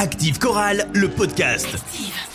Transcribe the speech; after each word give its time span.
Active 0.00 0.38
Chorale, 0.38 0.86
le 0.94 1.08
podcast. 1.08 1.66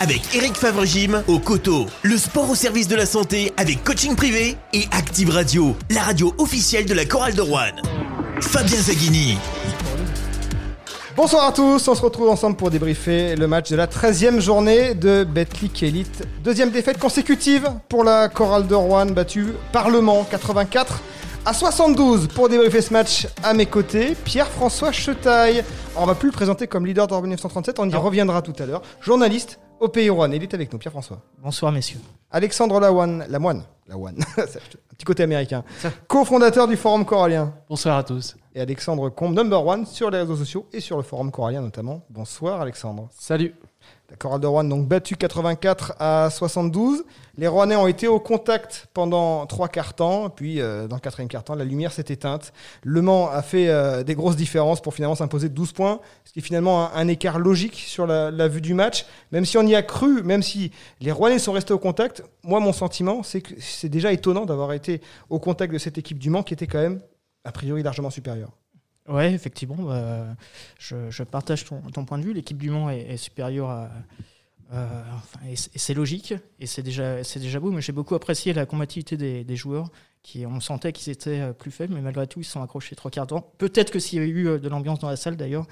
Avec 0.02 0.35
Eric 0.35 0.54
Favre-Gym 0.54 1.23
au 1.29 1.40
coteau. 1.40 1.85
Le 2.01 2.17
sport 2.17 2.49
au 2.49 2.55
service 2.55 2.89
de 2.89 2.95
la 2.97 3.05
santé 3.05 3.53
avec 3.55 3.85
coaching 3.85 4.17
privé. 4.17 4.57
Et 4.73 4.83
Active 4.91 5.29
Radio, 5.29 5.73
la 5.89 6.02
radio 6.02 6.34
officielle 6.39 6.86
de 6.86 6.94
la 6.94 7.05
Chorale 7.05 7.36
de 7.36 7.41
Rouen. 7.41 7.71
Fabien 8.41 8.81
Zaghini. 8.81 9.38
Bonsoir 11.15 11.46
à 11.46 11.52
tous, 11.54 11.88
on 11.88 11.96
se 11.96 12.02
retrouve 12.02 12.28
ensemble 12.28 12.57
pour 12.57 12.70
débriefer 12.70 13.38
le 13.38 13.47
match 13.47 13.70
de 13.70 13.78
la 13.78 13.88
13e 13.88 14.42
journée 14.42 14.94
de 14.94 15.24
Betclic 15.24 15.84
Elite. 15.84 16.27
Deuxième 16.43 16.70
défaite 16.71 16.98
consécutive 16.98 17.70
pour 17.88 18.04
la 18.04 18.27
Chorale 18.27 18.68
de 18.68 18.75
Rouen, 18.75 19.05
battue 19.05 19.54
par 19.71 19.89
Le 19.89 20.02
Mans 20.02 20.27
84 20.30 21.02
à 21.45 21.53
72 21.53 22.27
pour 22.29 22.47
débriefer 22.47 22.81
ce 22.81 22.93
match 22.93 23.27
à 23.43 23.53
mes 23.53 23.65
côtés, 23.65 24.15
Pierre-François 24.15 24.91
Chetaille. 24.91 25.63
On 25.95 26.05
va 26.05 26.15
plus 26.15 26.29
le 26.29 26.33
présenter 26.33 26.67
comme 26.67 26.85
leader 26.85 27.07
de 27.07 27.13
1937, 27.15 27.79
on 27.79 27.89
y 27.89 27.95
reviendra 27.95 28.41
tout 28.41 28.53
à 28.59 28.65
l'heure. 28.65 28.81
Journaliste 29.01 29.59
au 29.79 29.89
Pays 29.89 30.09
Rouen. 30.09 30.31
Il 30.31 30.41
est 30.41 30.53
avec 30.53 30.71
nous, 30.71 30.79
Pierre-François. 30.79 31.20
Bonsoir 31.41 31.71
messieurs. 31.73 31.99
Alexandre 32.31 32.79
Lawan, 32.79 33.25
Lamoine, 33.27 33.63
Lawan, 33.87 34.15
un 34.37 34.45
petit 34.95 35.05
côté 35.05 35.23
américain, 35.23 35.63
cofondateur 36.07 36.67
du 36.67 36.77
Forum 36.77 37.03
Corallien. 37.03 37.53
Bonsoir 37.67 37.98
à 37.98 38.03
tous. 38.03 38.37
Et 38.55 38.62
Alexandre 38.62 39.09
Combe, 39.09 39.34
number 39.34 39.65
one 39.65 39.85
sur 39.85 40.09
les 40.09 40.20
réseaux 40.20 40.37
sociaux 40.37 40.67
et 40.71 40.79
sur 40.79 40.95
le 40.95 41.03
Forum 41.03 41.31
Corallien 41.31 41.62
notamment. 41.62 42.03
Bonsoir 42.09 42.62
Alexandre. 42.62 43.09
Salut. 43.12 43.53
La 44.09 44.15
chorale 44.15 44.39
de 44.39 44.48
Rouen 44.48 44.63
donc 44.63 44.87
battue 44.87 45.17
84 45.17 45.95
à 45.99 46.29
72. 46.29 47.03
Les 47.35 47.47
Rouennais 47.47 47.75
ont 47.75 47.87
été 47.87 48.07
au 48.07 48.19
contact 48.19 48.87
pendant 48.93 49.47
trois 49.47 49.67
quarts 49.67 49.95
temps, 49.95 50.29
puis 50.29 50.61
euh, 50.61 50.87
dans 50.87 50.97
le 50.97 51.01
quatrième 51.01 51.27
quart 51.27 51.43
temps, 51.43 51.55
la 51.55 51.65
lumière 51.65 51.91
s'est 51.91 52.05
éteinte. 52.09 52.53
Le 52.83 53.01
Mans 53.01 53.27
a 53.27 53.41
fait 53.41 53.69
euh, 53.69 54.03
des 54.03 54.13
grosses 54.13 54.35
différences 54.35 54.81
pour 54.81 54.93
finalement 54.93 55.15
s'imposer 55.15 55.49
12 55.49 55.71
points, 55.71 55.99
ce 56.25 56.31
qui 56.31 56.39
est 56.39 56.43
finalement 56.43 56.93
un, 56.93 57.07
écart 57.07 57.39
logique 57.39 57.75
sur 57.75 58.05
la, 58.05 58.47
vue 58.47 58.61
du 58.61 58.75
match. 58.75 59.07
Même 59.31 59.45
si 59.45 59.57
on 59.57 59.63
y 59.63 59.73
a 59.73 59.81
cru, 59.81 60.21
même 60.21 60.43
si 60.43 60.71
les 61.01 61.11
Rouennais 61.11 61.39
sont 61.39 61.53
restés 61.53 61.73
au 61.73 61.79
contact, 61.79 62.23
moi 62.43 62.59
mon 62.59 62.71
sentiment 62.71 63.23
c'est 63.23 63.41
que 63.41 63.55
c'est 63.59 63.90
déjà 63.90 64.12
étonnant 64.12 64.45
d'avoir 64.45 64.72
été 64.73 65.02
au 65.31 65.40
contact 65.40 65.73
de 65.73 65.80
cette 65.80 65.97
équipe 65.97 66.20
du 66.20 66.30
Mans 66.30 66.44
qui 66.44 66.53
était 66.53 66.68
quand 66.68 66.81
même 66.81 67.02
a 67.45 67.52
priori 67.52 67.81
largement 67.81 68.12
supérieure. 68.12 68.52
Oui, 69.09 69.23
effectivement, 69.25 69.75
bah, 69.80 70.28
je, 70.78 71.23
partage 71.23 71.66
ton, 71.66 71.81
ton, 71.81 72.06
point 72.06 72.20
de 72.20 72.23
vue. 72.23 72.34
L'équipe 72.34 72.58
du 72.58 72.70
Mans 72.70 72.92
est, 72.92 73.02
est 73.02 73.18
supérieure 73.18 73.72
à. 73.72 73.90
Euh, 74.74 74.88
et 75.48 75.56
c'est 75.56 75.94
logique, 75.94 76.34
et 76.60 76.66
c'est 76.66 76.82
déjà, 76.82 77.22
déjà 77.22 77.60
beau, 77.60 77.72
mais 77.72 77.82
j'ai 77.82 77.92
beaucoup 77.92 78.16
apprécié 78.16 78.54
la 78.54 78.66
combativité 78.66 79.18
des, 79.18 79.44
des, 79.44 79.56
joueurs, 79.56 79.90
qui 80.24 80.46
on 80.46 80.60
sentait 80.60 80.94
qu'ils 80.94 81.12
étaient 81.12 81.42
euh, 81.42 81.54
plus 81.54 81.70
faibles, 81.70 81.94
mais 81.94 82.02
malgré 82.02 82.26
tout, 82.26 82.40
ils 82.40 82.46
se 82.46 82.54
sont 82.54 82.64
accrochés 82.64 82.96
trois 82.96 83.12
quarts 83.12 83.28
temps. 83.28 83.52
Peut-être 83.58 83.92
que 83.92 84.00
s'il 84.00 84.20
y 84.20 84.22
avait 84.22 84.32
eu 84.32 84.48
euh, 84.48 84.58
de 84.58 84.70
l'ambiance 84.70 85.00
dans 85.00 85.10
la 85.10 85.18
salle, 85.18 85.36
d'ailleurs, 85.36 85.68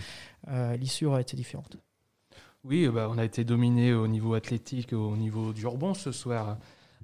euh, 0.50 0.76
l'issue 0.76 1.06
aurait 1.06 1.22
été 1.22 1.36
différente. 1.36 1.78
Oui, 2.64 2.88
bah, 2.90 3.08
on 3.10 3.18
a 3.18 3.24
été 3.24 3.44
dominé 3.44 3.94
au 3.94 4.08
niveau 4.08 4.36
athlétique, 4.36 4.94
au 4.94 5.16
niveau 5.16 5.54
du 5.54 5.66
rebond 5.66 5.94
ce 5.94 6.12
soir. 6.12 6.58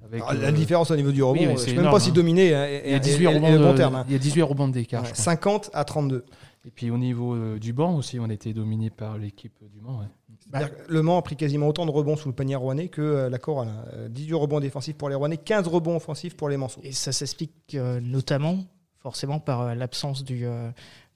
Avec, 0.06 0.22
Alors, 0.22 0.34
la 0.34 0.50
euh... 0.50 0.52
différence 0.52 0.92
au 0.92 0.96
niveau 0.96 1.12
du 1.12 1.24
rebond, 1.24 1.40
oui, 1.40 1.46
je 1.48 1.52
ne 1.52 1.58
sais 1.58 1.74
même 1.74 1.90
pas 1.90 2.00
si 2.00 2.12
dominé 2.12 2.50
est, 2.50 2.84
il 2.86 2.92
y 2.92 2.96
a 2.96 3.00
18 3.00 3.24
est, 3.24 3.28
rebonds 3.28 3.60
bon 3.60 3.74
terme. 3.74 3.96
Hein. 3.96 4.06
Il 4.08 4.14
y 4.14 4.16
a 4.16 4.20
18 4.20 4.42
rebonds 4.44 4.68
d'écart. 4.68 5.04
Ouais, 5.04 5.10
50 5.14 5.72
à 5.74 5.84
32. 5.86 6.26
Et 6.68 6.72
puis 6.72 6.92
au 6.92 6.98
niveau 6.98 7.34
euh, 7.34 7.58
du 7.60 7.72
banc 7.72 7.96
aussi, 7.96 8.20
on 8.20 8.30
a 8.30 8.34
été 8.34 8.54
dominé 8.54 8.90
par 8.90 9.18
l'équipe 9.18 9.58
du 9.72 9.80
Mans. 9.80 10.00
Ouais. 10.00 10.08
Bah, 10.50 10.70
le 10.88 11.02
Mans 11.02 11.18
a 11.18 11.22
pris 11.22 11.36
quasiment 11.36 11.68
autant 11.68 11.86
de 11.86 11.92
rebonds 11.92 12.18
sous 12.18 12.28
le 12.28 12.36
panier 12.36 12.56
rouennais 12.56 12.90
que 12.90 13.02
euh, 13.02 13.30
la 13.30 13.38
Chorale. 13.38 13.70
18 14.10 14.34
rebonds 14.34 14.60
défensifs 14.60 14.98
pour 14.98 15.10
les 15.10 15.16
Rouennais, 15.16 15.38
15 15.38 15.68
rebonds 15.68 15.96
offensifs 15.96 16.36
pour 16.36 16.50
les 16.50 16.58
Manceaux. 16.58 16.82
Et 16.84 16.92
ça 16.92 17.14
s'explique 17.14 17.54
euh, 17.76 18.02
notamment, 18.02 18.66
forcément, 19.00 19.40
par 19.40 19.62
euh, 19.62 19.76
l'absence 19.76 20.24
du, 20.24 20.46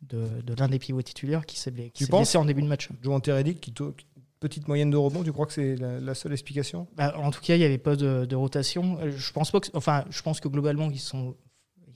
de, 0.01 0.27
de 0.41 0.53
l'un 0.57 0.67
des 0.67 0.79
pivots 0.79 1.01
titulaires 1.01 1.45
qui 1.45 1.59
s'est 1.59 1.71
blessé, 1.71 2.05
blessé 2.09 2.37
en 2.37 2.45
début 2.45 2.61
de 2.61 2.67
match. 2.67 2.89
Joan 3.01 3.21
Teredic, 3.21 3.59
qui 3.59 3.73
petite 4.39 4.67
moyenne 4.67 4.89
de 4.89 4.97
rebond, 4.97 5.23
tu 5.23 5.31
crois 5.31 5.45
que 5.45 5.53
c'est 5.53 5.75
la, 5.75 5.99
la, 5.99 6.15
seule 6.15 6.33
explication? 6.33 6.87
Bah, 6.97 7.13
En 7.17 7.29
tout 7.29 7.41
cas, 7.41 7.55
il 7.55 7.59
n'y 7.59 7.65
avait 7.65 7.77
pas 7.77 7.95
de, 7.95 8.25
de, 8.25 8.35
rotation. 8.35 8.97
Je 9.15 9.31
pense, 9.31 9.51
pas 9.51 9.59
que, 9.59 9.67
enfin, 9.75 10.03
je 10.09 10.21
pense 10.23 10.39
que 10.39 10.47
globalement, 10.47 10.89
ils 10.89 10.99
sont 10.99 11.35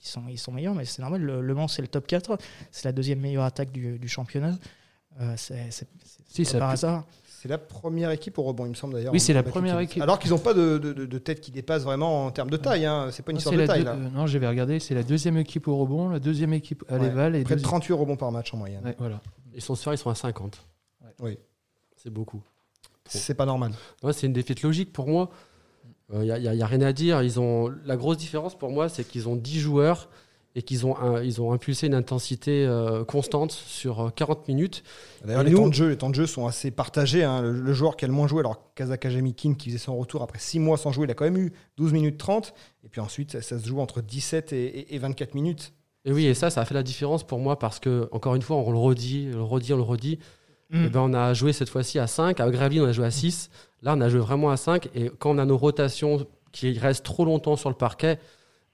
ils 0.06 0.10
sont, 0.10 0.22
ils 0.28 0.38
sont 0.38 0.52
meilleurs, 0.52 0.74
mais 0.74 0.84
c'est 0.84 1.02
normal. 1.02 1.20
Le, 1.20 1.40
le 1.40 1.54
Mans, 1.54 1.68
c'est 1.68 1.82
le 1.82 1.88
top 1.88 2.06
4. 2.06 2.38
C'est 2.70 2.84
la 2.84 2.92
deuxième 2.92 3.20
meilleure 3.20 3.44
attaque 3.44 3.72
du, 3.72 3.98
du 3.98 4.08
championnat. 4.08 4.54
Euh, 5.20 5.34
c'est 5.36 5.70
si, 6.26 6.44
par 6.58 6.70
hasard. 6.70 7.04
C'est 7.24 7.48
la 7.48 7.58
première 7.58 8.10
équipe 8.10 8.38
au 8.38 8.42
rebond, 8.42 8.64
il 8.66 8.70
me 8.70 8.74
semble 8.74 8.94
d'ailleurs. 8.94 9.12
Oui, 9.12 9.20
c'est 9.20 9.32
la 9.32 9.42
première 9.42 9.78
équipe. 9.80 10.02
Alors 10.02 10.18
qu'ils 10.18 10.30
n'ont 10.30 10.38
pas 10.38 10.54
de, 10.54 10.78
de, 10.78 10.92
de, 10.92 11.18
tête 11.18 11.40
qui 11.40 11.50
dépasse 11.50 11.84
vraiment 11.84 12.26
en 12.26 12.30
termes 12.30 12.50
de 12.50 12.56
taille. 12.56 12.86
Hein. 12.86 13.08
C'est 13.12 13.22
pas 13.22 13.32
une 13.32 13.36
non, 13.36 13.38
histoire 13.38 13.56
de 13.56 13.66
taille. 13.66 13.80
Deux, 13.80 13.84
là. 13.84 13.92
euh, 13.92 14.10
non, 14.10 14.26
j'avais 14.26 14.48
regardé. 14.48 14.80
C'est 14.80 14.94
la 14.94 15.02
deuxième 15.02 15.36
équipe 15.36 15.68
au 15.68 15.76
rebond, 15.76 16.08
la 16.08 16.18
deuxième 16.18 16.52
équipe 16.52 16.84
à 16.88 16.94
ouais. 16.94 17.02
l'éval. 17.02 17.32
Près 17.32 17.42
deuxième... 17.42 17.58
de 17.58 17.62
38 17.62 17.92
rebonds 17.94 18.16
par 18.16 18.32
match 18.32 18.52
en 18.54 18.56
moyenne. 18.56 18.82
Ouais, 18.84 18.94
voilà. 18.98 19.20
Ils 19.54 19.62
sont 19.62 19.74
sûrs, 19.74 19.92
ils 19.92 19.98
sont 19.98 20.10
à 20.10 20.14
50. 20.14 20.60
Oui. 21.20 21.38
C'est 21.96 22.10
beaucoup. 22.10 22.42
C'est 23.04 23.34
pas 23.34 23.46
normal. 23.46 23.72
Ouais, 24.02 24.12
c'est 24.12 24.26
une 24.26 24.32
défaite 24.32 24.62
logique 24.62 24.92
pour 24.92 25.06
moi. 25.06 25.30
Il 26.12 26.20
n'y 26.20 26.62
a, 26.62 26.66
rien 26.66 26.80
à 26.82 26.92
dire. 26.92 27.22
Ils 27.22 27.40
ont... 27.40 27.72
La 27.84 27.96
grosse 27.96 28.16
différence 28.16 28.56
pour 28.56 28.70
moi, 28.70 28.88
c'est 28.88 29.04
qu'ils 29.04 29.28
ont 29.28 29.36
10 29.36 29.58
joueurs 29.58 30.08
et 30.54 30.62
qu'ils 30.62 30.86
ont, 30.86 30.96
un, 30.96 31.22
ils 31.22 31.42
ont 31.42 31.52
impulsé 31.52 31.86
une 31.86 31.94
intensité 31.94 32.64
euh, 32.64 33.04
constante 33.04 33.52
sur 33.52 34.10
40 34.14 34.48
minutes. 34.48 34.82
D'ailleurs, 35.24 35.42
les, 35.42 35.50
nous... 35.50 35.58
temps 35.58 35.68
de 35.68 35.74
jeu, 35.74 35.88
les 35.88 35.98
temps 35.98 36.08
de 36.08 36.14
jeu 36.14 36.26
sont 36.26 36.46
assez 36.46 36.70
partagés. 36.70 37.24
Hein. 37.24 37.42
Le, 37.42 37.52
le, 37.52 37.72
joueur 37.74 37.96
qui 37.96 38.06
a 38.06 38.08
le 38.08 38.14
moins 38.14 38.26
joué, 38.26 38.40
alors 38.40 38.72
Kazaka 38.74 39.10
Jamikin, 39.10 39.52
qui 39.52 39.68
faisait 39.68 39.78
son 39.78 39.98
retour 39.98 40.22
après 40.22 40.38
6 40.38 40.58
mois 40.60 40.78
sans 40.78 40.92
jouer, 40.92 41.06
il 41.06 41.10
a 41.10 41.14
quand 41.14 41.26
même 41.26 41.36
eu 41.36 41.52
12 41.76 41.92
minutes 41.92 42.16
30. 42.16 42.54
Et 42.84 42.88
puis 42.88 43.02
ensuite, 43.02 43.32
ça, 43.32 43.42
ça 43.42 43.58
se 43.58 43.68
joue 43.68 43.80
entre 43.80 44.00
17 44.00 44.54
et, 44.54 44.64
et, 44.64 44.94
et, 44.94 44.98
24 44.98 45.34
minutes. 45.34 45.74
Et 46.06 46.12
oui, 46.12 46.24
et 46.24 46.32
ça, 46.32 46.48
ça 46.48 46.62
a 46.62 46.64
fait 46.64 46.74
la 46.74 46.82
différence 46.82 47.26
pour 47.26 47.38
moi 47.38 47.58
parce 47.58 47.78
que, 47.78 48.08
encore 48.12 48.34
une 48.34 48.42
fois, 48.42 48.56
on 48.56 48.70
le 48.70 48.78
redit, 48.78 49.28
on 49.34 49.38
le 49.38 49.42
redit, 49.42 49.74
on 49.74 49.76
le 49.76 49.82
redit. 49.82 50.20
Mm. 50.70 50.84
Et 50.84 50.88
ben, 50.88 51.00
on 51.00 51.12
a 51.12 51.34
joué 51.34 51.52
cette 51.52 51.68
fois-ci 51.68 51.98
à 51.98 52.06
5. 52.06 52.40
À 52.40 52.50
Gravelines, 52.50 52.82
on 52.82 52.86
a 52.86 52.92
joué 52.92 53.04
à 53.04 53.10
6. 53.10 53.50
Là, 53.82 53.94
on 53.96 54.00
a 54.00 54.08
joué 54.08 54.20
vraiment 54.20 54.50
à 54.50 54.56
5. 54.56 54.88
Et 54.94 55.10
quand 55.18 55.30
on 55.30 55.38
a 55.38 55.44
nos 55.44 55.56
rotations 55.56 56.26
qui 56.52 56.78
restent 56.78 57.04
trop 57.04 57.24
longtemps 57.24 57.56
sur 57.56 57.68
le 57.68 57.76
parquet, 57.76 58.18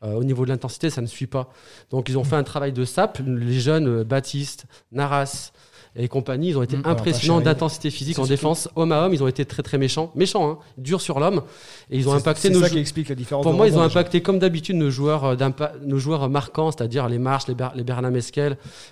euh, 0.04 0.14
au 0.14 0.24
niveau 0.24 0.44
de 0.44 0.50
l'intensité, 0.50 0.90
ça 0.90 1.00
ne 1.00 1.06
suit 1.06 1.26
pas. 1.26 1.50
Donc, 1.90 2.08
ils 2.08 2.18
ont 2.18 2.24
fait 2.24 2.36
un 2.36 2.42
travail 2.42 2.72
de 2.72 2.84
sap. 2.84 3.18
Les 3.24 3.60
jeunes, 3.60 3.88
euh, 3.88 4.04
Baptiste, 4.04 4.66
Naras 4.91 5.52
et 5.94 6.08
compagnie, 6.08 6.48
ils 6.48 6.58
ont 6.58 6.62
été 6.62 6.76
mmh, 6.76 6.82
impressionnants 6.86 7.41
d'intensité 7.41 7.91
physique 7.91 8.18
en 8.18 8.26
défense. 8.26 8.68
Homme 8.76 8.92
à 8.92 9.04
homme, 9.04 9.12
ils 9.12 9.22
ont 9.22 9.28
été 9.28 9.44
très 9.44 9.62
très 9.62 9.76
méchants. 9.76 10.10
Méchants, 10.14 10.50
hein, 10.50 10.58
durs 10.78 11.02
sur 11.02 11.20
l'homme. 11.20 11.42
Et 11.91 11.98
ils 11.98 12.08
ont 12.08 12.14
impacté 12.14 12.48
nos 12.48 12.54
joueurs. 12.54 12.64
C'est 12.64 12.70
ça 12.70 12.74
qui 12.76 12.80
explique 12.80 13.08
la 13.10 13.14
différence. 13.14 13.42
Pour 13.42 13.52
moi, 13.52 13.68
ils 13.68 13.76
ont 13.76 13.82
impacté 13.82 14.22
comme 14.22 14.38
d'habitude 14.38 14.76
nos 14.76 14.91
joueurs, 14.91 15.24
euh, 15.24 15.36
nos 15.82 15.98
joueurs 15.98 16.30
marquants, 16.30 16.70
c'est-à-dire 16.70 17.08
les 17.08 17.18
Marches, 17.18 17.46
les, 17.46 17.54
Ber 17.54 17.72
les 17.74 17.84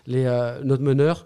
les, 0.06 0.24
euh, 0.26 0.60
notre 0.62 0.82
meneur. 0.82 1.24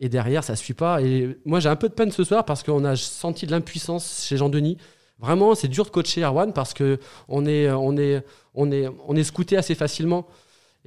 Et 0.00 0.08
derrière, 0.08 0.44
ça 0.44 0.52
ne 0.52 0.56
suit 0.58 0.74
pas. 0.74 1.00
Et 1.02 1.38
moi, 1.44 1.60
j'ai 1.60 1.68
un 1.68 1.76
peu 1.76 1.88
de 1.88 1.94
peine 1.94 2.10
ce 2.10 2.24
soir 2.24 2.44
parce 2.44 2.62
qu'on 2.62 2.84
a 2.84 2.96
senti 2.96 3.46
de 3.46 3.50
l'impuissance 3.50 4.24
chez 4.26 4.36
Jean-Denis. 4.36 4.76
Vraiment, 5.18 5.54
c'est 5.54 5.68
dur 5.68 5.84
de 5.84 5.90
coacher 5.90 6.22
Erwan 6.22 6.52
parce 6.52 6.74
que 6.74 6.98
on 7.28 7.46
est, 7.46 7.70
on 7.70 7.96
est, 7.96 8.22
on 8.54 8.70
est, 8.70 8.88
on 9.08 9.16
est 9.16 9.24
scouté 9.24 9.56
assez 9.56 9.74
facilement. 9.74 10.26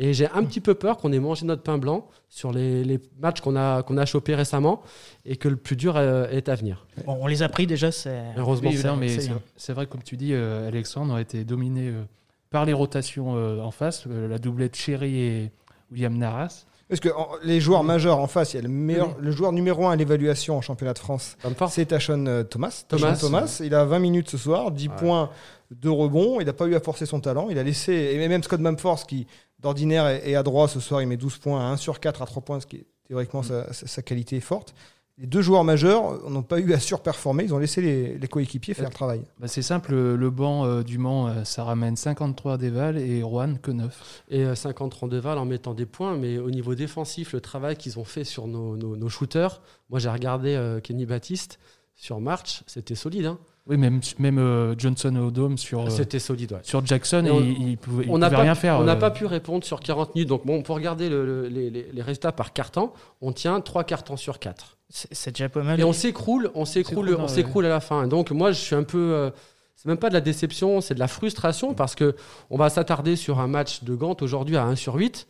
Et 0.02 0.14
j'ai 0.14 0.30
un 0.30 0.46
petit 0.46 0.62
peu 0.62 0.76
peur 0.76 0.98
qu'on 0.98 1.12
ait 1.12 1.20
mangé 1.20 1.46
notre 1.46 1.62
pain 1.62 1.78
blanc 1.78 2.08
sur 2.30 2.54
les, 2.54 2.86
les 2.86 3.02
matchs 3.20 3.42
qu'on 3.42 3.58
a, 3.58 3.84
qu'on 3.84 3.98
a 3.98 4.06
chopés 4.06 4.34
récemment 4.34 4.82
et 5.26 5.36
que 5.36 5.50
le 5.50 5.58
plus 5.58 5.76
dur 5.76 5.98
euh, 5.98 6.30
est 6.30 6.48
à 6.48 6.56
venir. 6.56 6.86
Bon, 7.06 7.18
on 7.20 7.28
les 7.28 7.44
a 7.44 7.50
pris 7.50 7.68
déjà, 7.68 7.92
c'est. 7.92 8.24
Heureusement, 8.38 8.70
oui, 8.70 8.82
non, 8.86 8.96
mais 8.96 9.18
c'est 9.58 9.74
vrai, 9.74 9.88
comme 9.88 10.02
tu 10.02 10.16
dis, 10.16 10.34
euh, 10.34 10.70
Alexandre 10.70 11.16
a 11.16 11.22
été 11.22 11.44
dominé 11.44 11.90
euh, 11.90 12.04
par 12.50 12.64
les 12.64 12.72
rotations 12.72 13.36
euh, 13.36 13.60
en 13.60 13.72
face, 13.72 14.06
la 14.06 14.38
doublette 14.38 14.78
Chéri 14.78 15.20
et 15.20 15.52
William 15.92 16.18
Naras. 16.18 16.66
Parce 16.90 17.00
que 17.00 17.10
en, 17.10 17.30
les 17.44 17.62
joueurs 17.62 17.84
majeurs 17.84 18.18
en 18.18 18.28
face, 18.28 18.54
il 18.54 18.58
y 18.58 18.60
a 18.60 18.64
le, 18.64 18.70
meilleur, 18.70 19.16
le 19.20 19.32
joueur 19.32 19.52
numéro 19.52 19.88
un 19.88 19.92
à 19.92 19.96
l'évaluation 19.96 20.58
en 20.58 20.62
championnat 20.62 20.94
de 20.94 21.00
France, 21.00 21.38
c'est 21.70 21.86
Tachon 21.86 22.26
euh, 22.26 22.44
Thomas. 22.44 22.84
Thomas. 22.88 23.16
Thomas. 23.16 23.62
Il 23.64 23.76
a 23.76 23.86
20 23.86 24.00
minutes 24.00 24.30
ce 24.30 24.38
soir, 24.38 24.72
10 24.72 24.88
ouais. 24.88 24.96
points 24.98 25.30
de 25.70 25.88
rebond. 25.88 26.40
Il 26.42 26.48
n'a 26.48 26.54
pas 26.54 26.66
eu 26.66 26.74
à 26.74 26.80
forcer 26.80 27.06
son 27.06 27.20
talent. 27.20 27.50
Il 27.52 27.60
a 27.60 27.64
laissé, 27.64 27.94
et 27.94 28.28
même 28.28 28.42
Scott 28.42 28.60
Mamforce, 28.60 29.04
qui 29.04 29.28
d'ordinaire 29.60 30.08
est 30.08 30.36
à 30.36 30.42
droit 30.42 30.68
ce 30.68 30.80
soir, 30.80 31.02
il 31.02 31.08
met 31.08 31.18
12 31.18 31.38
points 31.38 31.62
à 31.62 31.72
1 31.72 31.78
sur 31.78 32.00
4 32.00 32.24
à 32.24 32.26
3 32.26 32.42
points, 32.42 32.60
ce 32.60 32.66
qui 32.66 32.78
est 32.78 32.86
théoriquement 33.08 33.42
mmh. 33.42 33.66
sa, 33.72 33.74
sa, 33.74 34.02
qualité 34.02 34.38
est 34.38 34.42
forte. 34.42 34.74
Les 35.20 35.28
deux 35.28 35.42
joueurs 35.42 35.66
majeurs 35.66 36.30
n'ont 36.30 36.44
pas 36.44 36.60
eu 36.60 36.72
à 36.72 36.80
surperformer, 36.80 37.44
ils 37.44 37.54
ont 37.54 37.58
laissé 37.58 37.82
les, 37.82 38.18
les 38.18 38.28
coéquipiers 38.30 38.74
faire 38.74 38.88
le 38.88 38.94
travail. 38.94 39.22
Bah 39.38 39.50
c'est 39.50 39.62
simple, 39.62 39.94
le 39.94 40.30
banc 40.30 40.66
euh, 40.66 40.82
du 40.82 40.98
Mans, 40.98 41.28
euh, 41.28 41.44
ça 41.44 41.66
ramène 41.66 41.98
53 41.98 42.58
d'Eval 42.58 42.98
et 42.98 43.22
Rouen 43.22 43.56
que 43.56 43.72
9. 43.72 44.24
Et 44.30 44.46
euh, 44.46 44.56
53 44.56 45.10
d'Eval 45.10 45.38
en 45.38 45.44
mettant 45.44 45.74
des 45.74 45.86
points, 45.86 46.16
mais 46.16 46.38
au 46.38 46.50
niveau 46.50 46.74
défensif, 46.74 47.34
le 47.34 47.42
travail 47.42 47.76
qu'ils 47.76 48.00
ont 48.00 48.06
fait 48.06 48.24
sur 48.24 48.48
nos, 48.48 48.78
nos, 48.78 48.96
nos 48.96 49.10
shooters, 49.10 49.62
moi 49.90 50.00
j'ai 50.00 50.10
regardé 50.10 50.56
euh, 50.56 50.80
Kenny 50.80 51.06
Baptiste 51.06 51.60
sur 51.96 52.22
March, 52.22 52.64
c'était 52.66 52.96
solide. 52.96 53.26
Hein 53.26 53.40
oui, 53.70 53.78
même, 53.78 54.02
même 54.18 54.40
euh, 54.40 54.74
Johnson 54.76 55.16
au 55.16 55.30
Dome 55.30 55.60
sur, 55.60 55.82
euh, 55.82 55.90
c'était 55.90 56.18
solide, 56.18 56.54
ouais. 56.54 56.60
sur 56.64 56.84
Jackson, 56.84 57.24
on, 57.32 57.40
il, 57.40 57.70
il 57.70 57.78
pouvait, 57.78 58.06
il 58.06 58.10
on 58.10 58.16
pouvait 58.16 58.30
pas, 58.32 58.42
rien 58.42 58.56
faire. 58.56 58.80
On 58.80 58.84
n'a 58.84 58.94
euh... 58.94 58.96
pas 58.96 59.12
pu 59.12 59.28
répondre 59.28 59.64
sur 59.64 59.80
40 59.80 60.16
minutes. 60.16 60.28
Donc, 60.28 60.44
bon, 60.44 60.64
pour 60.64 60.76
regarder 60.76 61.08
le, 61.08 61.24
le, 61.24 61.48
les, 61.48 61.70
les, 61.70 62.02
résultats 62.02 62.32
par 62.32 62.52
carton, 62.52 62.92
on 63.22 63.32
tient 63.32 63.62
3 63.62 63.84
cartons 63.84 64.18
sur 64.18 64.40
4. 64.40 64.78
C'est 64.90 65.36
déjà 65.36 65.50
pas 65.50 65.62
mal. 65.62 65.80
Et 65.80 65.84
on 65.84 65.94
s'écroule, 65.94 66.50
on 66.56 66.66
s'écroule, 66.66 67.16
on 67.20 67.28
s'écroule 67.28 67.66
ouais. 67.66 67.70
à 67.70 67.74
la 67.76 67.80
fin. 67.80 68.08
Donc, 68.08 68.32
moi, 68.32 68.52
je 68.52 68.60
suis 68.60 68.76
un 68.76 68.84
peu. 68.84 68.98
Euh, 69.14 69.30
c'est 69.76 69.88
même 69.88 69.98
pas 69.98 70.10
de 70.10 70.16
la 70.16 70.22
déception, 70.22 70.82
c'est 70.82 70.96
de 70.96 71.00
la 71.00 71.08
frustration 71.08 71.76
parce 71.76 71.94
que 71.94 72.16
on 72.50 72.58
va 72.58 72.70
s'attarder 72.70 73.16
sur 73.16 73.40
un 73.40 73.48
match 73.48 73.84
de 73.84 73.94
Gant 73.94 74.18
aujourd'hui 74.20 74.58
à 74.58 74.66
1 74.66 74.76
sur 74.76 74.96
8. 74.96 75.28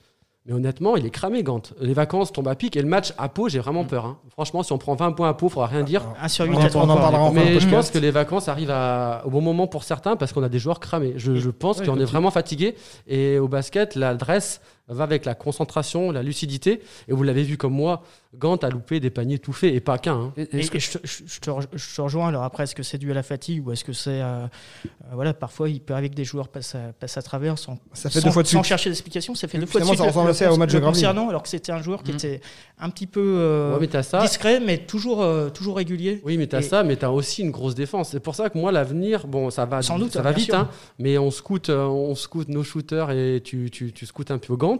Mais 0.49 0.55
honnêtement, 0.55 0.95
il 0.97 1.05
est 1.05 1.11
cramé, 1.11 1.43
Gant. 1.43 1.61
Les 1.79 1.93
vacances 1.93 2.31
tombent 2.33 2.47
à 2.47 2.55
pic 2.55 2.75
et 2.75 2.81
le 2.81 2.87
match 2.87 3.13
à 3.19 3.29
Pau, 3.29 3.49
j'ai 3.49 3.59
vraiment 3.59 3.83
peur. 3.83 4.05
hein. 4.05 4.17
Franchement, 4.31 4.63
si 4.63 4.73
on 4.73 4.79
prend 4.79 4.95
20 4.95 5.11
points 5.11 5.29
à 5.29 5.35
Pau, 5.35 5.45
il 5.47 5.51
faudra 5.51 5.67
rien 5.67 5.83
dire. 5.83 6.01
1 6.19 6.27
sur 6.27 6.45
8 6.45 6.55
On 6.55 6.59
à 6.59 6.65
en- 6.65 6.67
3 6.69 6.81
on 6.81 6.89
en 6.89 6.93
points. 6.93 7.01
parlera 7.03 7.21
en 7.23 7.31
fin 7.31 7.39
de 7.39 7.45
Mais 7.45 7.59
je 7.59 7.69
pense 7.69 7.91
que 7.91 7.99
les 7.99 8.09
vacances 8.09 8.47
arrivent 8.47 8.71
à- 8.71 9.21
au 9.25 9.29
bon 9.29 9.41
moment 9.41 9.67
pour 9.67 9.83
certains 9.83 10.15
parce 10.15 10.33
qu'on 10.33 10.41
a 10.41 10.49
des 10.49 10.57
joueurs 10.57 10.79
cramés. 10.79 11.13
Je, 11.17 11.35
je 11.35 11.49
pense 11.51 11.77
Ouais, 11.79 11.85
qu'on 11.85 11.99
est 11.99 12.03
vraiment 12.05 12.31
fatigué. 12.31 12.73
Et 13.07 13.37
au 13.37 13.47
basket, 13.47 13.93
l'adresse 13.95 14.59
va 14.95 15.03
avec 15.03 15.25
la 15.25 15.36
concentration, 15.36 16.12
la 16.12 16.24
lucidité. 16.24 16.81
Et 17.07 17.13
vous 17.13 17.24
l'avez 17.24 17.44
vu 17.44 17.57
comme 17.57 17.74
moi, 17.74 18.03
Gant 18.38 18.57
a 18.57 18.69
loupé 18.69 19.00
des 19.00 19.09
paniers 19.09 19.39
tout 19.39 19.53
faits 19.53 19.74
et 19.74 19.80
pas 19.80 19.97
qu'un. 19.97 20.13
hein. 20.15 20.33
Et- 20.38 20.41
Et, 20.56 20.59
est-ce 20.59 20.69
que- 20.71 20.77
je, 20.80 20.91
te, 20.91 20.97
je- 21.07 21.24
je 21.25 21.39
te 21.39 21.50
rej- 21.50 21.68
je 21.74 21.95
te 21.95 22.01
rejoins. 22.01 22.27
Alors 22.27 22.44
après, 22.44 22.63
est-ce 22.63 22.75
que 22.75 22.83
c'est 22.83 22.97
dû 23.00 23.09
à 23.09 23.13
la 23.15 23.24
fatigue 23.24 23.65
ou 23.68 23.71
est-ce 23.71 23.83
que 23.83 23.94
c'est 23.94 24.21
euh, 24.21 24.45
euh, 24.45 24.88
voilà, 25.13 25.33
parfois 25.33 25.68
il 25.69 25.80
peut 25.81 25.95
avec 25.95 26.13
des 26.13 26.24
joueurs 26.25 26.47
passent 26.47 26.75
à, 26.75 26.94
passent 27.00 27.18
à 27.18 27.21
travers 27.24 27.57
sans, 27.57 27.80
Ça 27.94 28.09
fait 28.09 28.19
sans, 28.19 28.27
deux 28.27 28.31
fois 28.33 28.44
de 28.44 28.47
sans 28.47 28.59
suite. 28.59 28.65
chercher 28.69 28.89
d'explication. 28.91 29.33
Ça 29.36 29.47
fait 29.47 29.57
deux 29.57 29.65
fois 29.65 29.80
de 29.81 29.86
Finalement, 29.86 30.03
suite 30.03 30.13
ça 30.13 30.19
le- 30.21 30.25
le 30.25 30.31
assez 30.31 30.47
au 30.47 30.57
match 30.57 30.71
de 30.71 30.77
le 30.77 30.86
concernant, 30.86 31.30
alors 31.30 31.42
que 31.44 31.50
c'était 31.50 31.71
un 31.71 31.81
joueur 31.81 32.03
qui 32.03 32.12
Mhm. 32.12 32.18
était 32.18 32.42
un 32.80 32.89
petit 32.92 33.07
peu 33.07 33.19
euh, 33.39 33.74
Ouais, 33.74 33.80
mais 33.81 33.88
t'as 33.88 34.03
ça. 34.03 34.21
discret, 34.21 34.59
mais 34.59 34.77
toujours 34.77 35.21
euh, 35.24 35.50
toujours 35.50 35.77
régulier. 35.77 36.21
Oui, 36.24 36.38
mais 36.38 36.45
t'as 36.47 36.59
Et- 36.59 36.63
ça, 36.63 36.83
mais 36.83 36.95
t'as 36.97 37.09
aussi 37.09 37.42
une 37.42 37.51
grosse 37.51 37.74
défense. 37.75 38.09
C'est 38.12 38.19
pour 38.19 38.35
ça 38.35 38.50
que 38.51 38.57
moi, 38.57 38.71
l'avenir, 38.71 39.25
bon, 39.27 39.50
ça 39.50 39.65
va, 39.65 39.81
Sans 39.81 39.97
doute, 39.97 40.13
ça 40.13 40.21
va 40.21 40.31
vite, 40.31 40.53
hein, 40.53 40.69
mais 41.00 41.18
on 41.18 41.31
scoute, 41.31 41.69
on 41.69 42.13
scoute 42.15 42.50
nos 42.50 42.63
shooters 42.63 43.09
et 43.12 43.42
tu, 43.44 43.69
tu, 43.71 43.92
tu 43.92 44.06
scoutes 44.06 44.30
un 44.31 44.38
peu 44.38 44.56
Gant. 44.56 44.78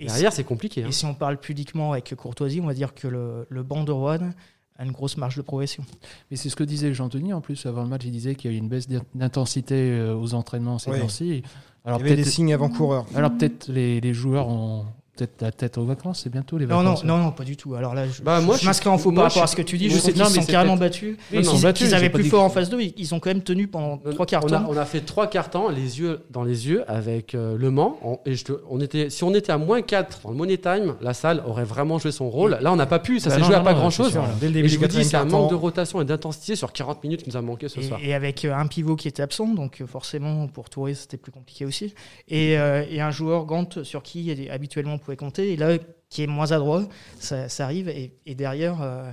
Et 0.00 0.06
Derrière, 0.06 0.32
c'est 0.32 0.44
compliqué. 0.44 0.84
hein. 0.84 0.88
Et 0.88 0.92
si 0.92 1.04
on 1.06 1.14
parle 1.14 1.38
pudiquement 1.38 1.92
avec 1.92 2.14
courtoisie, 2.16 2.60
on 2.60 2.66
va 2.66 2.74
dire 2.74 2.94
que 2.94 3.08
le, 3.08 3.46
le 3.48 3.62
banc 3.62 3.84
de 3.84 3.92
Rouen 3.92 4.30
a 4.76 4.84
une 4.84 4.92
grosse 4.92 5.16
marge 5.16 5.36
de 5.36 5.42
progression. 5.42 5.84
Mais 6.30 6.36
c'est 6.36 6.48
ce 6.48 6.54
que 6.56 6.62
disait 6.64 6.94
Jean-Denis 6.94 7.32
en 7.32 7.40
plus 7.40 7.66
avant 7.66 7.82
le 7.82 7.88
match. 7.88 8.02
Il 8.04 8.12
disait 8.12 8.34
qu'il 8.36 8.50
y 8.50 8.54
a 8.54 8.56
eu 8.56 8.60
une 8.60 8.68
baisse 8.68 8.86
d'intensité 9.14 9.74
euh, 9.90 10.14
aux 10.14 10.34
entraînements 10.34 10.78
ces 10.78 10.90
Oui. 10.92 11.00
temps-ci. 11.00 11.28
Il 11.38 11.42
Alors 11.84 11.98
y 11.98 12.02
avait 12.02 12.10
des 12.10 12.16
peut-être 12.22 12.32
signes 12.32 12.54
avant-coureurs. 12.54 13.06
alors 13.14 13.32
peut-être 13.32 13.68
les, 13.68 14.00
les 14.00 14.14
joueurs 14.14 14.48
ont 14.48 14.84
peut-être 15.18 15.42
la 15.42 15.52
tête 15.52 15.78
aux 15.78 15.84
vacances. 15.84 16.20
C'est 16.24 16.30
bientôt 16.30 16.58
les 16.58 16.66
Non, 16.66 16.76
non, 16.78 16.90
vacances. 16.90 17.04
non, 17.04 17.18
non, 17.18 17.30
pas 17.32 17.44
du 17.44 17.56
tout. 17.56 17.74
Alors 17.74 17.94
là, 17.94 18.06
je, 18.06 18.22
Bah, 18.22 18.40
moi, 18.40 18.56
je 18.56 18.62
je 18.62 18.66
m'inscris 18.66 18.88
en 18.88 18.98
faux 18.98 19.12
par 19.12 19.24
rapport 19.24 19.42
à 19.42 19.46
ce 19.46 19.56
que 19.56 19.62
tu 19.62 19.76
dis. 19.78 19.88
Je 19.90 19.96
non, 20.18 20.26
qu'ils 20.26 20.42
sont 20.42 20.44
carrément 20.50 20.76
battus. 20.76 21.16
Oui, 21.32 21.40
ils 21.42 21.62
battus, 21.62 21.88
j'ai 21.88 21.94
avaient 21.94 22.10
plus 22.10 22.24
fort 22.24 22.40
que- 22.42 22.46
en 22.46 22.50
face 22.50 22.70
d'eux. 22.70 22.80
Ils 22.80 22.94
ils 22.96 23.14
ont 23.14 23.20
quand 23.20 23.30
même 23.30 23.42
tenu 23.42 23.66
pendant 23.66 23.96
trois 24.12 24.26
quarts 24.26 24.44
on, 24.44 24.48
a, 24.52 24.58
temps. 24.58 24.66
on 24.68 24.76
a 24.76 24.84
fait 24.84 25.00
trois 25.00 25.26
quarts 25.28 25.50
temps, 25.50 25.68
les 25.70 26.00
yeux 26.00 26.20
dans 26.30 26.44
les 26.44 26.68
yeux 26.68 26.84
avec 26.90 27.34
euh, 27.34 27.56
Le 27.58 27.70
Mans. 27.70 27.98
On- 28.02 28.18
et 28.26 28.34
je 28.34 28.44
on 28.70 28.80
était, 28.80 29.10
si 29.10 29.24
on 29.24 29.34
était 29.34 29.52
à 29.52 29.58
moins 29.58 29.82
4 29.82 30.20
dans 30.24 30.30
le 30.30 30.36
Money 30.36 30.58
Time, 30.58 30.94
la 31.00 31.14
salle 31.14 31.42
aurait 31.46 31.64
vraiment 31.64 31.98
joué 31.98 32.12
son 32.12 32.28
rôle. 32.30 32.58
Là, 32.60 32.72
on 32.72 32.76
n'a 32.76 32.86
pas 32.86 32.98
pu, 32.98 33.18
ça 33.20 33.30
Bah 33.30 33.34
s'est 33.36 33.40
non, 33.40 33.46
joué 33.46 33.54
à 33.54 33.58
non, 33.58 33.64
pas 33.64 33.72
non, 33.72 33.78
grand 33.80 33.90
c'est 33.90 33.96
chose. 33.98 34.12
sûr, 34.12 34.22
là. 34.22 34.28
Dès 34.40 34.46
le 34.46 34.50
Et 34.50 34.54
début 34.54 34.68
je 34.68 34.78
vous 34.78 34.86
dis, 34.86 35.04
c'est 35.04 35.16
un 35.16 35.24
manque 35.24 35.50
de 35.50 35.54
rotation 35.54 36.00
et 36.00 36.04
d'intensité 36.04 36.56
sur 36.56 36.72
40 36.72 37.02
minutes 37.02 37.22
qui 37.22 37.30
nous 37.30 37.36
a 37.36 37.42
manqué 37.42 37.68
ce 37.68 37.80
soir. 37.82 37.98
Et, 38.02 38.14
avec 38.14 38.44
euh, 38.44 38.54
un 38.54 38.66
pivot 38.66 38.96
qui 38.96 39.08
était 39.08 39.22
absent, 39.22 39.46
donc 39.48 39.80
euh, 39.80 39.86
forcément 39.86 40.46
pour 40.48 40.68
Touré 40.70 40.94
c'était 40.94 41.16
plus 41.16 41.32
compliqué 41.32 41.64
aussi. 41.64 41.94
Et, 42.28 42.52
et 42.52 43.00
un 43.00 43.10
joueur 43.10 43.44
Gant 43.46 43.68
sur 43.82 44.02
qui 44.02 44.48
habituellement 44.50 44.98
pouvait 45.08 45.16
compter, 45.16 45.52
et 45.52 45.56
là 45.56 45.78
qui 46.10 46.22
est 46.22 46.26
moins 46.26 46.52
adroit, 46.52 46.86
ça, 47.18 47.48
ça 47.48 47.64
arrive. 47.64 47.88
Et, 47.88 48.12
et 48.26 48.34
derrière, 48.34 48.80
euh, 48.82 49.10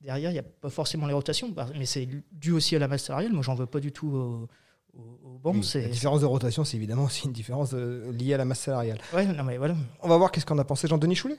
derrière 0.00 0.30
il 0.30 0.34
n'y 0.34 0.38
a 0.38 0.42
pas 0.44 0.68
forcément 0.70 1.06
les 1.06 1.12
rotations, 1.14 1.48
bah, 1.48 1.66
mais 1.78 1.86
c'est 1.86 2.08
dû 2.32 2.52
aussi 2.52 2.74
à 2.76 2.78
la 2.78 2.88
masse 2.88 3.04
salariale. 3.04 3.32
Moi 3.32 3.42
j'en 3.42 3.54
veux 3.54 3.66
pas 3.66 3.80
du 3.80 3.92
tout 3.92 4.08
au, 4.08 4.48
au- 4.98 5.20
au 5.24 5.38
banc. 5.38 5.52
Oui, 5.54 5.62
c'est 5.64 5.82
la 5.82 5.88
différence 5.88 6.20
de 6.20 6.26
rotation, 6.26 6.64
c'est 6.64 6.76
évidemment 6.76 7.04
aussi 7.04 7.26
une 7.26 7.32
différence 7.32 7.70
euh, 7.74 8.10
liée 8.12 8.34
à 8.34 8.38
la 8.38 8.44
masse 8.44 8.60
salariale. 8.60 8.98
ouais, 9.14 9.26
non 9.26 9.44
mais 9.44 9.58
voilà. 9.58 9.74
On 10.02 10.08
va 10.08 10.16
voir 10.16 10.32
qu'est-ce 10.32 10.46
qu'on 10.46 10.58
a 10.58 10.64
pensé 10.64 10.88
Jean-Denis 10.88 11.14
Choulet. 11.16 11.36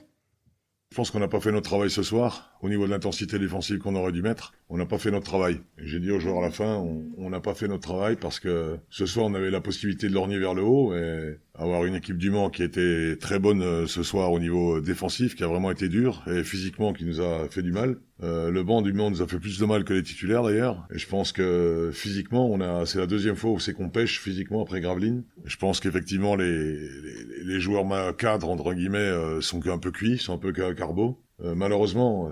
Je 0.90 0.96
pense 0.96 1.10
qu'on 1.10 1.20
n'a 1.20 1.28
pas 1.28 1.40
fait 1.40 1.52
notre 1.52 1.68
travail 1.70 1.90
ce 1.90 2.02
soir. 2.02 2.50
Au 2.60 2.68
niveau 2.68 2.84
de 2.84 2.90
l'intensité 2.90 3.38
défensive 3.38 3.78
qu'on 3.78 3.94
aurait 3.94 4.12
dû 4.12 4.20
mettre, 4.20 4.52
on 4.72 4.78
n'a 4.78 4.86
pas 4.86 4.96
fait 4.98 5.10
notre 5.10 5.26
travail. 5.26 5.60
J'ai 5.76 6.00
dit 6.00 6.10
aux 6.10 6.18
joueurs 6.18 6.38
à 6.38 6.42
la 6.42 6.50
fin, 6.50 6.76
on- 7.18 7.28
n'a 7.28 7.40
pas 7.40 7.54
fait 7.54 7.68
notre 7.68 7.82
travail 7.82 8.16
parce 8.16 8.40
que 8.40 8.76
ce 8.90 9.06
soir, 9.06 9.24
on 9.26 9.34
avait 9.34 9.50
la 9.50 9.60
possibilité 9.62 10.08
de 10.08 10.12
lorgner 10.14 10.38
vers 10.38 10.52
le 10.54 10.62
haut 10.62 10.94
et 10.94 11.38
avoir 11.54 11.84
une 11.86 11.94
équipe 11.94 12.18
du 12.18 12.30
Mans 12.30 12.50
qui 12.50 12.62
était 12.62 13.16
très 13.16 13.38
bonne 13.38 13.62
euh, 13.62 13.86
ce 13.86 14.02
soir 14.02 14.32
au 14.32 14.38
niveau 14.38 14.80
défensif, 14.82 15.34
qui 15.34 15.42
a 15.44 15.46
vraiment 15.46 15.70
été 15.70 15.88
dure 15.88 16.22
et 16.26 16.42
physiquement 16.44 16.92
qui 16.92 17.06
nous 17.06 17.20
a 17.22 17.48
fait 17.48 17.62
du 17.62 17.72
mal. 17.72 17.96
Euh, 18.22 18.50
le 18.50 18.62
banc 18.64 18.82
du 18.82 18.92
Mans 18.92 19.10
nous 19.10 19.22
a 19.22 19.26
fait 19.26 19.38
plus 19.38 19.58
de 19.58 19.64
mal 19.64 19.84
que 19.84 19.94
les 19.94 20.02
titulaires 20.02 20.42
d'ailleurs. 20.42 20.86
Et 20.94 20.98
je 20.98 21.08
pense 21.08 21.32
que 21.32 21.90
physiquement, 21.94 22.50
on 22.50 22.60
a, 22.60 22.84
c'est 22.84 22.98
la 22.98 23.06
deuxième 23.06 23.36
fois 23.36 23.50
où 23.52 23.58
c'est 23.60 23.72
qu'on 23.72 23.88
pêche 23.88 24.20
physiquement 24.20 24.62
après 24.62 24.80
Gravelines. 24.82 25.24
Je 25.46 25.56
pense 25.56 25.80
qu'effectivement 25.80 26.36
les, 26.36 26.52
les, 26.78 27.44
les 27.44 27.60
joueurs 27.60 28.16
cadres 28.16 28.50
entre 28.50 28.74
guillemets 28.74 28.98
euh, 28.98 29.40
sont 29.40 29.66
un 29.68 29.78
peu 29.78 29.90
cuits, 29.90 30.18
sont 30.18 30.34
un 30.34 30.38
peu 30.38 30.52
ca- 30.54 30.74
carbo. 30.74 31.18
Malheureusement, 31.42 32.30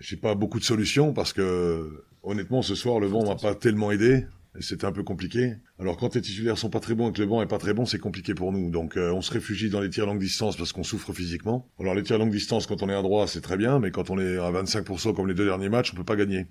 j'ai 0.00 0.16
pas 0.16 0.34
beaucoup 0.34 0.58
de 0.58 0.64
solutions 0.64 1.12
parce 1.12 1.32
que 1.32 2.04
honnêtement 2.22 2.62
ce 2.62 2.74
soir 2.74 2.98
le 2.98 3.06
vent 3.06 3.24
m'a 3.24 3.36
pas 3.36 3.54
tellement 3.54 3.92
aidé. 3.92 4.24
et 4.58 4.62
C'était 4.62 4.86
un 4.86 4.92
peu 4.92 5.02
compliqué. 5.02 5.54
Alors 5.78 5.96
quand 5.96 6.14
les 6.14 6.22
titulaires 6.22 6.58
sont 6.58 6.70
pas 6.70 6.80
très 6.80 6.94
bons 6.94 7.10
et 7.10 7.12
que 7.12 7.20
le 7.20 7.26
banc 7.26 7.42
est 7.42 7.46
pas 7.46 7.58
très 7.58 7.74
bon, 7.74 7.84
c'est 7.84 7.98
compliqué 7.98 8.34
pour 8.34 8.50
nous. 8.50 8.70
Donc 8.70 8.96
euh, 8.96 9.12
on 9.12 9.20
se 9.20 9.30
réfugie 9.32 9.70
dans 9.70 9.80
les 9.80 9.90
tirs 9.90 10.06
longue 10.06 10.18
distance 10.18 10.56
parce 10.56 10.72
qu'on 10.72 10.82
souffre 10.82 11.12
physiquement. 11.12 11.68
Alors 11.78 11.94
les 11.94 12.02
tirs 12.02 12.18
longue 12.18 12.32
distance 12.32 12.66
quand 12.66 12.82
on 12.82 12.88
est 12.88 12.94
à 12.94 13.02
droit 13.02 13.28
c'est 13.28 13.42
très 13.42 13.56
bien, 13.56 13.78
mais 13.78 13.90
quand 13.90 14.10
on 14.10 14.18
est 14.18 14.38
à 14.38 14.50
25% 14.50 15.14
comme 15.14 15.28
les 15.28 15.34
deux 15.34 15.46
derniers 15.46 15.68
matchs, 15.68 15.92
on 15.92 15.96
peut 15.96 16.04
pas 16.04 16.16
gagner. 16.16 16.46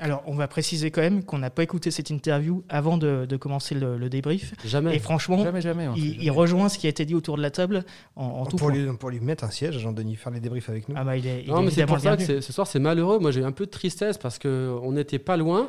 Alors 0.00 0.22
on 0.26 0.34
va 0.34 0.48
préciser 0.48 0.90
quand 0.90 1.00
même 1.02 1.22
qu'on 1.24 1.38
n'a 1.38 1.50
pas 1.50 1.62
écouté 1.62 1.90
cette 1.90 2.10
interview 2.10 2.64
avant 2.68 2.96
de, 2.98 3.26
de 3.28 3.36
commencer 3.36 3.74
le, 3.74 3.98
le 3.98 4.08
débrief. 4.08 4.54
Jamais. 4.64 4.96
Et 4.96 4.98
franchement, 4.98 5.42
Jamais, 5.44 5.60
jamais. 5.60 5.84
fait 5.86 5.92
il, 5.96 6.10
jamais. 6.12 6.24
il 6.24 6.30
rejoint 6.30 6.68
ce 6.68 6.78
qui 6.78 6.86
a 6.86 6.90
été 6.90 7.04
dit 7.04 7.14
autour 7.14 7.36
de 7.36 7.42
la 7.42 7.50
table 7.50 7.84
en, 8.16 8.24
en 8.24 8.46
tout 8.46 8.56
pour 8.56 8.68
point. 8.70 8.76
lui, 8.76 8.92
pour 8.96 9.10
lui 9.10 9.20
mettre 9.20 9.44
un 9.44 9.50
siège, 9.50 9.78
Jean-Denis, 9.78 10.16
faire 10.16 10.32
les 10.32 10.40
débriefs 10.40 10.68
avec 10.70 10.88
nous. 10.88 10.94
Ah 10.98 11.04
bah 11.04 11.16
il 11.16 11.26
est, 11.26 11.42
il 11.44 11.50
Non, 11.50 11.60
est 11.60 11.64
mais 11.66 11.70
c'est 11.70 11.86
pour 11.86 12.00
ça 12.00 12.16
que 12.16 12.40
ce 12.40 12.52
soir 12.52 12.66
c'est 12.66 12.78
malheureux. 12.80 13.18
Moi 13.18 13.30
j'ai 13.30 13.40
eu 13.40 13.44
un 13.44 13.52
peu 13.52 13.66
de 13.66 13.70
tristesse 13.70 14.18
parce 14.18 14.38
que 14.38 14.74
on 14.82 14.92
n'était 14.92 15.18
pas 15.18 15.36
loin, 15.36 15.68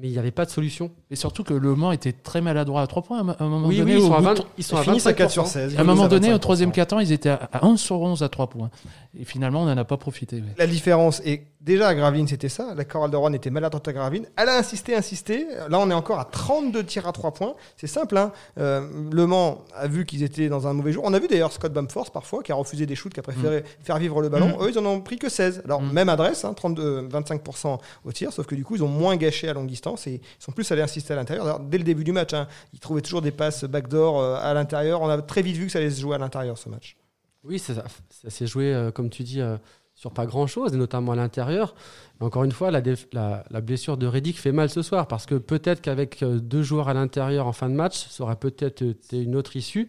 mais 0.00 0.06
il 0.08 0.12
n'y 0.12 0.18
avait 0.18 0.30
pas 0.30 0.44
de 0.44 0.50
solution. 0.50 0.92
Et 1.10 1.16
surtout 1.16 1.42
que 1.42 1.52
Le 1.54 1.74
Mans 1.74 1.90
était 1.90 2.12
très 2.12 2.40
maladroit 2.40 2.82
à 2.82 2.86
3 2.86 3.02
points 3.02 3.18
à 3.28 3.42
un- 3.42 3.48
moment 3.48 3.66
Oui, 3.66 3.78
donné. 3.78 3.94
oui, 3.94 3.98
ils 4.00 4.04
au 4.04 4.06
sont 4.08 4.14
à, 4.14 4.18
bout 4.18 4.22
de 4.22 4.28
20, 4.28 4.34
tr- 4.34 4.44
ils 4.56 4.62
sont 4.64 4.76
Ils 4.76 4.78
à 4.78 4.82
finissent 4.84 5.06
à 5.08 5.12
4 5.12 5.28
25%. 5.30 5.32
sur 5.32 5.46
16. 5.48 5.76
À 5.76 5.80
un 5.80 5.84
moment 5.84 6.06
donné, 6.06 6.28
au 6.32 6.36
25%. 6.36 6.38
troisième 6.38 6.70
quart-temps, 6.72 7.00
ils 7.00 7.10
étaient 7.10 7.30
à 7.30 7.48
à 7.52 7.64
11 7.66 7.80
sur 7.80 8.00
11 8.00 8.22
à 8.22 8.28
3 8.28 8.46
points. 8.48 8.70
Et 9.18 9.24
finalement, 9.24 9.62
on 9.62 9.66
n'en 9.66 9.76
a 9.76 9.84
pas 9.84 9.96
profité. 9.96 10.40
La 10.56 10.68
différence, 10.68 11.20
et 11.24 11.42
déjà 11.60 11.88
à 11.88 11.94
Gravelines, 11.94 12.28
c'était 12.28 12.48
ça. 12.48 12.74
La 12.74 12.84
chorale 12.84 13.10
de 13.10 13.16
Rouen 13.16 13.32
était 13.32 13.50
maladroite 13.50 13.86
à 13.88 13.92
Gravelines. 13.92 14.26
Elle 14.36 14.48
a 14.48 14.56
insisté, 14.58 14.94
insisté. 14.94 15.46
Là, 15.68 15.78
on 15.78 15.90
est 15.90 15.94
encore 15.94 16.18
à 16.20 16.24
32 16.24 16.84
tirs 16.84 17.06
à 17.06 17.12
3 17.12 17.32
points. 17.32 17.54
C'est 17.76 17.86
simple. 17.86 18.16
Hein. 18.16 18.32
Euh, 18.58 18.86
le 19.12 19.26
Mans 19.26 19.64
a 19.74 19.86
vu 19.88 20.04
qu'ils 20.06 20.22
étaient 20.22 20.48
dans 20.48 20.66
un 20.66 20.72
mauvais 20.72 20.92
jour. 20.92 21.02
On 21.06 21.12
a 21.14 21.18
vu 21.18 21.28
d'ailleurs 21.28 21.52
Scott 21.52 21.72
Bamforce 21.72 22.10
parfois, 22.10 22.42
qui 22.42 22.52
a 22.52 22.54
refusé 22.54 22.86
des 22.86 22.94
shoots, 22.94 23.12
qui 23.12 23.20
a 23.20 23.22
préféré 23.22 23.64
faire 23.82 23.98
vivre 23.98 24.22
le 24.22 24.28
ballon. 24.28 24.56
Mm. 24.58 24.62
Eux, 24.62 24.70
ils 24.70 24.78
en 24.78 24.86
ont 24.86 25.00
pris 25.00 25.18
que 25.18 25.28
16. 25.28 25.62
Alors, 25.64 25.82
Mm. 25.82 25.92
même 25.92 26.08
adresse, 26.08 26.44
hein, 26.44 26.54
32, 26.54 27.08
25% 27.08 27.78
au 28.04 28.12
tir, 28.12 28.32
sauf 28.32 28.46
que 28.46 28.54
du 28.54 28.64
coup, 28.64 28.76
ils 28.76 28.82
ont 28.84 28.88
moins 28.88 29.16
gâché 29.16 29.48
à 29.48 29.52
longue 29.52 29.68
distance 29.68 30.06
et 30.06 30.14
ils 30.14 30.42
sont 30.44 30.52
plus 30.52 30.70
allés 30.72 30.82
insister 30.82 31.12
à 31.12 31.16
l'intérieur. 31.16 31.60
Dès 31.60 31.78
le 31.78 31.84
début 31.84 32.04
du 32.04 32.12
match, 32.12 32.34
hein, 32.34 32.46
ils 32.72 32.80
trouvaient 32.80 33.02
toujours 33.02 33.22
des 33.22 33.32
passes 33.32 33.64
backdoor 33.64 34.20
euh, 34.20 34.38
à 34.40 34.54
l'intérieur. 34.54 35.02
On 35.02 35.08
a 35.08 35.20
très 35.22 35.42
vite 35.42 35.56
vu 35.56 35.66
que 35.66 35.72
ça 35.72 35.78
allait 35.78 35.90
se 35.90 36.00
jouer 36.00 36.14
à 36.14 36.18
l'intérieur 36.18 36.56
ce 36.56 36.68
match. 36.68 36.96
Oui, 37.44 37.58
c'est 37.58 37.74
ça, 37.74 37.84
ça 38.10 38.30
s'est 38.30 38.46
joué, 38.46 38.74
euh, 38.74 38.90
comme 38.90 39.10
tu 39.10 39.22
dis, 39.22 39.40
euh, 39.40 39.56
sur 39.98 40.12
pas 40.12 40.26
grand-chose, 40.26 40.74
et 40.74 40.76
notamment 40.76 41.10
à 41.12 41.16
l'intérieur. 41.16 41.74
Encore 42.20 42.44
une 42.44 42.52
fois, 42.52 42.70
la, 42.70 42.80
la- 43.12 43.44
la 43.50 43.60
blessure 43.60 43.96
de 43.96 44.06
Reddick 44.06 44.38
fait 44.38 44.52
mal 44.52 44.70
ce 44.70 44.80
soir, 44.80 45.08
parce 45.08 45.26
que 45.26 45.34
peut-être 45.34 45.80
qu'avec 45.80 46.22
euh, 46.22 46.38
deux 46.38 46.62
joueurs 46.62 46.88
à 46.88 46.94
l'intérieur 46.94 47.48
en 47.48 47.52
fin 47.52 47.68
de 47.68 47.74
match, 47.74 48.06
ça 48.08 48.22
aurait 48.22 48.36
peut-être 48.36 48.82
été 48.82 49.20
une 49.20 49.34
autre 49.34 49.56
issue. 49.56 49.88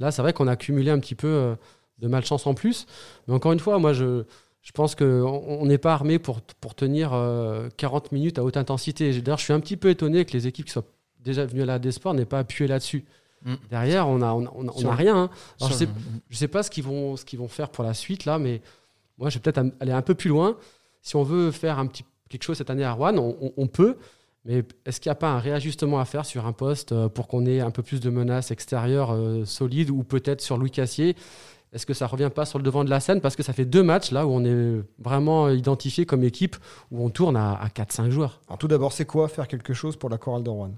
Là, 0.00 0.10
c'est 0.10 0.22
vrai 0.22 0.32
qu'on 0.32 0.48
a 0.48 0.56
cumulé 0.56 0.90
un 0.90 0.98
petit 0.98 1.14
peu 1.14 1.28
euh, 1.28 1.54
de 2.00 2.08
malchance 2.08 2.48
en 2.48 2.54
plus. 2.54 2.86
Mais 3.28 3.34
encore 3.34 3.52
une 3.52 3.60
fois, 3.60 3.78
moi, 3.78 3.92
je, 3.92 4.24
je 4.62 4.72
pense 4.72 4.96
qu'on 4.96 5.04
on 5.04 5.66
n'est 5.66 5.78
pas 5.78 5.92
armé 5.94 6.18
pour, 6.18 6.40
pour 6.60 6.74
tenir 6.74 7.12
euh, 7.12 7.68
40 7.76 8.10
minutes 8.10 8.40
à 8.40 8.42
haute 8.44 8.56
intensité. 8.56 9.12
D'ailleurs, 9.20 9.38
je 9.38 9.44
suis 9.44 9.52
un 9.52 9.60
petit 9.60 9.76
peu 9.76 9.88
étonné 9.88 10.24
que 10.24 10.32
les 10.32 10.48
équipes 10.48 10.66
qui 10.66 10.72
soient 10.72 10.82
déjà 11.20 11.46
venues 11.46 11.62
à 11.62 11.66
la 11.66 11.78
Desport 11.78 12.12
n'aient 12.14 12.24
pas 12.24 12.40
appuyé 12.40 12.66
là-dessus. 12.66 13.04
Mm. 13.44 13.54
Derrière, 13.70 14.08
on 14.08 14.18
n'a 14.18 14.34
on 14.34 14.46
a, 14.46 14.52
on 14.56 14.66
a- 14.66 14.72
on 14.74 14.78
Sur- 14.78 14.90
a 14.90 14.96
rien. 14.96 15.14
hein. 15.16 15.30
Alors, 15.60 15.70
je 15.70 15.76
Sur 15.76 15.86
sais, 15.86 15.88
je 16.28 16.36
sais 16.36 16.48
pas 16.48 16.64
ce 16.64 16.70
qu'ils 16.70 16.82
vont, 16.82 17.16
ce 17.16 17.24
qu'ils 17.24 17.38
vont 17.38 17.46
faire 17.46 17.68
pour 17.70 17.84
la 17.84 17.94
suite 17.94 18.24
là, 18.24 18.40
mais 18.40 18.62
moi 19.18 19.30
je 19.30 19.36
vais 19.38 19.42
peut-être 19.42 19.62
aller 19.80 19.92
un 19.92 20.02
peu 20.02 20.14
plus 20.14 20.28
loin. 20.30 20.56
Si 21.02 21.16
on 21.16 21.22
veut 21.22 21.50
faire 21.50 21.78
un 21.78 21.86
petit 21.86 22.04
quelque 22.28 22.42
chose 22.44 22.56
cette 22.58 22.70
année 22.70 22.84
à 22.84 22.92
Rouen, 22.92 23.16
on, 23.18 23.36
on- 23.40 23.52
on 23.56 23.66
peut. 23.66 23.96
Mais 24.46 24.62
est-ce 24.84 25.00
qu'il 25.00 25.08
n'y 25.08 25.12
a 25.12 25.16
pas 25.16 25.30
un 25.30 25.38
réajustement 25.38 26.00
à 26.00 26.04
faire 26.04 26.26
sur 26.26 26.44
un 26.46 26.52
poste 26.52 26.92
euh, 26.92 27.08
pour 27.08 27.28
qu'on 27.28 27.46
ait 27.46 27.60
un 27.60 27.70
peu 27.70 27.82
plus 27.82 28.00
de 28.00 28.10
menaces 28.10 28.50
extérieures 28.50 29.12
euh, 29.12 29.44
solides 29.46 29.90
ou 29.90 30.02
peut-être 30.02 30.40
sur 30.42 30.58
Louis 30.58 30.70
Cassier? 30.70 31.16
Est-ce 31.72 31.86
que 31.86 31.94
ça 31.94 32.06
revient 32.06 32.30
pas 32.34 32.44
sur 32.44 32.58
le 32.58 32.62
devant 32.64 32.84
de 32.84 32.90
la 32.90 33.00
scène? 33.00 33.20
Parce 33.20 33.36
que 33.36 33.42
ça 33.42 33.52
fait 33.52 33.64
deux 33.64 33.82
matchs 33.82 34.10
là 34.12 34.26
où 34.26 34.30
on 34.30 34.44
est 34.44 34.82
vraiment 34.98 35.48
identifié 35.48 36.06
comme 36.06 36.22
équipe 36.24 36.56
où 36.90 37.04
on 37.04 37.10
tourne 37.10 37.36
à, 37.36 37.54
à 37.54 37.68
4-5 37.68 38.10
joueurs. 38.10 38.40
Alors, 38.46 38.58
tout 38.58 38.68
d'abord, 38.68 38.92
c'est 38.92 39.06
quoi 39.06 39.28
faire 39.28 39.48
quelque 39.48 39.72
chose 39.74 39.96
pour 39.96 40.08
la 40.10 40.18
chorale 40.18 40.42
de 40.44 40.50
Rouen? 40.50 40.72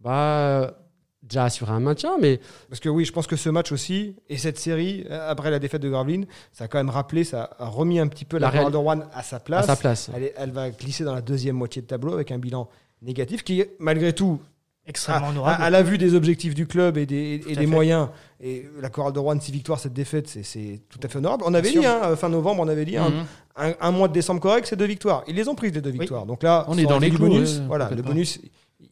Bah, 0.00 0.74
déjà 1.22 1.44
assurer 1.44 1.72
un 1.72 1.80
maintien, 1.80 2.16
mais 2.20 2.40
Parce 2.68 2.80
que 2.80 2.88
oui, 2.88 3.04
je 3.04 3.12
pense 3.12 3.26
que 3.26 3.36
ce 3.36 3.48
match 3.50 3.72
aussi, 3.72 4.14
et 4.28 4.38
cette 4.38 4.58
série, 4.58 5.04
euh, 5.10 5.30
après 5.30 5.50
la 5.50 5.58
défaite 5.58 5.82
de 5.82 5.88
Gravelines, 5.90 6.26
ça 6.52 6.64
a 6.64 6.68
quand 6.68 6.78
même 6.78 6.90
rappelé, 6.90 7.24
ça 7.24 7.50
a 7.58 7.66
remis 7.66 7.98
un 7.98 8.08
petit 8.08 8.24
peu 8.24 8.38
la, 8.38 8.46
La 8.46 8.50
réal- 8.50 8.72
de 8.72 8.76
Rouen 8.76 9.00
à 9.12 9.22
sa 9.22 9.38
place. 9.40 9.64
à 9.64 9.74
sa 9.74 9.76
place. 9.76 10.10
Elle, 10.14 10.24
est- 10.24 10.34
elle 10.36 10.50
va 10.50 10.70
glisser 10.70 11.04
dans 11.04 11.14
la 11.14 11.20
deuxième 11.22 11.56
moitié 11.56 11.82
de 11.82 11.86
tableau 11.86 12.14
avec 12.14 12.30
un 12.32 12.38
bilan 12.38 12.68
négatif 13.02 13.42
qui, 13.44 13.64
malgré 13.78 14.12
tout, 14.14 14.40
extrêmement 14.86 15.26
à, 15.26 15.30
honorable. 15.30 15.62
à- 15.62 15.66
à 15.66 15.70
la 15.70 15.82
vue 15.82 15.98
des 15.98 16.14
objectifs 16.14 16.54
du 16.54 16.66
club 16.66 16.96
et 16.96 17.06
des, 17.06 17.42
et 17.46 17.66
moyens, 17.66 18.08
et 18.40 18.66
la 18.80 18.88
chorale 18.88 19.12
de 19.12 19.18
Rouen, 19.18 19.38
six 19.38 19.52
victoires, 19.52 19.78
cette 19.78 19.92
défaite, 19.92 20.26
c'est- 20.28 20.80
tout 20.88 20.98
à 21.02 21.08
fait 21.08 21.18
honorable. 21.18 21.44
On 21.46 21.52
avait 21.54 21.70
dit, 21.70 21.84
hein, 21.84 22.16
fin 22.16 22.28
novembre, 22.30 22.62
on 22.64 22.68
avait 22.68 22.86
dit, 22.86 22.96
un- 22.96 23.10
Mhm. 23.10 23.24
un, 23.56 23.72
un 23.80 23.90
mois 23.90 24.08
de 24.08 24.14
décembre 24.14 24.40
correct, 24.40 24.66
c'est 24.66 24.76
deux 24.76 24.86
victoires. 24.86 25.22
Ils 25.28 25.36
les 25.36 25.48
ont 25.48 25.54
prises, 25.54 25.74
les 25.74 25.82
deux 25.82 25.90
victoires. 25.90 26.24
Donc 26.24 26.42
là, 26.42 26.64
On 26.66 26.78
est 26.78 26.84
dans 26.86 26.98
les 26.98 27.10
clous, 27.10 27.28
bonus. 27.28 27.60
voilà, 27.68 27.90
le 27.90 28.00
bonus, 28.02 28.40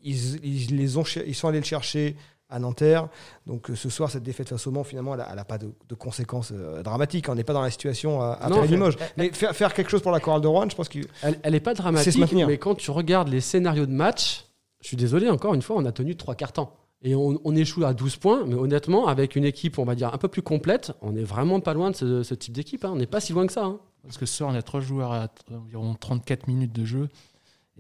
ils, 0.09 0.45
ils 0.45 0.77
les 0.77 0.97
ont, 0.97 1.05
cher- 1.05 1.25
ils 1.27 1.35
sont 1.35 1.49
allés 1.49 1.61
le 1.61 1.65
chercher 1.65 2.17
à 2.49 2.59
Nanterre. 2.59 3.09
Donc 3.47 3.71
ce 3.75 3.91
soir, 3.91 4.11
cette 4.11 4.23
défaite 4.23 4.49
face 4.49 4.67
au 4.67 4.71
Mans, 4.71 4.85
finalement, 4.85 5.15
elle 5.15 5.37
n'a 5.37 5.45
pas 5.45 5.59
de, 5.59 5.71
conséquences 5.99 6.53
dramatiques. 6.53 7.29
On 7.29 7.35
n'est 7.35 7.45
pas 7.45 7.53
dans 7.53 7.63
la 7.63 7.71
situation 7.71 8.21
à, 8.23 8.33
à 8.33 8.67
Limoges. 8.67 8.97
Mais 9.17 9.31
faire, 9.33 9.55
faire, 9.55 9.75
quelque 9.75 9.91
chose 9.91 10.03
pour 10.03 10.13
la 10.13 10.21
chorale 10.21 10.41
de 10.41 10.47
Rouen, 10.47 10.69
je 10.69 10.77
pense 10.77 10.89
qu'elle 10.89 11.07
elle 11.43 11.53
n'est 11.53 11.61
pas 11.61 11.75
dramatique. 11.75 12.33
Mais 12.33 12.59
quand 12.59 12.75
tu 12.75 12.91
regardes 12.91 13.29
les 13.29 13.41
scénarios 13.41 13.87
de 13.87 13.93
match, 13.93 14.47
je 14.81 14.89
suis 14.89 14.97
désolé, 14.97 15.29
encore 15.29 15.55
une 15.55 15.63
fois, 15.63 15.77
on 15.77 15.85
a 15.85 15.93
tenu 15.93 16.17
trois 16.17 16.35
quarts 16.35 16.53
temps. 16.53 16.75
Et 17.03 17.15
on, 17.15 17.55
échoue 17.55 17.85
à 17.85 17.95
12 17.95 18.17
points, 18.17 18.45
mais 18.45 18.57
honnêtement, 18.57 19.07
avec 19.07 19.37
une 19.37 19.45
équipe, 19.45 19.79
on 19.79 19.85
va 19.85 19.95
dire, 19.95 20.13
un 20.13 20.19
peu 20.19 20.27
plus 20.27 20.43
complète, 20.43 20.93
on 21.01 21.13
n'est 21.13 21.23
vraiment 21.23 21.61
pas 21.61 21.73
loin 21.73 21.93
de 21.93 22.23
ce, 22.25 22.35
type 22.35 22.53
d'équipe. 22.53 22.85
Hein. 22.85 22.91
On 22.93 22.97
n'est 22.97 23.07
pas 23.07 23.21
si 23.21 23.33
loin 23.33 23.47
que 23.47 23.53
ça. 23.53 23.65
Hein. 23.65 23.79
Parce 24.03 24.19
que 24.19 24.27
ce 24.27 24.35
soir, 24.35 24.51
on 24.53 24.55
a 24.57 24.63
trois 24.63 24.81
joueurs 24.81 25.13
à 25.13 25.29
environ 25.53 25.95
34 25.95 26.49
minutes 26.49 26.73
de 26.73 26.85
jeu. 26.85 27.09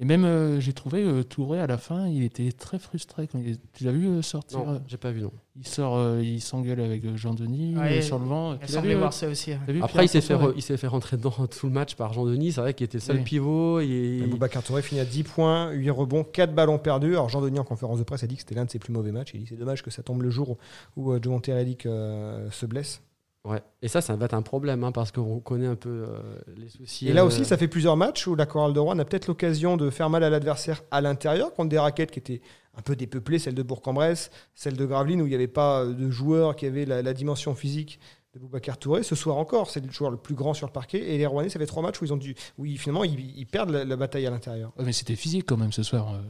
Et 0.00 0.04
même, 0.04 0.24
euh, 0.24 0.60
j'ai 0.60 0.72
trouvé 0.72 1.02
euh, 1.02 1.24
Touré 1.24 1.58
à 1.58 1.66
la 1.66 1.76
fin, 1.76 2.06
il 2.06 2.22
était 2.22 2.52
très 2.52 2.78
frustré. 2.78 3.26
Quand 3.26 3.38
il... 3.38 3.58
Tu 3.72 3.82
l'as 3.82 3.90
vu 3.90 4.06
euh, 4.06 4.22
sortir 4.22 4.60
Non, 4.60 4.80
j'ai 4.86 4.96
pas 4.96 5.10
vu, 5.10 5.22
non. 5.22 5.32
Il 5.56 5.66
sort, 5.66 6.20
il 6.20 6.40
s'engueule 6.40 6.80
avec 6.80 7.16
Jean-Denis 7.16 7.74
sur 8.00 8.20
le 8.20 8.26
vent. 8.26 8.56
Il 8.62 8.68
semblait 8.68 8.94
voir 8.94 9.12
ça 9.12 9.26
aussi. 9.26 9.52
Après, 9.82 10.04
il 10.04 10.08
s'est 10.08 10.20
fait, 10.20 10.36
il 10.54 10.62
s'est 10.62 10.76
fait 10.76 10.86
rentrer 10.86 11.16
dans 11.16 11.30
tout 11.48 11.66
le 11.66 11.72
match 11.72 11.96
par 11.96 12.12
Jean-Denis. 12.12 12.52
C'est 12.52 12.60
vrai 12.60 12.74
qu'il 12.74 12.84
était 12.84 13.00
seul 13.00 13.24
pivot. 13.24 13.80
Et... 13.80 14.22
Boubacar 14.30 14.62
Touré 14.62 14.82
finit 14.82 15.00
à 15.00 15.04
10 15.04 15.24
points, 15.24 15.72
8 15.72 15.90
rebonds, 15.90 16.22
4 16.22 16.54
ballons 16.54 16.78
perdus. 16.78 17.14
Alors, 17.14 17.28
Jean-Denis, 17.28 17.58
en 17.58 17.64
conférence 17.64 17.98
de 17.98 18.04
presse, 18.04 18.22
a 18.22 18.28
dit 18.28 18.36
que 18.36 18.42
c'était 18.42 18.54
l'un 18.54 18.66
de 18.66 18.70
ses 18.70 18.78
plus 18.78 18.92
mauvais 18.92 19.10
matchs. 19.10 19.32
Il 19.34 19.40
dit 19.40 19.46
c'est 19.48 19.56
dommage 19.56 19.82
que 19.82 19.90
ça 19.90 20.04
tombe 20.04 20.22
le 20.22 20.30
jour 20.30 20.58
où, 20.96 21.12
Joe 21.20 21.42
se 21.42 22.66
blesse. 22.66 23.02
Ouais. 23.48 23.62
Et 23.80 23.88
ça, 23.88 24.00
ça 24.00 24.14
va 24.14 24.26
être 24.26 24.34
un 24.34 24.42
problème 24.42 24.84
hein, 24.84 24.92
parce 24.92 25.10
qu'on 25.10 25.40
connaît 25.40 25.66
un 25.66 25.74
peu 25.74 26.04
euh, 26.06 26.20
les 26.56 26.68
soucis. 26.68 27.08
Et 27.08 27.12
là 27.14 27.24
aussi, 27.24 27.40
euh, 27.40 27.44
ça 27.44 27.56
fait 27.56 27.68
plusieurs 27.68 27.96
matchs 27.96 28.26
où 28.26 28.34
la 28.34 28.44
Chorale 28.44 28.74
de 28.74 28.80
Rouen 28.80 28.98
a 28.98 29.04
peut-être 29.04 29.26
l'occasion 29.26 29.76
de 29.76 29.88
faire 29.88 30.10
mal 30.10 30.22
à 30.22 30.30
l'adversaire 30.30 30.82
à 30.90 31.00
l'intérieur 31.00 31.54
contre 31.54 31.70
des 31.70 31.78
raquettes 31.78 32.10
qui 32.10 32.18
étaient 32.18 32.42
un 32.76 32.82
peu 32.82 32.94
dépeuplées, 32.94 33.38
celle 33.38 33.54
de 33.54 33.62
Bourg-en-Bresse, 33.62 34.30
celle 34.54 34.76
de 34.76 34.84
Gravelines 34.84 35.22
où 35.22 35.26
il 35.26 35.30
n'y 35.30 35.34
avait 35.34 35.48
pas 35.48 35.86
de 35.86 36.10
joueurs 36.10 36.56
qui 36.56 36.66
avaient 36.66 36.84
la, 36.84 37.14
dimension 37.14 37.54
physique 37.54 37.98
de 38.34 38.38
Boubacar 38.38 38.76
Touré. 38.76 39.02
Ce 39.02 39.14
soir 39.14 39.38
encore, 39.38 39.70
c'est 39.70 39.84
le 39.84 39.90
joueur 39.90 40.10
le 40.10 40.18
plus 40.18 40.34
grand 40.34 40.52
sur 40.52 40.66
le 40.66 40.72
parquet. 40.72 41.14
Et 41.14 41.18
les 41.18 41.26
Rouennais, 41.26 41.48
ça 41.48 41.58
fait 41.58 41.66
trois 41.66 41.82
matchs 41.82 42.00
où 42.02 42.04
ils 42.04 42.12
ont 42.12 42.18
dû, 42.18 42.34
où 42.58 42.66
finalement 42.66 43.02
ils, 43.02 43.46
perdent 43.46 43.70
la, 43.70 43.96
bataille 43.96 44.26
à 44.26 44.30
l'intérieur. 44.30 44.72
mais 44.78 44.92
c'était 44.92 45.16
physique 45.16 45.46
quand 45.46 45.56
même 45.56 45.72
ce 45.72 45.82
soir. 45.82 46.14
Euh. 46.14 46.20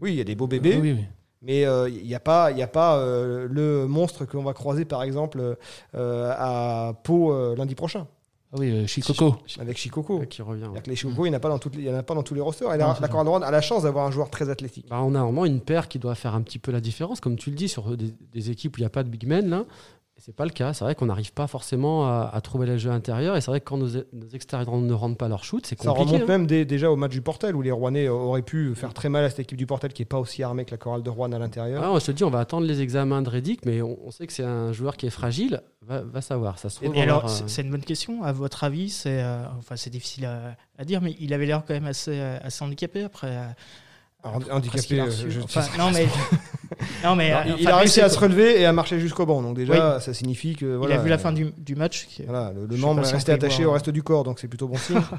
Oui, 0.00 0.12
il 0.12 0.16
y 0.16 0.20
a 0.20 0.24
des 0.24 0.36
beaux 0.36 0.46
bébés. 0.46 0.78
oui, 0.80 0.92
oui. 0.92 1.04
Mais 1.42 1.62
il 1.62 1.66
euh, 1.66 1.90
n'y 1.90 2.14
a 2.14 2.20
pas, 2.20 2.52
y 2.52 2.62
a 2.62 2.68
pas 2.68 2.96
euh, 2.96 3.48
le 3.50 3.86
monstre 3.86 4.24
qu'on 4.24 4.42
va 4.42 4.52
croiser, 4.52 4.84
par 4.84 5.02
exemple, 5.02 5.56
euh, 5.94 6.34
à 6.36 6.94
Pau 7.02 7.54
lundi 7.54 7.74
prochain. 7.74 8.06
Ah 8.54 8.58
oui, 8.58 8.86
Chicoco. 8.86 9.36
Avec 9.58 9.78
Chicoco. 9.78 10.20
qui 10.28 10.42
revient. 10.42 10.68
Les 10.86 10.94
Chicoco, 10.94 11.24
il 11.24 11.30
n'y 11.30 11.34
en, 11.34 11.38
a 11.38 11.40
pas 11.40 11.48
dans 11.48 11.58
toutes 11.58 11.74
les, 11.74 11.90
en 11.90 11.96
a 11.96 12.02
pas 12.02 12.14
dans 12.14 12.22
tous 12.22 12.34
les 12.34 12.42
rosters. 12.42 12.72
Et 12.74 12.76
la, 12.76 12.96
la 13.00 13.46
a 13.46 13.50
la 13.50 13.60
chance 13.62 13.84
d'avoir 13.84 14.06
un 14.06 14.10
joueur 14.10 14.28
très 14.28 14.50
athlétique. 14.50 14.86
Bah, 14.90 15.00
on 15.02 15.14
a 15.14 15.22
vraiment 15.22 15.46
une 15.46 15.60
paire 15.60 15.88
qui 15.88 15.98
doit 15.98 16.14
faire 16.14 16.34
un 16.34 16.42
petit 16.42 16.58
peu 16.58 16.70
la 16.70 16.82
différence, 16.82 17.20
comme 17.20 17.36
tu 17.36 17.48
le 17.48 17.56
dis, 17.56 17.68
sur 17.68 17.96
des, 17.96 18.12
des 18.32 18.50
équipes 18.50 18.76
où 18.76 18.80
il 18.80 18.82
n'y 18.82 18.86
a 18.86 18.90
pas 18.90 19.04
de 19.04 19.08
big 19.08 19.26
men. 19.26 19.48
Là 19.48 19.64
c'est 20.24 20.36
pas 20.36 20.44
le 20.44 20.52
cas. 20.52 20.72
C'est 20.72 20.84
vrai 20.84 20.94
qu'on 20.94 21.06
n'arrive 21.06 21.32
pas 21.32 21.48
forcément 21.48 22.06
à, 22.06 22.40
trouver 22.42 22.64
les 22.64 22.78
jeux 22.78 22.92
intérieurs. 22.92 23.36
Et 23.36 23.40
c'est 23.40 23.50
vrai 23.50 23.58
que 23.58 23.64
quand 23.64 23.76
nos, 23.76 23.88
extérieurs 24.32 24.76
ne 24.76 24.94
rendent 24.94 25.18
pas 25.18 25.26
leur 25.26 25.42
shoot, 25.42 25.66
c'est 25.66 25.74
compliqué. 25.74 25.98
Ça 25.98 26.04
remonte 26.04 26.22
hein. 26.22 26.38
même 26.38 26.46
déjà 26.46 26.92
au 26.92 26.96
match 26.96 27.10
du 27.10 27.22
Portel 27.22 27.56
où 27.56 27.62
les 27.62 27.72
Rouennais 27.72 28.06
auraient 28.06 28.42
pu 28.42 28.72
faire 28.76 28.94
très 28.94 29.08
mal 29.08 29.24
à 29.24 29.30
cette 29.30 29.40
équipe 29.40 29.58
du 29.58 29.66
Portel 29.66 29.92
qui 29.92 30.02
n'est 30.02 30.06
pas 30.06 30.20
aussi 30.20 30.44
armée 30.44 30.64
que 30.64 30.70
la 30.70 30.76
chorale 30.76 31.02
de 31.02 31.10
Rouen 31.10 31.32
à 31.32 31.40
l'intérieur. 31.40 31.82
Ah, 31.84 31.90
on 31.90 31.98
se 31.98 32.12
dit, 32.12 32.22
on 32.22 32.30
va 32.30 32.38
attendre 32.38 32.68
les 32.68 32.82
examens 32.82 33.20
de 33.20 33.30
Reddick, 33.30 33.66
mais 33.66 33.82
on, 33.82 34.12
sait 34.12 34.28
que 34.28 34.32
c'est 34.32 34.44
un 34.44 34.72
joueur 34.72 34.96
qui 34.96 35.06
est 35.06 35.10
fragile. 35.10 35.60
Va, 35.84 36.20
savoir. 36.20 36.60
Ça 36.60 36.70
se 36.70 36.84
et 36.84 37.02
alors, 37.02 37.24
euh, 37.24 37.44
c'est 37.48 37.62
une 37.62 37.70
bonne 37.72 37.82
question. 37.82 38.22
À 38.22 38.30
votre 38.30 38.62
avis, 38.62 38.90
c'est 38.90 39.20
euh, 39.20 39.42
enfin, 39.58 39.74
c'est 39.74 39.90
difficile 39.90 40.26
à, 40.26 40.84
dire, 40.84 41.00
mais 41.02 41.16
il 41.18 41.34
avait 41.34 41.46
l'air 41.46 41.64
quand 41.66 41.74
même 41.74 41.86
assez, 41.86 42.20
assez 42.20 42.62
handicapé 42.62 43.02
après 43.02 43.36
handicapé. 44.24 45.00
Euh, 45.00 45.10
non 45.78 45.90
mais, 45.90 46.06
non, 47.04 47.16
mais 47.16 47.32
il, 47.58 47.68
a 47.68 47.76
réussi 47.76 48.00
à 48.00 48.08
se 48.08 48.18
relever 48.18 48.60
et 48.60 48.66
à 48.66 48.72
marcher 48.72 48.98
jusqu'au 48.98 49.26
banc. 49.26 49.42
Donc 49.42 49.56
déjà, 49.56 50.00
ça 50.00 50.14
signifie 50.14 50.56
que 50.56 50.66
voilà, 50.76 50.94
il 50.94 50.98
a 50.98 51.02
vu 51.02 51.08
la 51.08 51.18
fin 51.18 51.32
du, 51.32 51.52
du 51.56 51.74
match. 51.74 52.08
Voilà, 52.24 52.52
le, 52.52 52.76
membre 52.76 53.06
est 53.06 53.12
resté 53.12 53.32
attaché 53.32 53.64
au 53.64 53.72
reste 53.72 53.90
du 53.90 54.02
corps, 54.02 54.24
donc 54.24 54.38
c'est 54.38 54.48
plutôt 54.48 54.68
bon 54.68 54.76
signe. 54.76 55.00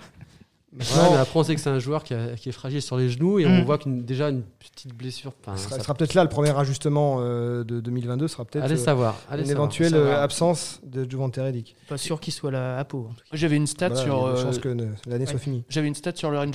mais 0.73 0.85
après, 1.19 1.39
on 1.39 1.43
sait 1.43 1.55
que 1.55 1.61
c'est 1.61 1.69
un 1.69 1.79
joueur 1.79 2.03
qui, 2.03 2.13
est 2.13 2.51
fragile 2.51 2.81
sur 2.81 2.97
les 2.97 3.09
genoux 3.09 3.39
et 3.39 3.45
on 3.45 3.61
mm. 3.61 3.63
voit 3.63 3.77
qu'il 3.77 4.03
déjà 4.05 4.29
une 4.29 4.41
petite 4.41 4.93
blessure. 4.95 5.33
Ce 5.55 5.69
sera, 5.79 5.93
peut-être 5.93 6.13
là 6.13 6.23
le 6.23 6.29
premier 6.29 6.57
ajustement 6.57 7.17
euh, 7.19 7.63
de 7.63 7.79
2022 7.79 8.27
sera 8.27 8.45
peut-être 8.45 8.65
allez 8.65 8.79
euh, 8.79 8.83
savoir, 8.83 9.15
une 9.31 9.49
éventuelle 9.49 9.95
absence 9.95 10.79
de 10.83 11.09
Juvante 11.09 11.35
Reddick. 11.35 11.75
Pas 11.87 11.97
sûr 11.97 12.19
qu'il 12.19 12.33
soit 12.33 12.51
là 12.51 12.77
à 12.77 12.83
peau. 12.85 13.09
J'avais 13.31 13.55
une 13.55 13.67
stat 13.67 13.95
sur. 13.95 14.35
Je 14.35 14.43
pense 14.43 14.59
que 14.59 14.75
l'année 15.07 15.25
soit 15.25 15.39
finie. 15.39 15.63
J'avais 15.69 15.87
une 15.87 15.95
stat 15.95 16.13
sur 16.15 16.31
Lauren 16.31 16.51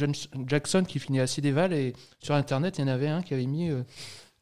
Jackson 0.47 0.85
qui 0.87 0.99
finit 0.99 1.21
à 1.21 1.27
6 1.27 1.41
déval 1.41 1.73
et 1.73 1.95
sur 2.21 2.35
internet 2.35 2.79
il 2.79 2.83
y 2.83 2.85
en 2.85 2.89
avait 2.89 3.09
un 3.09 3.23
qui 3.23 3.35
avait 3.35 3.47
mis 3.47 3.71
euh, 3.71 3.83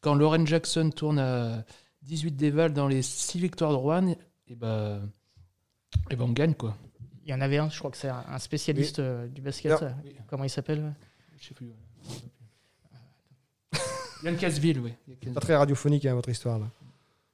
quand 0.07 0.15
Lauren 0.15 0.45
Jackson 0.45 0.89
tourne 0.95 1.19
à 1.19 1.65
18 2.03 2.31
déval 2.31 2.71
dans 2.71 2.87
les 2.87 3.01
6 3.01 3.39
victoires 3.39 3.71
de 3.71 3.75
Rouen, 3.75 4.15
et 4.47 4.55
bah, 4.55 4.99
et 6.09 6.15
ben 6.15 6.23
on 6.23 6.31
gagne 6.31 6.53
quoi. 6.53 6.77
Il 7.25 7.31
y 7.31 7.33
en 7.33 7.41
avait 7.41 7.57
un, 7.57 7.69
je 7.69 7.77
crois 7.77 7.91
que 7.91 7.97
c'est 7.97 8.07
un 8.07 8.39
spécialiste 8.39 9.01
du 9.01 9.41
basket. 9.41 9.83
Comment 10.27 10.45
il 10.45 10.49
s'appelle 10.49 10.95
Je 11.37 11.47
sais 11.47 11.53
plus. 11.53 11.73
Yann 14.23 14.37
Casville, 14.37 14.79
oui. 14.79 14.93
Pas 15.33 15.41
très 15.41 15.57
radiophonique, 15.57 16.05
hein, 16.05 16.13
votre 16.13 16.29
histoire, 16.29 16.57
là. 16.57 16.67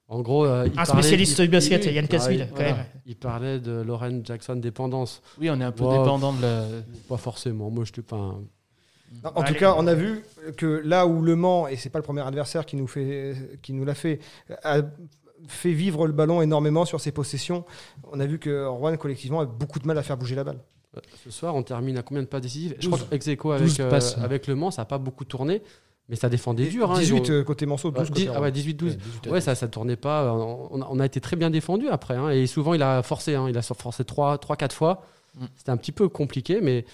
En 0.07 0.21
gros, 0.21 0.45
euh, 0.45 0.67
un 0.75 0.85
spécialiste 0.85 1.41
du 1.41 1.49
basket, 1.49 1.85
Yann 1.85 2.07
Casville, 2.07 2.49
quand 2.55 2.63
même. 2.63 2.85
Il 3.05 3.17
parlait 3.17 3.59
de 3.59 3.83
Lauren 3.83 4.25
Jackson 4.25 4.55
dépendance. 4.55 5.21
Oui, 5.39 5.51
on 5.51 5.61
est 5.61 5.63
un 5.63 5.71
peu 5.71 5.83
dépendant 5.83 6.33
de 6.33 6.41
la. 6.41 6.65
Pas 7.07 7.17
forcément. 7.17 7.69
Moi, 7.69 7.85
je 7.85 7.93
suis 7.93 8.01
pas. 8.01 8.35
En 9.23 9.43
tout 9.43 9.53
cas, 9.53 9.75
on 9.77 9.87
a 9.87 9.93
vu 9.93 10.23
que 10.57 10.81
là 10.83 11.07
où 11.07 11.21
Le 11.21 11.35
Mans, 11.35 11.67
et 11.67 11.75
c'est 11.75 11.89
pas 11.89 11.99
le 11.99 12.03
premier 12.03 12.21
adversaire 12.21 12.65
qui 12.65 12.75
nous 12.75 12.87
fait, 12.87 13.35
qui 13.61 13.73
nous 13.73 13.85
l'a 13.85 13.95
fait, 13.95 14.19
a 14.63 14.81
fait 15.47 15.73
vivre 15.73 16.07
le 16.07 16.13
ballon 16.13 16.41
énormément 16.41 16.85
sur 16.85 16.99
ses 16.99 17.11
possessions. 17.11 17.65
On 18.11 18.19
a 18.19 18.25
vu 18.25 18.39
que 18.39 18.65
Rouen 18.65 18.95
collectivement 18.97 19.41
a 19.41 19.45
beaucoup 19.45 19.79
de 19.79 19.87
mal 19.87 19.97
à 19.97 20.03
faire 20.03 20.17
bouger 20.17 20.35
la 20.35 20.43
balle. 20.43 20.59
Ce 21.23 21.31
soir, 21.31 21.55
on 21.55 21.63
termine 21.63 21.97
à 21.97 22.03
combien 22.03 22.21
de 22.21 22.27
pas 22.27 22.39
décisifs 22.39 22.73
Je 22.79 22.87
crois 22.87 22.99
qu'ex 23.09 23.27
avec, 23.27 23.45
euh, 23.79 23.99
avec 24.21 24.47
Le 24.47 24.55
Mans, 24.55 24.71
ça 24.71 24.83
n'a 24.83 24.85
pas 24.85 24.99
beaucoup 24.99 25.25
tourné. 25.25 25.61
Mais 26.09 26.17
ça 26.17 26.27
défendait 26.27 26.67
dur. 26.67 26.93
18 26.93 27.17
hein, 27.17 27.23
euh, 27.29 27.43
côté 27.45 27.65
Manceau, 27.65 27.89
12 27.89 28.09
côté 28.09 28.29
ah 28.33 28.41
ouais, 28.41 28.51
18-12. 28.51 28.97
Ouais, 29.29 29.39
ça 29.39 29.55
ça 29.55 29.69
tournait 29.69 29.95
pas. 29.95 30.33
On 30.33 30.99
a, 30.99 31.05
été 31.05 31.21
très 31.21 31.37
bien 31.37 31.49
défendu 31.49 31.87
après. 31.87 32.15
Hein, 32.15 32.29
et 32.29 32.45
souvent, 32.45 32.73
il 32.73 32.83
a 32.83 33.01
forcé. 33.03 33.35
Hein, 33.35 33.47
il 33.49 33.57
a 33.57 33.61
forcé 33.61 34.03
3-4 34.03 34.71
fois. 34.73 35.05
Mm. 35.35 35.45
C'était 35.55 35.71
un 35.71 35.77
petit 35.77 35.93
peu 35.93 36.09
compliqué, 36.09 36.59
mais 36.61 36.85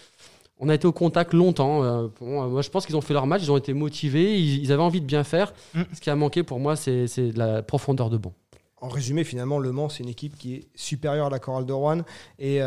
on 0.59 0.69
a 0.69 0.75
été 0.75 0.87
au 0.87 0.91
contact 0.91 1.33
longtemps. 1.33 1.83
Euh, 1.83 2.07
euh, 2.21 2.47
moi, 2.49 2.61
je 2.61 2.69
pense 2.69 2.85
qu'ils 2.85 2.97
ont 2.97 3.01
fait 3.01 3.13
leur 3.13 3.27
match. 3.27 3.41
Ils 3.43 3.51
ont 3.51 3.57
été 3.57 3.73
motivés. 3.73 4.39
Ils, 4.39 4.71
avaient 4.71 4.83
envie 4.83 5.01
de 5.01 5.05
bien 5.05 5.23
faire. 5.23 5.53
Mm. 5.73 5.81
Ce 5.93 6.01
qui 6.01 6.09
a 6.09 6.15
manqué 6.15 6.43
pour 6.43 6.59
moi, 6.59 6.75
c'est 6.75 7.07
la 7.35 7.63
profondeur 7.63 8.09
de 8.09 8.17
banc. 8.17 8.33
En 8.81 8.87
résumé, 8.87 9.23
finalement, 9.23 9.59
Le 9.59 9.71
Mans, 9.71 9.89
c'est 9.89 10.03
une 10.03 10.09
équipe 10.09 10.37
qui 10.37 10.55
est 10.55 10.67
supérieure 10.75 11.27
à 11.27 11.29
la 11.29 11.39
Chorale 11.39 11.65
de 11.65 11.73
Rouen. 11.73 12.01
Et 12.37 12.61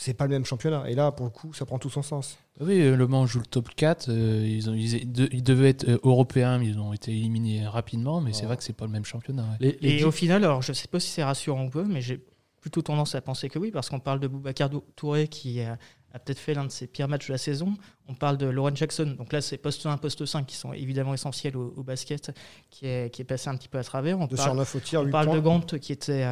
c'est 0.00 0.14
pas 0.14 0.24
le 0.24 0.30
même 0.30 0.46
championnat. 0.46 0.84
Et 0.88 0.94
là, 0.94 1.12
pour 1.12 1.26
le 1.26 1.30
coup, 1.30 1.52
ça 1.52 1.66
prend 1.66 1.78
tout 1.78 1.90
son 1.90 2.02
sens. 2.02 2.38
Oui, 2.58 2.80
euh, 2.80 2.96
Le 2.96 3.06
Mans 3.06 3.26
joue 3.26 3.40
le 3.40 3.46
top 3.46 3.68
4. 3.76 4.08
Euh, 4.08 4.46
ils, 4.48 4.70
ont, 4.70 4.74
ils, 4.74 5.42
devaient 5.42 5.68
être 5.68 5.88
euh, 5.88 5.98
européens, 6.02 6.58
mais 6.58 6.68
ils 6.68 6.78
ont 6.78 6.94
été 6.94 7.10
éliminés 7.10 7.66
rapidement. 7.66 8.22
Mais 8.22 8.32
c'est 8.32 8.46
vrai 8.46 8.56
que 8.56 8.64
c'est 8.64 8.72
pas 8.72 8.86
le 8.86 8.92
même 8.92 9.04
championnat. 9.04 9.46
et 9.60 10.02
au 10.04 10.10
final, 10.10 10.44
alors 10.44 10.62
je 10.62 10.72
sais 10.72 10.88
pas 10.88 11.00
si 11.00 11.10
c'est 11.10 11.22
rassurant 11.22 11.66
ou 11.66 11.70
pas, 11.70 11.84
mais 11.84 12.00
j'ai 12.00 12.24
plutôt 12.62 12.80
tendance 12.80 13.14
à 13.14 13.20
penser 13.20 13.50
que 13.50 13.58
oui, 13.58 13.70
parce 13.70 13.90
qu'on 13.90 14.00
parle 14.00 14.20
de 14.20 14.28
Boubacar 14.28 14.70
Touré 14.96 15.28
qui 15.28 15.60
a, 15.60 15.78
peut-être 16.18 16.38
fait 16.38 16.54
l'un 16.54 16.64
de 16.64 16.70
ses 16.70 16.86
pires 16.86 17.08
matchs 17.08 17.28
de 17.28 17.32
la 17.32 17.38
saison. 17.38 17.76
On 18.10 18.14
parle 18.14 18.36
de 18.36 18.46
Lauren 18.46 18.74
Jackson, 18.74 19.14
donc 19.16 19.32
là 19.32 19.40
c'est 19.40 19.56
poste 19.56 19.86
1, 19.86 19.96
poste 19.98 20.26
5 20.26 20.44
qui 20.44 20.56
sont 20.56 20.72
évidemment 20.72 21.14
essentiels 21.14 21.56
au, 21.56 21.82
basket, 21.82 22.32
qui 22.68 22.86
est, 22.86 23.12
qui 23.14 23.22
est 23.22 23.24
passé 23.24 23.48
un 23.48 23.56
petit 23.56 23.68
peu 23.68 23.78
à 23.78 23.84
travers. 23.84 24.18
On 24.18 24.26
parle, 24.26 24.58
au 24.58 24.80
tir, 24.80 25.02
on 25.02 25.10
parle 25.10 25.32
de 25.32 25.40
Gant 25.40 25.60
qui 25.60 25.92
était, 25.92 26.26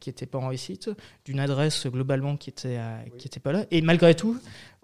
qui 0.00 0.08
était 0.08 0.26
pas 0.26 0.38
en 0.38 0.48
réussite, 0.48 0.90
d'une 1.24 1.38
adresse 1.38 1.86
globalement 1.86 2.36
qui 2.36 2.48
était, 2.50 2.80
qui 3.18 3.26
était 3.26 3.40
pas 3.40 3.52
là. 3.52 3.64
Et 3.70 3.82
malgré 3.82 4.14
tout, 4.14 4.40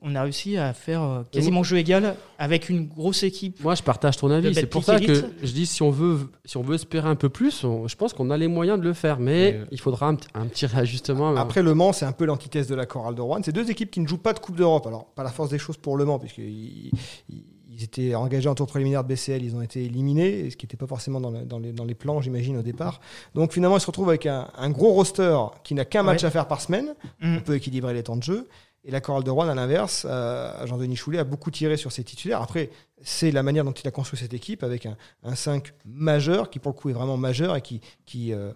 on 0.07 0.15
a 0.15 0.23
réussi 0.23 0.59
à 0.59 0.75
faire 0.75 1.03
euh, 1.03 1.23
quasiment 1.33 1.63
jeu 1.63 1.79
égal 1.79 2.15
avec 2.39 2.69
une 2.69 2.87
grosse 2.87 3.23
équipe. 3.23 3.63
Moi, 3.65 3.75
je 3.75 3.83
partage 3.83 4.19
ton 4.19 4.31
avis. 4.31 4.55
C'est 4.55 4.67
pour 4.67 4.85
ça 4.85 5.01
que 5.01 5.25
je 5.43 5.53
dis 5.53 5.65
si 5.65 5.83
on 5.83 5.91
veut, 5.91 6.31
si 6.45 6.59
on 6.59 6.63
veut 6.63 6.75
espérer 6.75 7.09
un 7.09 7.15
peu 7.15 7.31
plus, 7.31 7.63
je 7.63 7.97
pense 7.97 8.13
qu'on 8.13 8.31
a 8.31 8.37
les 8.37 8.47
moyens 8.47 8.79
de 8.79 8.85
le 8.85 8.93
faire, 8.93 9.19
mais 9.19 9.61
il 9.73 9.81
faudra 9.81 10.09
un, 10.09 10.47
petit 10.47 10.67
réajustement. 10.67 11.35
Après, 11.37 11.63
Le 11.63 11.75
Mans, 11.75 11.93
c'est 11.93 12.05
un 12.05 12.13
peu 12.13 12.27
l'antithèse 12.27 12.67
de 12.69 12.75
la 12.75 12.85
chorale 12.85 13.15
de 13.15 13.23
Rouen. 13.23 13.41
C'est 13.43 13.53
deux 13.53 13.71
équipes 13.71 13.91
qui 13.91 14.01
ne 14.01 14.07
jouent 14.07 14.19
pas 14.19 14.35
de 14.35 14.39
Coupe 14.39 14.57
d'Europe. 14.57 14.87
Alors, 14.87 15.07
pas 15.07 15.23
la 15.23 15.31
force 15.31 15.49
des 15.49 15.59
choses 15.59 15.79
pour 15.79 15.97
Le 15.97 16.05
Mans, 16.05 16.19
ils 16.39 17.83
étaient 17.83 18.15
engagés 18.15 18.49
en 18.49 18.55
tour 18.55 18.67
préliminaire 18.67 19.03
de 19.03 19.09
BCL, 19.09 19.43
ils 19.43 19.57
ont 19.57 19.63
été 19.63 19.85
éliminés, 19.85 20.51
ce 20.51 20.57
qui 20.57 20.67
n'était 20.67 20.77
pas 20.77 20.87
forcément 20.87 21.21
dans, 21.21 21.59
les, 21.59 21.95
plans, 21.95 22.21
j'imagine, 22.21 22.57
au 22.57 22.63
départ. 22.63 23.01
Donc 23.35 23.53
finalement, 23.53 23.77
ils 23.77 23.81
se 23.81 23.87
retrouvent 23.87 24.09
avec 24.09 24.27
un, 24.27 24.71
gros 24.71 24.93
roster 24.93 25.37
qui 25.63 25.75
n'a 25.75 25.85
qu'un 25.85 26.03
match 26.03 26.25
à 26.25 26.31
faire 26.31 26.47
par 26.47 26.61
semaine. 26.61 26.95
Mm. 27.21 27.37
On 27.37 27.41
peut 27.41 27.55
équilibrer 27.55 27.95
les 27.95 28.03
temps 28.03 28.17
de 28.17 28.23
jeu. 28.23 28.49
Et 28.87 28.91
la 28.91 29.01
chorale 29.01 29.25
de 29.25 29.31
Rouen, 29.31 29.49
à 29.49 29.55
l'inverse, 29.55 30.07
euh, 30.09 30.67
Jean-Denis 30.67 30.97
Choulet 30.97 31.19
a 31.19 31.25
beaucoup 31.25 31.51
tiré 31.51 31.79
sur 31.79 31.91
ses 31.91 32.05
titulaires. 32.05 32.43
Après, 32.43 32.69
c'est 33.01 33.31
la 33.31 33.43
manière 33.43 33.65
dont 33.65 33.73
il 33.73 33.89
a 33.89 33.91
construit 33.91 34.19
cette 34.19 34.35
équipe 34.35 34.63
avec 34.63 34.87
un, 35.23 35.35
5 35.35 35.73
majeur, 35.87 36.51
qui 36.51 36.59
pour 36.59 36.73
le 36.73 36.77
coup 36.77 36.91
est 36.91 36.93
vraiment 36.93 37.17
majeur 37.17 37.57
et 37.57 37.63
qui, 37.63 37.81
qui 38.05 38.35
euh, 38.35 38.53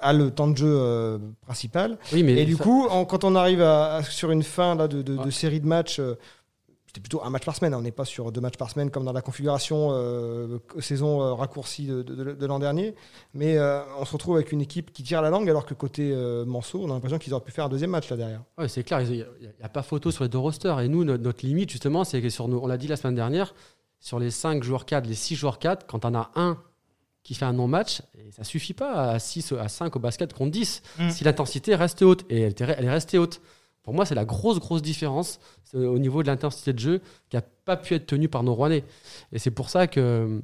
a 0.00 0.12
le 0.12 0.30
temps 0.30 0.46
de 0.46 0.56
jeu 0.56 0.72
euh, 0.72 1.18
principal. 1.40 1.98
Oui, 2.12 2.22
mais 2.22 2.34
et 2.34 2.44
du 2.44 2.56
coup, 2.56 2.86
quand 3.08 3.24
on 3.24 3.34
arrive 3.34 3.62
à, 3.62 4.02
sur 4.04 4.30
une 4.30 4.44
fin 4.44 4.76
là, 4.76 4.86
de, 4.86 5.02
de, 5.02 5.30
série 5.30 5.58
de 5.58 5.66
matchs 5.66 6.00
c'était 6.94 7.00
plutôt 7.08 7.24
un 7.24 7.30
match 7.30 7.46
par 7.46 7.56
semaine. 7.56 7.72
hein. 7.72 7.78
On 7.78 7.82
n'est 7.82 7.90
pas 7.90 8.04
sur 8.04 8.30
deux 8.32 8.42
matchs 8.42 8.58
par 8.58 8.68
semaine 8.70 8.90
comme 8.90 9.06
dans 9.06 9.14
la 9.14 9.22
configuration 9.22 9.88
euh, 9.92 10.58
saison 10.80 11.22
euh, 11.22 11.32
raccourcie 11.32 11.86
de, 11.86 12.02
de- 12.02 12.32
de 12.34 12.46
l'an 12.46 12.58
dernier. 12.58 12.94
Mais 13.32 13.56
euh, 13.56 13.80
on 13.98 14.04
se 14.04 14.12
retrouve 14.12 14.34
avec 14.36 14.52
une 14.52 14.60
équipe 14.60 14.92
qui 14.92 15.02
tire 15.02 15.22
la 15.22 15.30
langue 15.30 15.48
alors 15.48 15.64
que 15.64 15.72
côté 15.72 16.10
euh, 16.12 16.44
Manceau, 16.44 16.82
on 16.84 16.90
a 16.90 16.94
l'impression 16.94 17.18
qu'ils 17.18 17.32
auraient 17.32 17.42
pu 17.44 17.50
faire 17.50 17.64
un 17.64 17.68
deuxième 17.70 17.88
match 17.88 18.10
là 18.10 18.18
derrière. 18.18 18.42
Ouais, 18.58 18.68
c'est 18.68 18.82
clair, 18.84 19.00
il 19.00 19.10
n'y 19.10 19.24
a, 19.62 19.68
pas 19.70 19.82
photo 19.82 20.10
sur 20.10 20.22
les 20.22 20.28
deux 20.28 20.36
rosters. 20.36 20.80
Et 20.80 20.88
nous, 20.88 21.02
notre, 21.04 21.22
notre 21.22 21.46
limite, 21.46 21.70
justement, 21.70 22.04
c'est 22.04 22.20
que 22.20 22.28
sur 22.28 22.46
nos, 22.46 22.62
on 22.62 22.66
l'a 22.66 22.76
dit 22.76 22.88
la 22.88 22.96
semaine 22.96 23.14
dernière, 23.14 23.54
sur 23.98 24.18
les 24.18 24.30
5 24.30 24.62
joueurs 24.62 24.84
4, 24.84 25.06
les 25.06 25.14
6 25.14 25.34
joueurs 25.36 25.58
4, 25.58 25.86
quand 25.86 26.04
on 26.04 26.14
a 26.14 26.30
un 26.34 26.58
qui 27.22 27.34
fait 27.34 27.44
un 27.46 27.52
non-match, 27.54 28.02
et 28.18 28.32
ça 28.32 28.44
suffit 28.44 28.74
pas 28.74 29.12
à 29.12 29.18
6, 29.18 29.52
à 29.58 29.68
5 29.68 29.94
au 29.96 29.98
basket 29.98 30.34
contre 30.34 30.50
10. 30.50 30.82
Mm. 30.98 31.08
Si 31.10 31.24
l'intensité 31.24 31.74
reste 31.74 32.02
haute, 32.02 32.24
et 32.28 32.40
elle 32.42 32.54
est 32.60 32.90
restée 32.90 33.16
haute. 33.16 33.40
Pour 33.82 33.94
moi, 33.94 34.04
c'est 34.06 34.14
la 34.14 34.24
grosse, 34.24 34.58
grosse 34.60 34.82
différence 34.82 35.40
c'est 35.64 35.76
au 35.78 35.98
niveau 35.98 36.22
de 36.22 36.28
l'intensité 36.28 36.72
de 36.72 36.78
jeu 36.78 37.00
qui 37.30 37.36
n'a 37.36 37.42
pas 37.64 37.76
pu 37.76 37.94
être 37.94 38.06
tenue 38.06 38.28
par 38.28 38.42
nos 38.42 38.54
Rouennais. 38.54 38.84
Et 39.32 39.38
c'est 39.38 39.50
pour 39.50 39.70
ça 39.70 39.86
que 39.86 40.40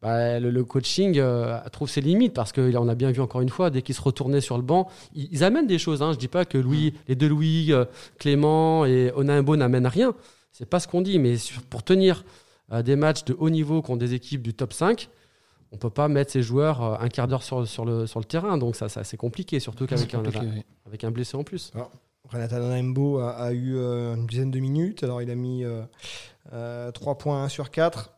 bah, 0.00 0.38
le, 0.38 0.50
le 0.50 0.64
coaching 0.64 1.18
euh, 1.18 1.58
trouve 1.72 1.90
ses 1.90 2.00
limites 2.00 2.32
parce 2.32 2.52
qu'on 2.52 2.88
a 2.88 2.94
bien 2.94 3.10
vu 3.10 3.20
encore 3.20 3.40
une 3.40 3.48
fois, 3.48 3.70
dès 3.70 3.82
qu'ils 3.82 3.94
se 3.96 4.00
retournaient 4.00 4.40
sur 4.40 4.56
le 4.56 4.62
banc, 4.62 4.88
ils, 5.14 5.28
ils 5.32 5.44
amènent 5.44 5.66
des 5.66 5.78
choses. 5.78 6.02
Hein. 6.02 6.12
Je 6.12 6.18
dis 6.18 6.28
pas 6.28 6.44
que 6.44 6.56
Louis, 6.56 6.94
les 7.08 7.16
deux 7.16 7.28
Louis, 7.28 7.72
euh, 7.72 7.84
Clément 8.18 8.84
et 8.86 9.12
Onimbo 9.16 9.56
n'amènent 9.56 9.86
rien. 9.88 10.14
C'est 10.52 10.66
pas 10.66 10.80
ce 10.80 10.88
qu'on 10.88 11.02
dit, 11.02 11.18
mais 11.18 11.36
sur- 11.36 11.62
pour 11.62 11.82
tenir 11.82 12.24
euh, 12.72 12.82
des 12.82 12.96
matchs 12.96 13.24
de 13.24 13.36
haut 13.38 13.50
niveau 13.50 13.82
contre 13.82 13.98
des 13.98 14.14
équipes 14.14 14.42
du 14.42 14.54
top 14.54 14.72
5, 14.72 15.08
on 15.72 15.76
peut 15.76 15.90
pas 15.90 16.08
mettre 16.08 16.30
ces 16.32 16.42
joueurs 16.42 16.82
euh, 16.82 16.96
un 17.00 17.08
quart 17.08 17.26
d'heure 17.28 17.42
sur, 17.42 17.66
sur, 17.66 17.84
le, 17.84 18.06
sur 18.06 18.20
le 18.20 18.24
terrain. 18.24 18.56
Donc 18.56 18.76
ça, 18.76 18.88
ça 18.88 19.02
c'est 19.04 19.16
compliqué, 19.16 19.58
surtout 19.60 19.86
qu'avec 19.86 20.14
un, 20.14 20.18
compliqué, 20.22 20.46
oui. 20.46 20.62
avec 20.86 21.02
un 21.04 21.10
blessé 21.10 21.36
en 21.36 21.42
plus. 21.44 21.72
Renata 22.28 22.58
Naimbo 22.60 23.18
a, 23.18 23.30
a 23.32 23.52
eu 23.52 23.76
euh, 23.76 24.14
une 24.14 24.26
dizaine 24.26 24.50
de 24.50 24.58
minutes. 24.60 25.02
Alors, 25.04 25.22
il 25.22 25.30
a 25.30 25.34
mis 25.34 25.64
3 26.94 27.18
points 27.18 27.44
1 27.44 27.48
sur 27.48 27.70
4. 27.70 28.14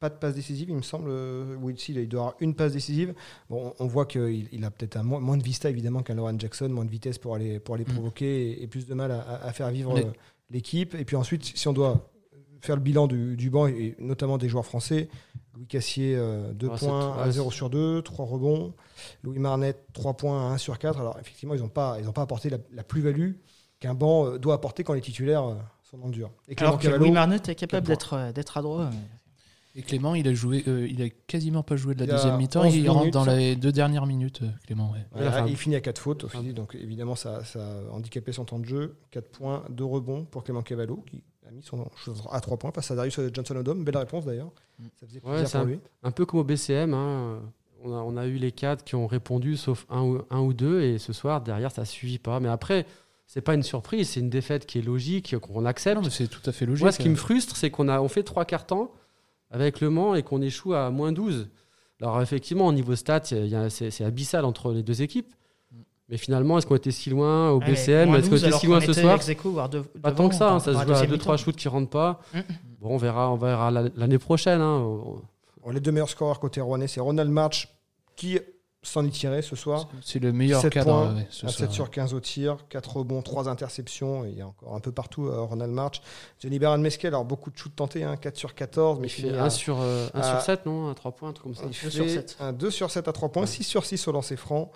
Pas 0.00 0.10
de 0.10 0.14
passe 0.16 0.34
décisive, 0.34 0.68
il 0.68 0.76
me 0.76 0.82
semble. 0.82 1.08
euh, 1.08 1.56
Oui, 1.60 1.74
si, 1.78 1.92
il 1.94 2.08
doit 2.08 2.20
avoir 2.20 2.34
une 2.40 2.54
passe 2.54 2.72
décisive. 2.72 3.14
Bon, 3.48 3.72
on 3.78 3.86
voit 3.86 4.04
qu'il 4.06 4.48
il 4.52 4.64
a 4.64 4.70
peut-être 4.70 5.02
moins, 5.02 5.20
moins 5.20 5.36
de 5.38 5.42
vista, 5.42 5.70
évidemment, 5.70 6.02
qu'un 6.02 6.14
Lauren 6.14 6.38
Jackson, 6.38 6.68
moins 6.68 6.84
de 6.84 6.90
vitesse 6.90 7.16
pour 7.18 7.34
aller, 7.34 7.58
pour 7.58 7.74
aller 7.74 7.84
Mm. 7.84 7.92
provoquer 7.94 8.50
et, 8.52 8.62
et 8.62 8.66
plus 8.66 8.86
de 8.86 8.92
mal 8.94 9.10
à, 9.12 9.20
à- 9.42 9.52
faire 9.52 9.70
vivre 9.70 9.94
Mais- 9.94 10.04
euh, 10.04 10.10
l'équipe. 10.50 10.94
Et 10.94 11.04
puis 11.06 11.16
ensuite, 11.16 11.44
si 11.44 11.68
on 11.68 11.72
doit 11.72 12.10
faire 12.60 12.76
le 12.76 12.82
bilan 12.82 13.06
du, 13.06 13.36
du 13.36 13.48
banc, 13.50 13.66
et 13.66 13.94
notamment 13.98 14.36
des 14.36 14.48
joueurs 14.48 14.66
français, 14.66 15.08
Louis 15.54 15.66
Cassier, 15.66 16.16
2 16.16 16.68
Ah, 16.70 16.76
c'est 16.76 16.86
points 16.86 17.16
à 17.16 17.26
ouais, 17.26 17.32
0 17.32 17.50
sur 17.50 17.70
2, 17.70 18.02
3 18.02 18.26
rebonds. 18.26 18.74
Louis 19.22 19.38
Marnet, 19.38 19.74
3 19.94 20.14
points 20.14 20.50
à 20.50 20.54
1 20.54 20.58
sur 20.58 20.78
4. 20.78 20.98
Alors, 21.00 21.18
effectivement, 21.20 21.54
ils 21.54 21.60
n'ont 21.62 21.68
pas, 21.68 21.96
ils 22.00 22.08
ont 22.08 22.12
pas 22.12 22.22
apporté 22.22 22.50
la, 22.50 22.58
la 22.72 22.82
plus-value 22.82 23.32
qu'un 23.84 23.94
banc 23.94 24.26
euh, 24.26 24.38
doit 24.38 24.54
apporter 24.54 24.82
quand 24.84 24.94
les 24.94 25.00
titulaires 25.00 25.44
euh, 25.44 25.54
sont 25.82 25.98
dans 25.98 26.06
le 26.06 26.12
dur. 26.12 26.30
Et 26.48 26.54
Clément 26.54 26.70
Alors 26.70 26.78
que 26.80 26.84
Cavallo, 26.86 27.04
Louis 27.04 27.12
Marnet 27.12 27.36
est 27.36 27.54
capable 27.54 27.86
quatre 27.86 27.88
d'être 27.88 28.12
euh, 28.14 28.32
d'être 28.32 28.56
adroit. 28.56 28.90
Et 29.76 29.82
Clément, 29.82 30.14
il 30.14 30.28
a 30.28 30.34
joué, 30.34 30.62
euh, 30.68 30.86
il 30.88 31.02
a 31.02 31.08
quasiment 31.26 31.64
pas 31.64 31.74
joué 31.76 31.94
de 31.96 32.04
la 32.04 32.12
deuxième 32.14 32.36
mi-temps. 32.36 32.64
11 32.64 32.76
Il 32.76 32.88
rentre 32.88 33.00
minutes, 33.00 33.14
dans 33.14 33.24
ça. 33.24 33.34
les 33.36 33.56
deux 33.56 33.72
dernières 33.72 34.06
minutes, 34.06 34.40
euh, 34.42 34.48
Clément. 34.66 34.92
ouais. 34.92 35.04
voilà, 35.12 35.30
enfin, 35.30 35.46
il 35.48 35.56
finit 35.56 35.74
à 35.74 35.80
4 35.80 35.98
fautes 35.98 36.24
au 36.24 36.28
final, 36.28 36.54
donc 36.54 36.76
évidemment 36.76 37.16
ça, 37.16 37.44
ça 37.44 37.58
a 37.60 37.92
handicapé 37.92 38.32
son 38.32 38.44
temps 38.44 38.60
de 38.60 38.64
jeu. 38.66 38.96
4 39.10 39.28
points, 39.30 39.64
2 39.70 39.84
rebonds 39.84 40.24
pour 40.24 40.44
Clément 40.44 40.62
Cavallo 40.62 41.04
qui 41.10 41.22
a 41.46 41.50
mis 41.50 41.62
son 41.62 41.84
chose 41.96 42.22
à 42.30 42.40
3 42.40 42.56
points 42.56 42.70
face 42.72 42.90
à 42.92 42.94
Darius 42.94 43.18
Johnson 43.32 43.56
Odom. 43.56 43.82
Belle 43.82 43.96
réponse 43.98 44.24
d'ailleurs. 44.24 44.52
Mm. 44.78 44.84
Ça 45.00 45.06
faisait 45.08 45.20
Ouais, 45.24 45.30
plaisir 45.30 45.48
c'est 45.48 45.58
pour 45.58 45.66
un- 45.66 45.70
lui. 45.70 45.80
Un 46.04 46.10
peu 46.12 46.24
comme 46.24 46.38
au 46.40 46.44
BCM, 46.44 46.94
hein. 46.94 47.40
on, 47.84 47.92
a, 47.92 47.96
on 47.98 48.16
a 48.16 48.26
eu 48.26 48.36
les 48.36 48.52
quatre 48.52 48.84
qui 48.84 48.94
ont 48.94 49.08
répondu, 49.08 49.56
sauf 49.56 49.86
un 49.90 50.02
ou, 50.02 50.22
un 50.30 50.38
ou 50.40 50.54
deux, 50.54 50.82
et 50.82 50.98
ce 50.98 51.12
soir, 51.12 51.40
derrière, 51.40 51.72
ça 51.72 51.82
ne 51.82 51.86
suffit 51.86 52.20
pas. 52.20 52.38
Mais 52.38 52.48
après, 52.48 52.86
c'est 53.26 53.40
pas 53.40 53.54
une 53.54 53.62
surprise, 53.62 54.10
c'est 54.10 54.20
une 54.20 54.30
défaite 54.30 54.66
qui 54.66 54.78
est 54.78 54.82
logique, 54.82 55.36
qu'on 55.38 55.64
accepte. 55.64 55.96
Non, 55.96 56.02
mais 56.02 56.10
c'est 56.10 56.28
tout 56.28 56.42
à 56.48 56.52
fait 56.52 56.66
logique. 56.66 56.82
Moi, 56.82 56.92
ce 56.92 56.98
qui 56.98 57.08
euh. 57.08 57.12
me 57.12 57.16
frustre, 57.16 57.56
c'est 57.56 57.70
qu'on 57.70 57.88
a 57.88 58.00
on 58.00 58.08
fait 58.08 58.22
trois 58.22 58.44
quarts 58.44 58.66
temps 58.66 58.92
avec 59.50 59.80
Le 59.80 59.90
Mans 59.90 60.14
et 60.14 60.22
qu'on 60.22 60.42
échoue 60.42 60.74
à 60.74 60.90
moins 60.90 61.12
12. 61.12 61.48
Alors, 62.00 62.20
effectivement, 62.20 62.66
au 62.66 62.72
niveau 62.72 62.94
stats, 62.96 63.22
il 63.32 63.46
y 63.46 63.54
a- 63.54 63.70
c'est 63.70 63.90
c'est 63.90 64.04
abyssal 64.04 64.44
entre 64.44 64.72
les 64.72 64.82
deux 64.82 65.00
équipes. 65.02 65.32
Mais 66.10 66.18
finalement, 66.18 66.58
est-ce 66.58 66.66
qu'on 66.66 66.76
était 66.76 66.90
si 66.90 67.08
loin 67.08 67.50
au 67.50 67.60
BCM 67.60 68.14
Est-ce 68.14 68.28
qu'on 68.28 68.36
était 68.36 68.52
si 68.52 68.66
loin 68.66 68.80
ce 68.80 68.92
soir? 68.92 69.18
Pas 70.02 70.12
tant 70.12 70.28
que 70.28 70.34
ça, 70.34 70.52
hein, 70.52 70.60
ça 70.60 70.74
se 70.74 70.84
joue 70.86 70.92
à 70.92 71.06
2-3 71.06 71.36
shoots 71.38 71.56
qui 71.56 71.66
rentrent 71.68 71.88
pas. 71.88 72.20
Mm. 72.34 72.38
Bon, 72.80 72.88
on 72.90 72.96
verra, 72.98 73.30
on 73.32 73.36
verra 73.36 73.70
la- 73.70 73.88
l'année 73.96 74.18
prochaine. 74.18 74.60
hein. 74.60 74.86
Les 75.72 75.80
deux 75.80 75.92
meilleurs 75.92 76.10
scoreurs 76.10 76.40
côté 76.40 76.60
Rouennais, 76.60 76.88
c'est 76.88 77.00
Ronald 77.00 77.30
March 77.30 77.68
qui 78.16 78.38
s'en 78.84 79.04
est 79.04 79.10
tiré 79.10 79.42
ce 79.42 79.56
soir. 79.56 79.88
C'est 80.02 80.18
le 80.18 80.32
meilleur 80.32 80.60
7 80.60 80.72
cadre 80.72 80.90
points, 80.90 81.14
ouais, 81.14 81.26
ce 81.30 81.46
à 81.46 81.48
soir, 81.48 81.58
7 81.58 81.68
ouais. 81.68 81.74
sur 81.74 81.90
15 81.90 82.14
au 82.14 82.20
tir, 82.20 82.56
4 82.68 82.96
rebonds, 82.98 83.22
3 83.22 83.48
interceptions. 83.48 84.24
et 84.24 84.30
Il 84.30 84.38
y 84.38 84.40
a 84.42 84.46
encore 84.46 84.74
un 84.74 84.80
peu 84.80 84.92
partout 84.92 85.26
euh, 85.26 85.40
Ronald 85.40 85.72
March. 85.72 86.00
Johnny 86.40 86.58
Baran 86.58 86.78
Mesquel, 86.78 87.08
alors 87.14 87.24
beaucoup 87.24 87.50
de 87.50 87.56
shoots 87.56 87.74
tentés, 87.74 88.04
hein, 88.04 88.16
4 88.16 88.36
sur 88.36 88.54
14, 88.54 88.98
mais 89.00 89.06
il 89.06 89.10
fait 89.10 89.22
finit 89.22 89.36
1 89.36 89.44
à- 89.44 89.50
sur, 89.50 89.80
euh, 89.80 90.06
un 90.14 90.20
à- 90.20 90.30
sur 90.34 90.40
7, 90.42 90.66
non 90.66 90.90
À 90.90 90.94
3 90.94 91.12
points, 91.12 91.30
un 91.30 91.32
truc 91.32 91.44
comme 91.44 91.54
ça. 91.54 91.62
Il 91.64 91.68
Deux 91.70 91.74
fait 91.74 91.90
sur 91.90 92.08
sept. 92.10 92.36
un 92.40 92.52
2 92.52 92.70
sur 92.70 92.90
7 92.90 93.08
à 93.08 93.12
3 93.12 93.30
points, 93.30 93.46
6 93.46 93.64
sur 93.64 93.84
6 93.84 94.06
au 94.08 94.12
lancer 94.12 94.36
franc. 94.36 94.70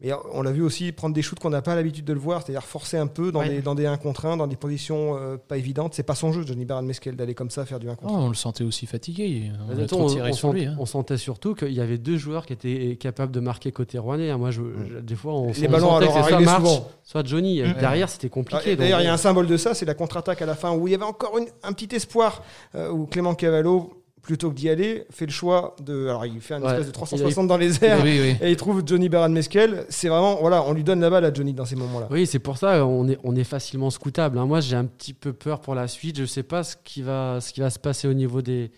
Mais 0.00 0.10
on 0.32 0.42
l'a 0.42 0.50
vu 0.50 0.62
aussi 0.62 0.90
prendre 0.90 1.14
des 1.14 1.22
shoots 1.22 1.38
qu'on 1.38 1.50
n'a 1.50 1.62
pas 1.62 1.76
l'habitude 1.76 2.04
de 2.04 2.12
le 2.12 2.18
voir, 2.18 2.42
c'est-à-dire 2.42 2.64
forcer 2.64 2.96
un 2.96 3.06
peu 3.06 3.30
dans, 3.30 3.38
Ouais. 3.38 3.48
des, 3.50 3.62
dans 3.62 3.76
des 3.76 3.86
1 3.86 3.96
contre 3.98 4.26
1, 4.26 4.36
dans 4.36 4.48
des 4.48 4.56
positions 4.56 5.16
euh, 5.16 5.36
pas 5.36 5.56
évidentes. 5.58 5.94
C'est 5.94 6.02
pas 6.02 6.16
son 6.16 6.32
jeu, 6.32 6.44
Johnny 6.44 6.64
Baran 6.64 6.82
Mesquel, 6.82 7.14
d'aller 7.14 7.34
comme 7.34 7.50
ça 7.50 7.64
faire 7.64 7.78
du 7.78 7.88
1 7.88 7.94
contre 7.94 8.12
Oh, 8.12 8.16
1. 8.16 8.20
on 8.24 8.28
le 8.28 8.34
sentait 8.34 8.64
aussi 8.64 8.86
fatigué. 8.86 9.52
On 9.68 9.70
a 9.70 9.74
Attends, 9.84 9.98
trop 9.98 10.08
tiré 10.10 10.30
on, 10.30 10.32
sur 10.32 10.48
sent- 10.50 10.54
lui. 10.56 10.66
hein. 10.66 10.76
on 10.80 10.86
sentait 10.86 11.16
surtout 11.18 11.54
qu'il 11.54 11.72
y 11.72 11.80
avait 11.80 11.98
deux 11.98 12.16
joueurs 12.16 12.46
qui 12.46 12.52
étaient 12.52 12.96
capables 12.98 13.30
de 13.30 13.38
marquer 13.38 13.70
côté 13.70 13.96
rouennais. 13.98 14.30
hein. 14.30 14.38
Moi, 14.38 14.50
je, 14.50 14.62
je- 14.90 14.98
des 14.98 15.14
fois, 15.14 15.34
on, 15.34 15.52
Les 15.52 15.68
on 15.68 15.70
ballons 15.70 15.90
sentait 15.90 16.04
alors 16.08 16.16
que 16.16 16.22
c'est 16.24 16.28
soit 16.30 16.40
March, 16.40 16.58
souvent. 16.66 16.88
soit 17.04 17.24
Johnny. 17.26 17.62
Mm. 17.62 17.72
Derrière, 17.78 18.08
c'était 18.08 18.28
compliqué. 18.28 18.74
D'ailleurs, 18.74 18.98
donc- 18.98 19.04
il 19.04 19.06
y 19.06 19.10
a 19.10 19.14
un 19.14 19.16
symbole 19.18 19.46
de 19.46 19.56
ça, 19.56 19.72
c'est 19.74 19.86
la 19.86 19.94
contre-attaque 19.94 20.42
à 20.42 20.46
la 20.46 20.56
fin 20.56 20.72
où 20.72 20.88
il 20.88 20.90
y 20.90 20.94
avait 20.96 21.04
encore 21.04 21.38
une- 21.38 21.46
un 21.62 21.72
petit 21.72 21.94
espoir 21.94 22.42
euh, 22.74 22.90
où 22.90 23.06
Clément 23.06 23.36
Cavallo, 23.36 24.01
plutôt 24.22 24.50
que 24.50 24.54
d'y 24.54 24.68
aller, 24.68 25.04
fait 25.10 25.26
le 25.26 25.32
choix 25.32 25.74
de. 25.84 26.06
Alors, 26.06 26.24
il 26.26 26.40
fait 26.40 26.54
un 26.54 26.62
Ouais. 26.62 26.70
espèce 26.70 26.86
de 26.86 26.92
360 26.92 27.48
dans 27.48 27.56
les 27.56 27.84
airs 27.84 28.00
oui, 28.04 28.20
oui. 28.22 28.36
et 28.40 28.50
il 28.50 28.56
trouve 28.56 28.82
Johnny 28.86 29.08
Baran 29.08 29.28
Mesquel. 29.30 29.84
C'est 29.88 30.08
vraiment. 30.08 30.36
Voilà, 30.40 30.62
on 30.64 30.72
lui 30.72 30.84
donne 30.84 31.00
la 31.00 31.10
balle 31.10 31.24
à 31.24 31.32
Johnny 31.34 31.52
dans 31.52 31.64
ces 31.64 31.74
moments-là. 31.76 32.06
Oui, 32.10 32.26
c'est 32.26 32.38
pour 32.38 32.56
ça 32.56 32.86
on 32.86 33.08
est, 33.08 33.18
on 33.24 33.34
est 33.34 33.44
facilement 33.44 33.90
scoutable. 33.90 34.38
hein. 34.38 34.46
Moi, 34.46 34.60
j'ai 34.60 34.76
un 34.76 34.84
petit 34.84 35.12
peu 35.12 35.32
peur 35.32 35.60
pour 35.60 35.74
la 35.74 35.88
suite. 35.88 36.16
Je 36.16 36.22
ne 36.22 36.26
sais 36.26 36.44
pas 36.44 36.62
ce 36.62 36.76
qui, 36.84 37.02
va, 37.02 37.40
ce 37.40 37.52
qui 37.52 37.60
va 37.60 37.70
se 37.70 37.78
passer 37.80 38.06
au 38.06 38.14
niveau 38.14 38.42
des, 38.42 38.70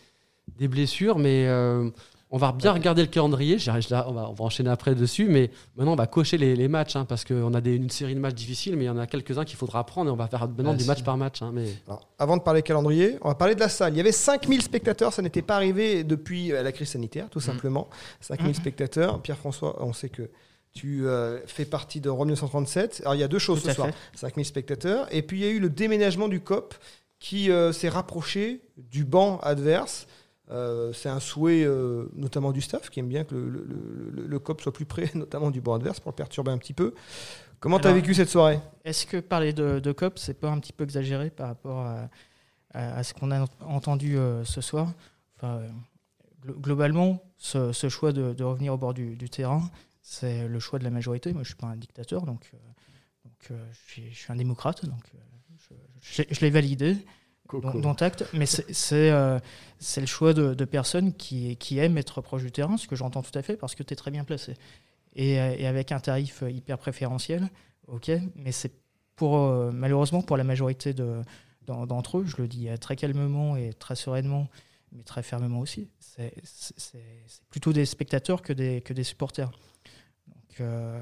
des 0.58 0.66
blessures, 0.68 1.18
mais 1.18 1.44
euh, 1.46 1.90
on 2.34 2.38
va 2.38 2.50
bien 2.50 2.72
regarder 2.72 3.02
le 3.02 3.06
calendrier. 3.08 3.58
Là, 3.90 4.06
on, 4.08 4.12
va, 4.12 4.28
on 4.28 4.32
va 4.32 4.44
enchaîner 4.44 4.68
après 4.70 4.96
dessus, 4.96 5.26
mais 5.28 5.50
maintenant, 5.76 5.92
on 5.92 5.96
va 5.96 6.08
cocher 6.08 6.36
les, 6.36 6.56
les 6.56 6.66
matchs 6.66 6.96
hein, 6.96 7.04
parce 7.04 7.24
qu'on 7.24 7.54
a 7.54 7.60
des, 7.60 7.76
une 7.76 7.90
série 7.90 8.14
de 8.16 8.18
matchs 8.18 8.34
difficiles, 8.34 8.74
mais 8.76 8.84
il 8.84 8.86
y 8.88 8.90
en 8.90 8.98
a 8.98 9.06
quelques-uns 9.06 9.44
qu'il 9.44 9.56
faudra 9.56 9.86
prendre 9.86 10.10
et 10.10 10.12
on 10.12 10.16
va 10.16 10.26
faire 10.26 10.40
maintenant 10.48 10.72
Ah, 10.72 10.76
du 10.76 10.82
si. 10.82 10.88
match 10.88 11.04
par 11.04 11.16
match. 11.16 11.42
hein, 11.42 11.52
mais... 11.54 11.66
Alors, 11.86 12.08
avant 12.18 12.36
de 12.36 12.42
parler 12.42 12.62
calendrier, 12.62 13.18
on 13.22 13.28
va 13.28 13.36
parler 13.36 13.54
de 13.54 13.60
la 13.60 13.68
salle. 13.68 13.92
Il 13.94 13.98
y 13.98 14.00
avait 14.00 14.10
5000 14.10 14.62
spectateurs, 14.62 15.12
ça 15.12 15.22
n'était 15.22 15.42
pas 15.42 15.54
arrivé 15.54 16.02
depuis 16.02 16.52
euh, 16.52 16.62
la 16.64 16.72
crise 16.72 16.88
sanitaire, 16.88 17.30
tout 17.30 17.38
simplement. 17.40 17.88
5000 18.20 18.54
spectateurs. 18.56 19.22
Pierre-François, 19.22 19.76
on 19.84 19.92
sait 19.92 20.08
que 20.08 20.28
tu 20.72 21.06
euh, 21.06 21.38
fais 21.46 21.64
partie 21.64 22.00
de 22.00 22.10
Rome 22.10 22.26
1937. 22.26 23.02
Alors, 23.04 23.14
il 23.14 23.20
y 23.20 23.22
a 23.22 23.28
deux 23.28 23.38
choses 23.38 23.62
Tout 23.62 23.68
ce 23.68 23.74
soir. 23.74 23.86
fait. 23.88 23.94
5000 24.18 24.44
spectateurs. 24.44 25.06
Et 25.12 25.22
puis, 25.22 25.38
il 25.38 25.42
y 25.44 25.46
a 25.46 25.50
eu 25.50 25.60
le 25.60 25.70
déménagement 25.70 26.26
du 26.26 26.40
COP 26.40 26.74
qui 27.20 27.50
euh, 27.52 27.70
s'est 27.72 27.88
rapproché 27.88 28.60
du 28.76 29.04
banc 29.04 29.38
adverse. 29.44 30.08
Euh, 30.50 30.92
c'est 30.92 31.08
un 31.08 31.20
souhait 31.20 31.64
euh, 31.64 32.06
notamment 32.14 32.52
du 32.52 32.60
staff 32.60 32.90
qui 32.90 33.00
aime 33.00 33.08
bien 33.08 33.24
que 33.24 33.34
le, 33.34 33.48
le- 33.48 34.10
le- 34.12 34.26
le 34.26 34.38
COP 34.38 34.60
soit 34.60 34.72
plus 34.72 34.84
près, 34.84 35.10
notamment 35.14 35.50
du 35.50 35.60
banc 35.62 35.74
adverse, 35.74 36.00
pour 36.00 36.10
le 36.10 36.16
perturber 36.16 36.50
un 36.52 36.58
petit 36.58 36.74
peu. 36.74 36.94
Comment 37.60 37.78
tu 37.78 37.88
as 37.88 37.92
vécu 37.94 38.12
cette 38.14 38.28
soirée? 38.28 38.60
Est-ce 38.84 39.06
que 39.06 39.16
parler 39.20 39.54
de, 39.54 39.80
de 39.80 39.92
COP, 39.92 40.18
c'est 40.18 40.34
pas 40.34 40.50
un 40.50 40.58
petit 40.60 40.74
peu 40.74 40.84
exagéré 40.84 41.30
par 41.30 41.48
rapport 41.48 41.78
à, 41.78 42.10
à- 42.74 42.96
à 42.98 43.02
ce 43.02 43.14
qu'on 43.14 43.30
a 43.30 43.46
entendu 43.60 44.18
euh, 44.18 44.44
ce 44.44 44.60
soir? 44.60 44.92
Enfin, 45.36 45.62
Globalement, 46.60 47.22
ce, 47.38 47.72
ce 47.72 47.88
choix 47.88 48.12
de, 48.12 48.34
de 48.34 48.44
revenir 48.44 48.74
au 48.74 48.76
bord 48.76 48.92
du, 48.92 49.16
du 49.16 49.30
terrain, 49.30 49.62
c'est 50.02 50.46
le 50.46 50.58
choix 50.60 50.78
de 50.78 50.84
la 50.84 50.90
majorité. 50.90 51.32
Moi, 51.32 51.42
je 51.42 51.48
suis 51.48 51.56
pas 51.56 51.68
un 51.68 51.76
dictateur, 51.76 52.26
donc, 52.26 52.50
donc 53.24 53.32
je, 53.48 53.78
suis, 53.90 54.10
je 54.12 54.18
suis 54.18 54.30
un 54.32 54.36
démocrate, 54.36 54.84
donc 54.84 55.00
je, 55.56 55.74
je 56.02 56.22
l'ai- 56.22 56.28
je 56.30 56.40
l'ai 56.42 56.50
validé. 56.50 56.98
Mais 58.32 58.46
euh, 58.92 59.38
c'est 59.78 60.00
le 60.00 60.06
choix 60.06 60.32
de, 60.32 60.64
personnes 60.64 61.12
qui, 61.12 61.56
qui 61.56 61.78
aiment 61.78 61.98
être 61.98 62.20
proche 62.20 62.42
du 62.42 62.50
terrain, 62.50 62.76
ce 62.76 62.88
que 62.88 62.96
j'entends 62.96 63.22
tout 63.22 63.36
à 63.38 63.42
fait, 63.42 63.56
parce 63.56 63.74
que 63.74 63.82
tu 63.82 63.92
es 63.92 63.96
très 63.96 64.10
bien 64.10 64.24
placé. 64.24 64.54
Et, 65.14 65.34
et 65.34 65.66
avec 65.66 65.92
un 65.92 66.00
tarif 66.00 66.42
hyper 66.48 66.78
préférentiel, 66.78 67.48
ok, 67.86 68.10
mais 68.34 68.50
c'est 68.52 68.72
pour, 69.14 69.36
euh, 69.36 69.70
malheureusement 69.72 70.22
pour 70.22 70.36
la 70.36 70.44
majorité 70.44 70.92
de- 70.94 71.22
d'en- 71.66 71.86
d'entre 71.86 72.18
eux, 72.18 72.24
je 72.26 72.36
le 72.38 72.48
dis 72.48 72.68
très 72.80 72.96
calmement 72.96 73.56
et 73.56 73.72
très 73.74 73.94
sereinement, 73.94 74.48
mais 74.92 75.02
très 75.02 75.22
fermement 75.22 75.60
aussi, 75.60 75.88
c'est 75.98 76.32
plutôt 77.50 77.72
des 77.72 77.84
spectateurs 77.84 78.42
que 78.42 78.52
des, 78.52 78.80
que 78.80 78.92
des 78.92 79.04
supporters. 79.04 79.50
Donc, 80.26 80.60
euh, 80.60 80.98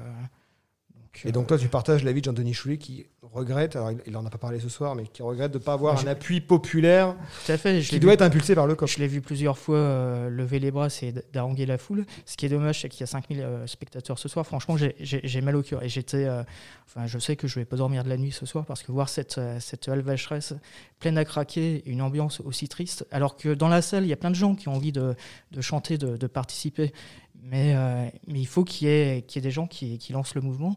donc, 1.13 1.25
Et 1.25 1.31
donc 1.31 1.47
toi, 1.47 1.57
tu 1.57 1.67
partages 1.67 2.03
l'avis 2.03 2.21
de 2.21 2.25
Jean-Denis 2.25 2.53
Choulet 2.53 2.77
qui 2.77 3.05
regrette, 3.21 3.75
alors 3.75 3.91
il 4.05 4.11
n'en 4.13 4.25
a 4.25 4.29
pas 4.29 4.37
parlé 4.37 4.59
ce 4.59 4.69
soir, 4.69 4.95
mais 4.95 5.05
qui 5.07 5.21
regrette 5.21 5.51
de 5.51 5.57
ne 5.57 5.63
pas 5.63 5.73
avoir 5.73 5.99
un 5.99 6.07
appui 6.07 6.41
populaire 6.41 7.15
Tout 7.45 7.51
à 7.51 7.57
fait. 7.57 7.81
Je 7.81 7.89
qui 7.89 7.99
doit 7.99 8.11
vu- 8.11 8.13
être 8.15 8.21
impulsé 8.21 8.55
par 8.55 8.67
le 8.67 8.75
COP. 8.75 8.87
Je 8.89 8.97
l'ai 8.99 9.07
vu 9.07 9.21
plusieurs 9.21 9.57
fois 9.57 9.77
euh, 9.77 10.29
lever 10.29 10.59
les 10.59 10.71
bras, 10.71 10.89
c'est 10.89 11.13
d'haranguer 11.33 11.65
la 11.65 11.77
foule. 11.77 12.05
Ce 12.25 12.35
qui 12.37 12.45
est 12.45 12.49
dommage, 12.49 12.81
c'est 12.81 12.89
qu'il 12.89 13.01
y 13.01 13.03
a 13.03 13.07
5000 13.07 13.41
euh, 13.41 13.67
spectateurs 13.67 14.17
ce 14.19 14.27
soir. 14.27 14.45
Franchement, 14.45 14.75
j'ai- 14.77 15.41
mal 15.41 15.55
au 15.55 15.61
cœur. 15.63 15.83
Et 15.83 15.89
j'étais. 15.89 16.25
euh, 16.25 16.43
enfin, 16.87 17.05
je 17.07 17.17
sais 17.19 17.35
que 17.35 17.47
je 17.47 17.59
vais 17.59 17.65
pas 17.65 17.75
dormir 17.77 18.03
de 18.03 18.09
la 18.09 18.17
nuit 18.17 18.31
ce 18.31 18.45
soir 18.45 18.65
parce 18.65 18.81
que 18.83 18.91
voir 18.91 19.09
cette, 19.09 19.37
euh, 19.37 19.59
cette 19.59 19.87
halle 19.87 20.01
vacheresse 20.01 20.53
pleine 20.99 21.17
à 21.17 21.25
craquer, 21.25 21.83
une 21.85 22.01
ambiance 22.01 22.39
aussi 22.41 22.67
triste, 22.67 23.05
alors 23.11 23.35
que 23.35 23.53
dans 23.53 23.67
la 23.67 23.81
salle, 23.81 24.03
il 24.03 24.09
y 24.09 24.13
a 24.13 24.17
plein 24.17 24.29
de 24.31 24.35
gens 24.35 24.55
qui 24.55 24.67
ont 24.69 24.73
envie 24.75 24.91
de, 24.91 25.15
de 25.51 25.61
chanter, 25.61 25.97
de, 25.97 26.17
de 26.17 26.27
participer. 26.27 26.93
Mais, 27.41 27.73
euh, 27.75 28.05
mais 28.27 28.39
il 28.39 28.47
faut 28.47 28.63
qu'il 28.63 28.87
y, 28.87 28.91
ait 28.91 29.21
qu'il 29.27 29.41
y 29.41 29.45
ait 29.45 29.47
des 29.47 29.51
gens 29.51 29.67
qui, 29.67 29.97
qui 29.97 30.13
lancent 30.13 30.35
le 30.35 30.41
mouvement. 30.41 30.75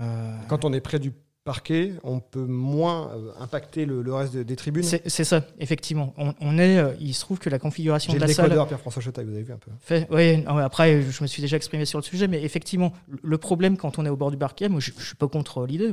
Euh, 0.00 0.36
Quand 0.48 0.64
on 0.64 0.72
est 0.72 0.80
près 0.80 0.98
du 0.98 1.12
parquet, 1.44 1.94
on 2.04 2.20
peut 2.20 2.44
moins 2.44 3.10
euh, 3.12 3.32
impacter 3.40 3.86
le, 3.86 4.02
le 4.02 4.12
reste 4.14 4.34
de- 4.34 4.42
des 4.42 4.56
tribunes. 4.56 4.82
c'est 4.82 5.24
ça, 5.24 5.44
effectivement. 5.58 6.12
On, 6.18 6.34
on 6.40 6.58
est, 6.58 6.78
il 7.00 7.14
se 7.14 7.20
trouve 7.20 7.38
que 7.38 7.48
la 7.48 7.58
configuration 7.58 8.12
J'ai 8.12 8.18
de 8.18 8.24
la 8.24 8.32
salle. 8.32 8.46
décodeur, 8.46 8.66
Pierre-François 8.66 9.00
Chetaille, 9.02 9.24
vous 9.24 9.32
avez 9.32 9.42
vu 9.42 9.52
un 9.52 9.56
peu. 9.58 9.70
Fait, 9.80 10.06
oui, 10.10 10.44
après, 10.46 11.00
je 11.02 11.22
me 11.22 11.26
suis 11.26 11.40
déjà 11.42 11.56
exprimé 11.56 11.86
sur 11.86 11.98
le 11.98 12.02
sujet, 12.04 12.28
mais 12.28 12.42
effectivement, 12.42 12.92
le 13.08 13.38
problème 13.38 13.76
quand 13.78 13.98
on 13.98 14.04
est 14.04 14.10
au 14.10 14.16
bord 14.16 14.30
du 14.30 14.36
parquet, 14.36 14.68
moi 14.68 14.80
je, 14.80 14.90
je 14.98 15.04
suis 15.04 15.16
pas 15.16 15.28
contre 15.28 15.64
l'idée, 15.66 15.92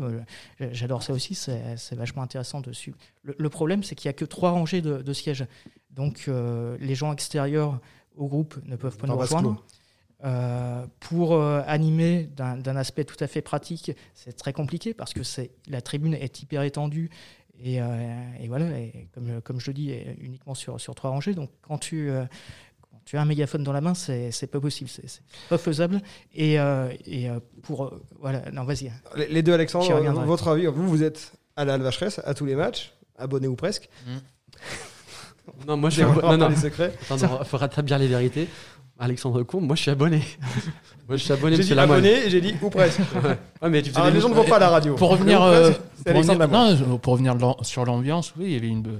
j'adore 0.73 1.01
ça 1.03 1.13
aussi, 1.13 1.33
c'est 1.35 1.95
vachement 1.95 2.23
intéressant 2.23 2.59
dessus. 2.61 2.93
Le, 3.23 3.35
le 3.37 3.49
problème, 3.49 3.83
c'est 3.83 3.95
qu'il 3.95 4.09
y 4.09 4.09
a 4.09 4.13
que 4.13 4.25
trois 4.25 4.51
rangées 4.51 4.81
de, 4.81 5.01
de 5.01 5.13
sièges. 5.13 5.45
Donc 5.91 6.25
euh, 6.27 6.77
les 6.81 6.93
gens 6.93 7.13
extérieurs 7.13 7.79
au 8.15 8.27
groupe 8.27 8.55
ne 8.65 8.75
peuvent 8.75 8.97
pas 8.97 9.07
Dans 9.07 9.13
nous 9.13 9.19
rejoindre. 9.19 9.63
Euh, 10.25 10.83
pour 10.99 11.35
euh, 11.35 11.61
animer 11.67 12.23
d'un 12.35 12.75
aspect 12.75 13.03
tout 13.03 13.21
à 13.23 13.27
fait 13.27 13.41
pratique, 13.43 13.91
c'est 14.15 14.33
très 14.35 14.51
compliqué 14.51 14.95
parce 14.95 15.13
que 15.13 15.21
c'est 15.21 15.51
la 15.67 15.81
tribune 15.81 16.15
est 16.15 16.41
hyper 16.41 16.63
étendue 16.63 17.11
et, 17.63 17.79
euh, 17.81 17.85
et 18.39 18.47
voilà, 18.47 18.65
et 18.79 19.07
comme, 19.13 19.41
comme 19.41 19.59
je 19.59 19.67
le 19.67 19.73
dis, 19.75 19.93
uniquement 20.19 20.55
sur, 20.55 20.79
sur 20.81 20.95
trois 20.95 21.11
rangées. 21.11 21.35
Donc 21.35 21.51
quand 21.61 21.77
tu, 21.77 22.09
euh, 22.09 22.25
quand 22.81 22.99
tu 23.05 23.15
as 23.17 23.21
un 23.21 23.25
mégaphone 23.25 23.63
dans 23.63 23.73
la 23.73 23.81
main, 23.81 23.93
c'est 23.93 24.31
c'est 24.31 24.47
pas 24.47 24.59
possible, 24.59 24.89
c'est 24.89 25.21
pas 25.49 25.57
faisable. 25.59 26.01
Et, 26.33 26.59
euh, 26.59 26.91
et 27.05 27.27
pour 27.61 27.85
euh, 27.85 28.03
voilà, 28.19 28.49
non 28.51 28.63
vas-y. 28.63 28.91
Les, 29.15 29.27
les 29.27 29.43
deux, 29.43 29.53
Alexandre, 29.53 30.01
votre 30.25 30.47
avis 30.47 30.65
Vous, 30.65 30.87
vous 30.87 31.03
êtes 31.03 31.33
à 31.55 31.63
la 31.63 31.77
Vacheresse, 31.77 32.19
à 32.25 32.33
tous 32.33 32.45
les 32.45 32.55
matchs, 32.55 32.91
abonné 33.17 33.47
ou 33.47 33.55
presque. 33.55 33.87
Non, 35.65 35.77
moi 35.77 35.89
je 35.89 36.03
Non, 36.03 36.37
non. 36.37 36.49
les 36.49 36.55
secrets. 36.57 36.93
Attends, 37.09 37.39
il 37.39 37.45
faut 37.45 37.57
rétablir 37.57 37.97
les 37.97 38.07
vérités. 38.07 38.49
Alexandre 38.99 39.43
Combe, 39.43 39.65
moi 39.65 39.75
je 39.75 39.81
suis 39.83 39.91
abonné. 39.91 40.21
moi 41.07 41.17
je 41.17 41.23
suis 41.23 41.31
abonné, 41.33 41.55
J'ai 41.55 41.61
monsieur 41.61 41.75
dit 41.75 41.81
abonné 41.81 42.25
et 42.25 42.29
j'ai 42.29 42.41
dit 42.41 42.55
ou 42.61 42.69
presque. 42.69 42.99
Ouais, 43.61 43.69
mais 43.69 43.81
tu 43.81 43.91
faisais 43.91 44.11
les 44.11 44.19
gens 44.19 44.29
ne 44.29 44.33
vont 44.35 44.43
pas 44.43 44.57
à 44.57 44.59
la 44.59 44.69
radio. 44.69 44.95
Pour 44.95 45.09
revenir, 45.09 45.41
euh, 45.41 45.71
pour 46.05 46.15
revenir, 46.15 46.47
non, 46.47 46.97
pour 46.97 47.13
revenir 47.13 47.35
sur 47.61 47.85
l'ambiance, 47.85 48.33
oui, 48.37 48.45
il 48.47 48.53
y 48.53 48.55
avait 48.55 48.67
une, 48.67 48.81
be- 48.83 48.99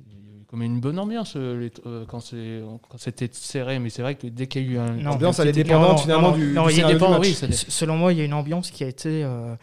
il 0.00 0.12
y 0.12 0.16
avait 0.16 0.44
comme 0.48 0.62
une 0.62 0.80
bonne 0.80 0.98
ambiance 0.98 1.34
euh, 1.36 1.60
les- 1.60 1.72
euh, 1.86 2.04
quand 2.08 2.20
c'est- 2.20 2.60
quand 2.88 2.98
c'était 2.98 3.28
serré, 3.32 3.78
mais 3.78 3.90
c'est 3.90 4.02
vrai 4.02 4.14
que 4.16 4.26
dès 4.26 4.46
qu'il 4.46 4.62
y 4.62 4.68
a 4.68 4.72
eu 4.72 4.78
un. 4.78 4.96
L'ambiance, 5.02 5.38
elle 5.38 5.48
est 5.48 5.52
dépendante 5.52 5.90
non, 5.92 5.96
finalement 5.98 6.30
non, 6.30 6.36
du, 6.36 6.52
non, 6.52 6.64
du 6.66 6.70
il 6.72 6.74
scénario 6.76 6.96
du 6.98 7.00
dépend, 7.04 7.18
match. 7.18 7.28
oui, 7.42 7.48
Selon 7.68 7.96
moi, 7.96 8.12
il 8.12 8.18
y 8.18 8.22
a 8.22 8.24
une 8.24 8.34
ambiance 8.34 8.70
qui 8.70 8.82
a 8.84 8.88
été 8.88 9.22
euh, 9.24 9.54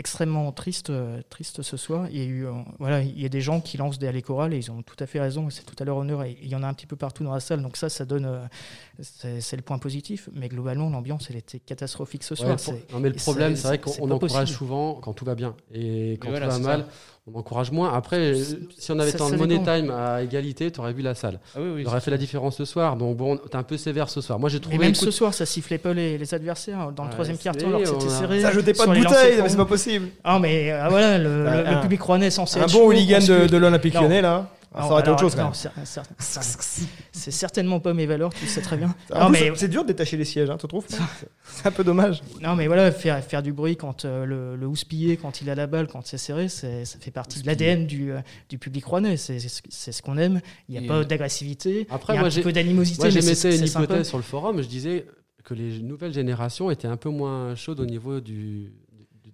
extrêmement 0.00 0.50
triste, 0.50 0.88
euh, 0.90 1.20
triste 1.28 1.60
ce 1.62 1.76
soir. 1.76 2.06
Il 2.10 2.16
y 2.18 2.22
a 2.22 2.24
eu, 2.24 2.46
euh, 2.46 2.52
voilà, 2.78 3.02
il 3.02 3.20
y 3.20 3.26
a 3.26 3.28
des 3.28 3.42
gens 3.42 3.60
qui 3.60 3.76
lancent 3.76 3.98
des 3.98 4.08
allées 4.08 4.22
chorales 4.22 4.54
et 4.54 4.56
ils 4.56 4.70
ont 4.70 4.82
tout 4.82 4.96
à 4.98 5.06
fait 5.06 5.20
raison. 5.20 5.46
et 5.48 5.50
C'est 5.50 5.62
tout 5.64 5.76
à 5.78 5.84
leur 5.84 5.98
honneur 5.98 6.24
et 6.24 6.38
il 6.42 6.48
y 6.48 6.56
en 6.56 6.62
a 6.62 6.66
un 6.66 6.72
petit 6.74 6.86
peu 6.86 6.96
partout 6.96 7.22
dans 7.22 7.34
la 7.34 7.40
salle. 7.40 7.60
Donc 7.62 7.76
ça, 7.76 7.90
ça 7.90 8.06
donne, 8.06 8.24
euh, 8.24 9.38
c'est 9.40 9.56
le 9.56 9.62
point 9.62 9.78
positif. 9.78 10.28
Mais 10.32 10.48
globalement, 10.48 10.88
l'ambiance, 10.90 11.26
elle 11.30 11.36
était 11.36 11.60
catastrophique 11.60 12.24
ce 12.24 12.34
soir. 12.34 12.56
non, 12.92 12.98
mais 13.00 13.10
le 13.10 13.14
et 13.14 13.18
problème, 13.18 13.54
c'est- 13.56 13.68
vrai 13.68 13.78
qu'on 13.78 13.92
encourage 14.10 14.18
possible. 14.32 14.46
souvent 14.48 14.94
quand 14.94 15.12
tout 15.12 15.24
va 15.26 15.34
bien. 15.34 15.54
Et 15.72 16.12
quand 16.20 16.30
voilà, 16.30 16.46
tout 16.46 16.52
va 16.54 16.58
mal, 16.58 16.80
ça. 16.80 16.86
on 17.26 17.38
encourage 17.38 17.70
moins. 17.70 17.92
Après, 17.92 18.34
si 18.78 18.90
on 18.92 18.98
avait 18.98 19.10
été 19.10 19.20
en 19.20 19.28
money 19.36 19.58
dépend. 19.58 19.76
time 19.76 19.90
à 19.90 20.22
égalité, 20.22 20.70
tu 20.72 20.80
aurais 20.80 20.94
vu 20.94 21.02
la 21.02 21.14
salle. 21.14 21.40
Ah 21.54 21.58
oui, 21.60 21.68
oui, 21.76 21.86
aurait 21.86 22.00
fait 22.00 22.10
la 22.10 22.16
différence 22.16 22.56
ce 22.56 22.64
soir. 22.64 22.96
Donc 22.96 23.18
bon, 23.18 23.36
t'es 23.36 23.56
un 23.56 23.62
peu 23.62 23.76
sévère 23.76 24.08
ce 24.08 24.22
soir. 24.22 24.38
Moi 24.38 24.48
j'ai 24.48 24.56
Et 24.56 24.60
trouvé. 24.60 24.78
même 24.78 24.88
écoute, 24.92 25.02
ce 25.04 25.10
soir, 25.10 25.34
ça 25.34 25.44
sifflait 25.44 25.76
pas 25.78 25.92
les, 25.92 26.16
les 26.16 26.34
adversaires 26.34 26.90
dans 26.92 27.04
le 27.04 27.10
troisième 27.10 27.36
quart-temps 27.36 27.68
alors 27.68 27.82
que 27.82 27.86
c'était 27.88 28.08
serré. 28.08 28.40
Ça 28.40 28.50
jetait 28.52 28.72
pas 28.72 28.86
de 28.86 28.92
les 28.92 29.00
lancers 29.02 29.10
bouteille, 29.18 29.32
francs. 29.34 29.42
mais 29.44 29.48
c'est 29.50 29.56
pas 29.56 29.64
possible. 29.66 29.89
Ah 30.24 30.38
mais 30.38 30.72
euh, 30.72 30.86
voilà, 30.88 31.18
le, 31.18 31.44
Bah, 31.44 31.62
le- 31.62 31.66
un- 31.68 31.74
le 31.76 31.80
public 31.82 32.00
rouennais 32.02 32.26
est 32.26 32.30
censé 32.30 32.58
Un 32.58 32.64
être 32.64 32.72
bon 32.72 32.78
chaud, 32.78 32.86
hooligan 32.88 33.18
de, 33.20 33.46
de 33.46 33.56
l'Olympique 33.56 33.94
Non. 33.94 34.02
lyonnais, 34.02 34.22
là, 34.22 34.50
ah, 34.74 34.82
ça 34.82 34.86
aurait 34.90 35.00
été 35.00 35.08
alors, 35.08 35.14
autre 35.14 35.20
chose 35.22 35.34
quand 35.34 35.42
non, 35.42 35.46
même. 35.46 35.54
c'est- 35.54 36.02
c'est- 36.18 36.42
c'est- 36.60 36.86
C'est 37.12 37.30
certainement 37.32 37.80
pas 37.80 37.92
mes 37.92 38.06
valeurs, 38.06 38.32
tu 38.32 38.44
le 38.44 38.50
sais 38.50 38.62
très 38.62 38.76
bien. 38.78 38.94
En 39.12 39.24
Non 39.26 39.30
plus, 39.32 39.50
mais, 39.50 39.52
C'est 39.56 39.68
dur 39.68 39.82
de 39.82 39.88
détacher 39.88 40.16
les 40.16 40.24
sièges, 40.24 40.48
hein, 40.48 40.56
tu 40.58 40.66
trouves 40.66 40.86
pas 40.86 40.96
C'est 41.44 41.66
un 41.66 41.70
peu 41.70 41.84
dommage. 41.84 42.22
non 42.40 42.54
mais 42.56 42.66
voilà, 42.66 42.90
faire, 42.92 43.22
faire 43.22 43.42
du 43.42 43.52
bruit 43.52 43.76
quand 43.76 44.04
euh, 44.06 44.24
le, 44.24 44.56
le 44.56 44.66
houspillé, 44.66 45.16
quand 45.18 45.42
il 45.42 45.50
a 45.50 45.54
la 45.54 45.66
balle, 45.66 45.86
quand 45.86 46.06
c'est 46.06 46.16
serré, 46.18 46.48
c'est- 46.48 46.84
ça 46.86 46.98
fait 46.98 47.10
partie 47.10 47.42
de 47.42 47.46
l'ADN 47.46 47.86
du, 47.86 48.12
euh, 48.12 48.20
du 48.48 48.56
public 48.58 48.84
rouennais. 48.86 49.16
C'est 49.18 49.38
c'est 49.38 49.48
ce- 49.48 49.60
c'est 49.68 49.92
ce 49.92 50.00
qu'on 50.02 50.16
aime. 50.16 50.40
Il 50.68 50.72
n'y 50.72 50.78
a 50.78 50.82
Et, 50.82 50.86
pas 50.86 50.94
euh, 51.00 51.04
d'agressivité. 51.04 51.86
Après, 51.90 52.14
il 52.14 52.16
y 52.16 52.18
a 52.18 52.20
moi, 52.20 52.26
un 52.28 52.30
petit 52.30 52.36
j'ai- 52.36 52.42
peu 52.42 52.52
d'animosité. 52.52 52.98
Moi 53.02 53.06
mais 53.14 53.20
c'est- 53.20 53.50
j'émettais 53.50 53.60
une 53.60 53.66
c'est 53.66 53.72
sympa. 53.72 53.84
hypothèse 53.84 54.08
sur 54.08 54.16
le 54.18 54.22
forum. 54.24 54.62
Je 54.62 54.68
disais 54.68 55.04
que 55.44 55.52
les 55.52 55.80
nouvelles 55.80 56.14
générations 56.14 56.70
étaient 56.70 56.88
un 56.88 56.96
peu 56.96 57.10
moins 57.10 57.54
chaudes 57.56 57.80
au 57.80 57.86
niveau 57.86 58.20
du, 58.20 58.72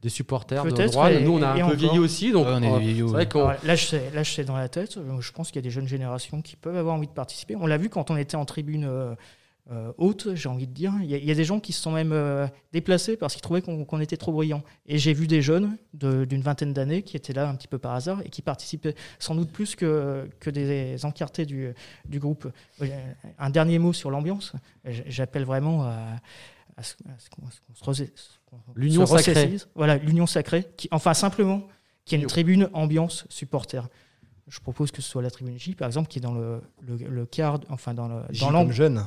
des 0.02 0.09
supporters 0.09 0.64
de 0.64 0.70
droit. 0.70 1.11
et- 1.12 1.22
Nous 1.22 1.32
on 1.32 1.42
a 1.42 1.48
un 1.50 1.54
peu 1.56 1.62
encore. 1.64 1.74
vieilli 1.76 1.98
aussi. 1.98 2.32
Donc 2.32 2.46
Ouais, 2.46 2.52
on 2.54 2.62
est 2.80 3.00
euh, 3.00 3.04
vrai 3.06 3.28
qu'on. 3.28 3.48
Là, 3.48 3.74
je 3.74 3.87
sais, 3.87 4.11
là, 4.14 4.22
je 4.22 4.30
sais 4.32 4.44
dans 4.44 4.56
la 4.56 4.68
tête. 4.68 4.96
euh, 4.96 5.20
Je 5.20 5.32
pense 5.32 5.48
qu'il 5.48 5.56
y 5.56 5.59
a 5.61 5.62
des 5.62 5.70
jeunes 5.70 5.88
générations 5.88 6.42
qui 6.42 6.56
peuvent 6.56 6.76
avoir 6.76 6.94
envie 6.94 7.06
de 7.09 7.12
participer. 7.12 7.56
On 7.56 7.66
l'a 7.66 7.78
vu 7.78 7.88
quand 7.88 8.11
on 8.11 8.16
était 8.16 8.37
en 8.37 8.44
tribune 8.44 8.85
euh, 8.85 9.14
euh, 9.72 9.92
haute, 9.98 10.28
j'ai 10.37 10.48
envie 10.48 10.68
de 10.68 10.72
dire. 10.72 10.92
Il 11.02 11.11
y, 11.11 11.14
a, 11.14 11.16
il 11.16 11.24
y 11.24 11.30
a 11.32 11.35
des 11.35 11.42
gens 11.44 11.59
qui 11.59 11.72
se 11.72 11.82
sont 11.82 11.90
même 11.90 12.12
euh, 12.12 12.46
déplacés 12.72 13.16
parce 13.16 13.32
qu'ils 13.35 13.42
trouvaient 13.42 13.62
qu'on 13.62 13.85
qu'on 13.85 13.98
était 14.00 14.16
trop 14.16 14.30
bruyant. 14.30 14.62
Et 14.87 14.96
j'ai 14.98 15.12
vu 15.12 15.26
des 15.26 15.42
jeunes 15.42 15.76
de- 15.92 16.24
d'une 16.24 16.40
vingtaine 16.40 16.72
d'années 16.72 17.02
qui 17.02 17.16
étaient 17.16 17.32
là 17.32 17.48
un 17.48 17.54
petit 17.56 17.66
peu 17.66 17.78
par 17.78 17.92
hasard 17.94 18.20
et 18.24 18.28
qui 18.28 18.42
participaient 18.42 18.94
sans 19.18 19.35
doute 19.35 19.50
plus 19.50 19.74
que, 19.74 20.28
que 20.38 20.50
des 20.50 21.04
encartés 21.04 21.46
du, 21.46 21.72
du 22.09 22.20
groupe. 22.20 22.46
Un 23.38 23.50
dernier 23.50 23.80
mot 23.80 23.92
sur 23.92 24.11
l'ambiance. 24.12 24.52
J'appelle 24.85 25.44
vraiment 25.44 25.82
à, 25.82 25.96
à 26.76 26.82
ce, 26.85 26.94
à 27.09 27.18
ce 27.18 27.28
qu'on 27.30 27.46
à 27.46 27.50
ce 27.50 27.82
qu'on 27.82 27.92
se 27.94 28.02
qu'on 28.45 28.45
L'union 28.75 29.07
sacrée. 29.07 29.57
Voilà, 29.75 29.97
l'union 29.99 30.27
sacrée. 30.27 30.66
Qui, 30.77 30.88
enfin, 30.90 31.14
simplement, 31.14 31.66
qu'il 32.05 32.19
y 32.19 32.21
ait 32.21 32.23
une 32.25 32.29
tribune 32.29 32.69
ambiance 32.73 33.25
supporter. 33.29 33.88
Je 34.49 34.61
propose 34.61 34.90
que 34.92 35.03
ce 35.03 35.11
soit 35.11 35.23
la 35.23 35.31
tribune 35.31 35.59
J, 35.59 35.75
par 35.75 35.87
exemple, 35.88 36.09
qui 36.09 36.19
est 36.19 36.23
dans 36.23 36.35
le, 36.35 36.61
le, 36.83 36.97
le 36.97 37.27
quart, 37.27 37.59
enfin 37.69 37.95
dans 37.95 38.07
le- 38.09 38.23
J 38.31 38.40
dans 38.40 38.47
comme 38.47 38.55
l'angle. 38.55 38.73
jeune. 38.73 39.05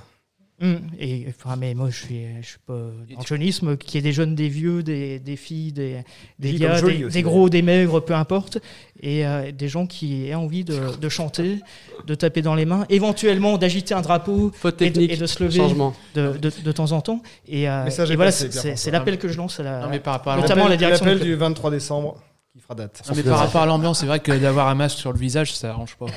Hum, 0.62 0.82
et 1.00 1.26
enfin, 1.30 1.56
mais 1.56 1.74
moi, 1.74 1.89
je 1.89 2.04
suis, 2.04 2.22
je 2.41 2.45
suis 2.48 2.58
pas 2.65 2.74
dans 2.74 3.19
le 3.22 3.26
jeunisme, 3.26 3.78
qu'il 3.78 3.95
y 3.95 3.98
ait 4.00 4.02
des 4.02 4.12
jeunes, 4.12 4.36
des 4.36 4.50
vieux, 4.50 4.84
des, 4.84 5.17
des 5.19 5.38
filles, 5.38 5.72
des, 5.72 6.04
des 6.38 6.50
gars, 6.60 6.82
des, 6.98 7.06
aussi, 7.06 7.13
des 7.13 7.22
gros, 7.24 7.50
des 7.50 7.62
maigres, 7.62 8.02
peu 8.04 8.13
importe, 8.13 8.58
et 9.02 9.26
euh, 9.26 9.54
des 9.54 9.69
gens 9.69 9.86
qui 9.86 10.28
aient 10.28 10.36
envie 10.36 10.65
de, 10.65 10.98
de 11.00 11.10
chanter, 11.10 11.60
de 12.06 12.13
taper 12.15 12.41
dans 12.41 12.56
les 12.56 12.65
mains, 12.65 12.86
éventuellement 12.89 13.58
d'agiter 13.58 13.93
un 13.93 14.02
drapeau 14.02 14.52
et 14.88 14.89
de, 14.89 15.02
et 15.13 15.17
de 15.17 15.26
se 15.26 15.41
lever 15.43 15.60
de, 16.15 16.38
de, 16.38 16.52
de 16.63 16.72
temps 16.74 16.91
en 16.91 17.00
temps. 17.00 17.22
Et, 17.48 17.69
euh, 17.69 17.86
et 17.86 17.91
est 18.12 18.15
voilà, 18.17 18.32
c'est- 18.32 18.91
l'appel 18.91 19.17
que 19.17 19.30
je 19.30 19.38
lance 19.38 19.62
à 19.62 19.63
la, 19.63 19.80
Non, 19.80 19.88
mais 19.89 20.00
par 20.02 20.13
rapport 20.15 20.34
à 20.34 20.36
Notamment 20.38 20.63
l'ambiance- 20.63 20.69
la 20.72 20.78
direction 20.78 21.06
L'appel 21.06 21.19
du 21.24 21.30
du 21.30 21.36
23 21.36 21.72
décembre 21.72 22.17
qui 22.52 22.60
fera 22.60 22.76
date. 22.76 23.02
Non, 23.08 23.15
mais 23.15 23.24
par 23.24 23.39
rapport 23.39 23.62
à 23.62 23.65
l'ambiance, 23.65 24.00
c'est 24.02 24.08
vrai 24.08 24.19
que 24.19 24.34
d'avoir 24.34 24.67
un 24.67 24.76
masque 24.76 24.98
sur 24.98 25.13
le 25.13 25.19
visage, 25.19 25.54
ça 25.56 25.69
arrange 25.69 25.95
pas. 25.95 26.08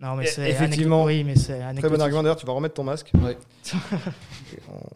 Non, 0.00 0.16
mais 0.16 0.26
c'est 0.26 0.50
effectivement. 0.50 1.04
Oui, 1.04 1.24
mais 1.24 1.36
c'est 1.36 1.60
Très 1.76 1.88
bon 1.88 2.00
argument 2.00 2.22
d'ailleurs, 2.22 2.36
tu 2.36 2.46
vas 2.46 2.52
remettre 2.52 2.74
ton 2.74 2.84
masque. 2.84 3.12
Ouais. 3.22 3.36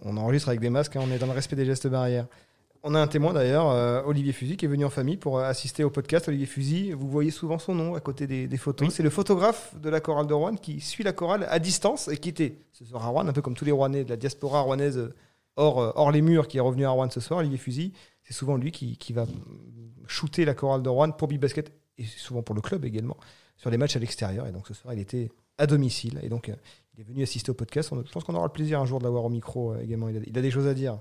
on, 0.05 0.11
on 0.11 0.17
enregistre 0.17 0.49
avec 0.49 0.61
des 0.61 0.71
masques, 0.71 0.97
hein, 0.97 1.03
on 1.05 1.11
est 1.13 1.19
dans 1.19 1.27
le 1.27 1.33
respect 1.33 1.57
des 1.57 1.65
gestes 1.65 1.87
barrières. 1.87 2.27
On 2.85 2.95
a 2.95 3.01
un 3.01 3.09
témoin 3.09 3.33
d'ailleurs, 3.33 3.71
euh, 3.71 4.03
Olivier 4.07 4.33
Fusil, 4.33 4.57
qui 4.57 4.65
est 4.65 4.69
venu 4.69 4.85
en 4.85 4.91
famille 4.91 5.17
pour 5.17 5.39
euh, 5.39 5.45
assister 5.45 5.83
au 5.83 5.91
podcast. 5.91 6.29
Olivier 6.29 6.47
Fusil, 6.47 6.93
vous 6.93 7.09
voyez 7.09 7.33
souvent 7.33 7.59
son 7.59 7.75
nom 7.75 7.97
à 7.97 8.01
côté 8.01 8.29
des, 8.29 8.47
des 8.47 8.57
photos. 8.57 8.95
C'est 8.95 9.03
le 9.03 9.11
photographe 9.11 9.75
de 9.81 9.91
la 9.91 10.01
chorale 10.01 10.29
de 10.29 10.35
Rouen 10.35 10.55
qui 10.55 10.81
suit 10.81 11.03
la 11.03 11.13
chorale 11.13 11.47
à 11.51 11.59
distance 11.59 12.07
et 12.07 12.17
qui 12.17 12.29
était 12.29 12.57
ce 12.73 12.85
soir 12.85 13.05
à 13.05 13.09
Rouen, 13.09 13.27
un 13.27 13.33
peu 13.33 13.43
comme 13.43 13.55
tous 13.55 13.65
les 13.65 13.73
Rouennais 13.73 14.05
de 14.05 14.11
la 14.11 14.17
diaspora 14.17 14.61
rouennaise 14.61 14.97
euh, 14.97 15.15
hors, 15.57 15.81
euh, 15.81 15.91
hors 15.97 16.13
les 16.13 16.23
murs, 16.23 16.47
qui 16.47 16.59
est 16.59 16.61
revenu 16.61 16.85
à 16.85 16.91
Rouen 16.91 17.11
ce 17.11 17.21
soir. 17.21 17.41
Olivier 17.41 17.59
Fusil, 17.59 17.93
c'est 18.23 18.33
souvent 18.33 18.57
lui 18.57 18.71
qui, 18.71 18.97
qui 18.97 19.13
va 19.13 19.27
shooter 20.07 20.45
la 20.45 20.55
chorale 20.55 20.83
de 20.83 20.89
Rouen 20.89 21.11
pour 21.11 21.27
Big 21.27 21.41
Basket 21.41 21.73
et 21.99 22.05
souvent 22.05 22.43
pour 22.43 22.55
le 22.55 22.61
club 22.61 22.85
également 22.85 23.17
sur 23.59 23.69
les 23.71 23.77
matchs 23.77 23.97
à 23.97 23.99
l'extérieur. 23.99 24.47
Et 24.47 24.53
donc 24.53 24.67
ce 24.67 24.73
soir, 24.73 24.95
il 24.95 25.01
était 25.01 25.31
à 25.59 25.67
domicile 25.67 26.19
et 26.23 26.31
donc 26.31 26.49
euh, 26.49 26.55
il 26.97 27.03
est 27.03 27.05
venu 27.05 27.23
assister 27.23 27.51
au 27.51 27.55
podcast. 27.55 27.93
On- 27.93 28.03
je 28.05 28.11
pense 28.11 28.25
qu'on 28.25 28.35
aura 28.35 28.47
le 28.47 28.53
plaisir 28.53 28.81
un 28.81 28.87
jour 28.87 28.99
de 29.01 29.05
l'avoir 29.05 29.25
au 29.25 29.29
micro 29.29 29.73
euh, 29.75 29.83
également. 29.83 30.09
Il 30.09 30.17
a, 30.17 30.21
il 30.27 30.39
a 30.39 30.41
des 30.43 30.51
choses 30.51 30.67
à 30.67 30.73
dire. 30.75 30.99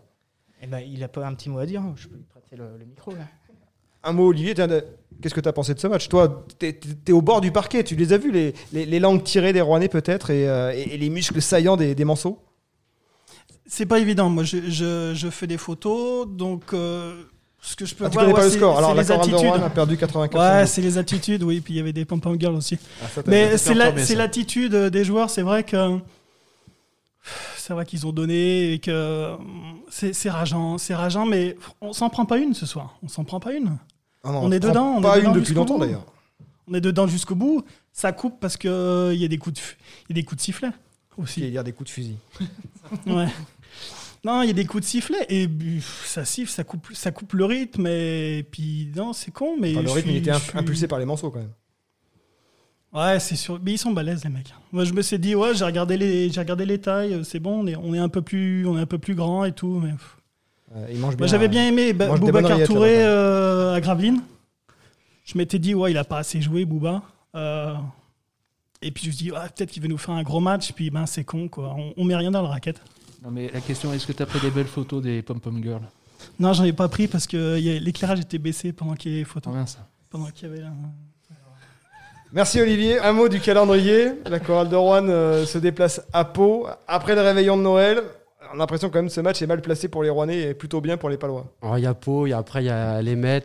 Eh 0.62 0.67
ben, 0.67 0.80
il 0.80 1.02
a 1.04 1.08
pas 1.08 1.26
un 1.26 1.34
petit 1.36 1.50
mot 1.50 1.60
à 1.60 1.65
dire. 1.65 1.84
Je 1.96 2.08
peux 2.10 2.15
lui 2.17 2.24
prêter 2.24 2.56
le, 2.58 2.78
le 2.78 2.86
micro. 2.86 3.12
Là. 3.12 3.28
Un 4.04 4.13
mot, 4.13 4.28
Olivier, 4.28 4.54
qu'est-ce 4.54 5.34
que 5.34 5.41
tu 5.41 5.50
as 5.50 5.54
pensé 5.54 5.74
de 5.74 5.80
ce 5.80 5.88
match? 5.88 6.08
Toi, 6.08 6.46
tu 6.60 6.65
es, 6.67 7.12
au 7.12 7.22
bord 7.22 7.41
du 7.41 7.52
parquet, 7.52 7.84
tu 7.84 7.96
les 7.96 8.13
as 8.13 8.17
vus, 8.17 8.32
les, 8.32 8.54
les- 8.72 8.86
les 8.86 9.00
langues 9.00 9.24
tirées 9.24 9.54
des 9.54 9.62
Rouennais 9.62 9.89
peut-être 9.89 10.30
et, 10.30 10.48
euh, 10.48 10.72
et- 10.74 10.93
et 10.93 10.98
les 10.98 11.10
muscles 11.10 11.41
saillants 11.41 11.78
des, 11.78 11.93
des 11.93 12.06
Manceaux? 12.06 12.39
C'est 13.65 13.86
pas 13.86 14.00
évident. 14.00 14.30
Moi, 14.30 14.43
je, 14.43 14.70
je, 14.70 15.12
je 15.13 15.30
fais 15.30 15.46
des 15.48 15.58
photos, 15.58 16.28
donc 16.28 16.74
euh, 16.74 17.24
ce 17.62 17.76
que 17.76 17.86
je 17.86 17.96
peux 17.96 18.06
Ah, 18.06 18.10
Tu 18.10 18.13
voir, 18.13 18.26
connais 18.26 18.34
pas 18.36 18.39
ouais, 18.41 18.46
le 18.46 18.52
c'est- 18.52 18.58
score 18.58 18.78
Alors 18.78 18.96
c'est 19.04 19.10
la. 19.32 19.38
Rouen 19.38 19.62
a 19.63 19.70
perdu 19.70 19.98
84 19.98 20.60
Ouais, 20.60 20.65
c'est 20.67 20.82
les 20.82 20.98
attitudes, 20.98 21.43
oui. 21.43 21.60
Puis 21.62 21.74
il 21.74 21.78
y 21.78 21.80
avait 21.80 21.93
des 21.93 22.06
pom-pom 22.06 22.39
girls 22.39 22.56
aussi. 22.56 22.78
Ah, 23.04 23.08
ça, 23.08 23.22
Mais 23.28 23.58
c'est 23.58 23.74
la- 23.74 23.98
c'est 23.98 24.15
l'attitude 24.15 24.74
des 24.76 25.04
joueurs. 25.04 25.30
C'est 25.30 25.41
vrai 25.41 25.63
que 25.63 26.00
ça 27.58 27.76
va 27.76 27.84
qu'ils 27.84 28.08
ont 28.08 28.13
donné 28.13 28.74
et 28.74 28.80
que 28.80 29.36
c'est 29.89 30.13
c'est 30.13 30.30
rageant, 30.30 30.78
c'est 30.78 30.96
rageant, 30.96 31.26
mais 31.26 31.58
on 31.82 31.91
s'en 31.93 32.10
prend 32.10 32.26
pas 32.26 32.38
une 32.38 32.54
ce 32.54 32.65
soir. 32.65 32.98
On 33.04 33.08
s'en 33.10 33.24
prend 33.26 33.39
pas 33.39 33.54
une. 33.54 33.78
Ah 34.24 34.32
non, 34.32 34.39
On 34.43 34.52
est 34.52 34.60
dedans, 34.60 34.93
on 34.96 35.00
est 35.00 35.04
Pas 35.04 35.17
dedans 35.20 35.34
une 35.34 35.39
depuis 35.41 35.54
longtemps 35.54 35.78
d'ailleurs. 35.78 36.06
On 36.70 36.74
est 36.74 36.82
dedans 36.82 37.08
jusqu'au 37.08 37.36
bout. 37.36 37.63
Ça 37.91 38.12
coupe 38.12 38.39
parce 38.39 38.56
que 38.58 39.12
il 39.13 39.20
y 39.22 39.26
a 39.26 39.28
des 39.28 39.38
coups 39.38 39.56
de, 39.60 39.62
il 40.10 40.15
y 40.15 40.20
a 40.20 40.22
des 40.22 40.24
coups 40.24 40.38
de 40.39 40.43
sifflet 40.43 40.70
Il 41.17 41.24
aussi. 41.24 41.50
y 41.50 41.58
a 41.58 41.63
des 41.63 41.72
coups 41.74 41.89
de 41.89 41.93
fusil. 41.93 42.15
Ouais. 43.08 43.28
Non, 44.28 44.42
il 44.42 44.48
y 44.48 44.50
a 44.50 44.54
des 44.54 44.66
coups 44.66 44.84
de 44.84 44.88
sifflet 44.90 45.26
et 45.30 45.48
ça 46.04 46.26
siffle, 46.26 46.52
ça 46.52 46.63
coupe, 46.66 46.88
ça 46.94 47.12
coupe 47.12 47.32
le 47.34 47.46
rythme 47.46 47.88
et 47.88 48.46
puis 48.52 48.92
non, 48.96 49.13
c'est 49.13 49.32
con, 49.32 49.56
mais 49.58 49.72
Enfin, 49.72 49.82
le 49.84 49.92
rythme, 49.92 50.10
il 50.10 50.18
était 50.18 50.34
suis- 50.34 50.58
impulsé 50.58 50.86
par 50.88 51.00
les 51.00 51.06
manceaux 51.06 51.32
quand 51.32 51.40
même. 51.40 51.54
Ouais, 52.94 53.20
c'est 53.20 53.36
sûr. 53.38 53.60
Mais 53.63 53.74
ils 53.74 53.78
sont 53.78 53.92
balèzes 53.92 54.24
les 54.26 54.30
mecs. 54.30 54.54
Moi, 54.72 54.84
je 54.84 54.92
me 54.94 55.02
suis 55.02 55.18
dit 55.18 55.34
ouais, 55.34 55.56
j'ai 55.56 55.63
regardé 55.66 55.96
les, 55.98 56.30
j'ai 56.30 56.40
regardé 56.42 56.66
les 56.66 56.80
tailles, 56.80 57.22
c'est 57.24 57.40
bon, 57.40 57.62
on 57.63 57.68
est, 57.68 57.76
on 57.78 57.94
est 57.94 58.00
un 58.00 58.10
peu 58.10 58.22
plus, 58.22 58.66
on 58.68 58.78
est 58.78 58.82
un 58.82 58.86
peu 58.86 58.98
plus 58.98 59.16
grand 59.16 59.46
et 59.46 59.52
tout. 59.54 59.80
Mais. 59.84 59.94
Euh, 60.76 60.88
bien. 60.88 60.98
Moi, 61.18 61.28
j'avais 61.28 61.48
bien 61.48 61.68
aimé 61.70 61.94
Ba- 61.94 62.08
mange 62.08 62.20
des 62.20 62.30
bonnes 62.32 62.44
Boubacar 62.44 62.68
Touré 62.68 63.04
euh, 63.06 63.74
à 63.76 63.80
Gravelines. 63.82 64.22
Je 65.24 65.38
m'étais 65.38 65.60
dit, 65.60 65.74
ouais, 65.74 65.92
il 65.92 65.98
a 65.98 66.04
pas 66.04 66.18
assez 66.20 66.42
joué, 66.42 66.66
Bouba. 66.66 67.02
Euh, 67.36 67.74
et 68.82 68.92
puis 68.92 69.04
je 69.06 69.10
me 69.10 69.13
suis 69.13 69.26
dit, 69.26 69.32
ouais, 69.32 69.40
peut-être 69.56 69.72
qu'il 69.72 69.82
va 69.82 69.88
nous 69.88 69.98
faire 69.98 70.16
un 70.16 70.24
gros 70.24 70.40
match. 70.42 70.74
Puis 70.74 70.90
ben, 70.90 71.06
c'est 71.06 71.24
con, 71.24 71.48
quoi. 71.48 71.74
On, 71.78 71.94
on 71.96 72.04
met 72.04 72.16
rien 72.16 72.32
dans 72.32 72.42
la 72.42 72.50
raquette. 72.50 72.82
Non, 73.28 73.34
mais 73.34 73.52
la 73.54 73.60
question, 73.60 73.92
est-ce 73.92 74.08
que 74.08 74.13
tu 74.13 74.24
as 74.24 74.26
pris 74.26 74.40
des 74.40 74.50
belles 74.52 74.68
photos 74.68 75.04
des 75.04 75.22
pom-pom 75.22 75.62
girls? 75.62 75.82
Non, 76.40 76.54
j'en 76.54 76.63
ai 76.63 76.72
pas 76.72 76.88
pris 76.88 77.10
parce 77.10 77.28
que 77.28 77.58
l'éclairage 77.58 78.22
était 78.22 78.38
baissé 78.38 78.72
pendant 78.72 78.94
qu'il 78.96 79.12
y 79.12 79.16
avait 79.16 79.20
les 79.24 79.26
photos. 79.26 79.52
Combien 79.52 79.66
ça 79.66 79.80
Pendant 80.10 80.28
qu'il 80.28 80.48
y 80.48 80.52
avait. 80.54 80.63
un- 80.63 80.72
Merci 82.32 82.62
Olivier. 82.62 83.00
Un 83.00 83.12
mot 83.12 83.28
du 83.28 83.42
calendrier. 83.42 84.13
La 84.30 84.40
chorale 84.40 84.70
de 84.70 84.78
Rouen 84.78 85.10
euh, 85.10 85.46
se 85.46 85.58
déplace 85.58 86.02
à 86.13 86.24
Pau 86.24 86.68
après 86.88 87.16
le 87.16 87.22
réveillon 87.22 87.58
de 87.58 87.63
Noël. 87.63 88.02
On 88.52 88.56
a 88.56 88.58
l'impression 88.60 88.90
quand 88.90 89.00
même 89.00 89.08
que 89.08 89.13
ce 89.13 89.20
match 89.20 89.42
est 89.42 89.48
mal 89.48 89.62
placé 89.62 89.90
pour 89.90 90.04
les 90.04 90.10
Rouennais 90.10 90.44
et 90.44 90.54
plutôt 90.54 90.80
bien 90.80 90.96
pour 90.96 91.10
les 91.10 91.18
Palois. 91.18 91.54
Alors, 91.62 91.78
Il 91.78 91.84
y 91.84 91.86
a 91.86 91.94
Pau, 91.94 92.28
il 92.28 92.30
y 92.30 92.34
a- 92.34 92.38
après 92.38 92.63
il 92.63 92.68
y 92.68 92.70
a 92.70 93.02
les 93.02 93.18
Mets. 93.18 93.44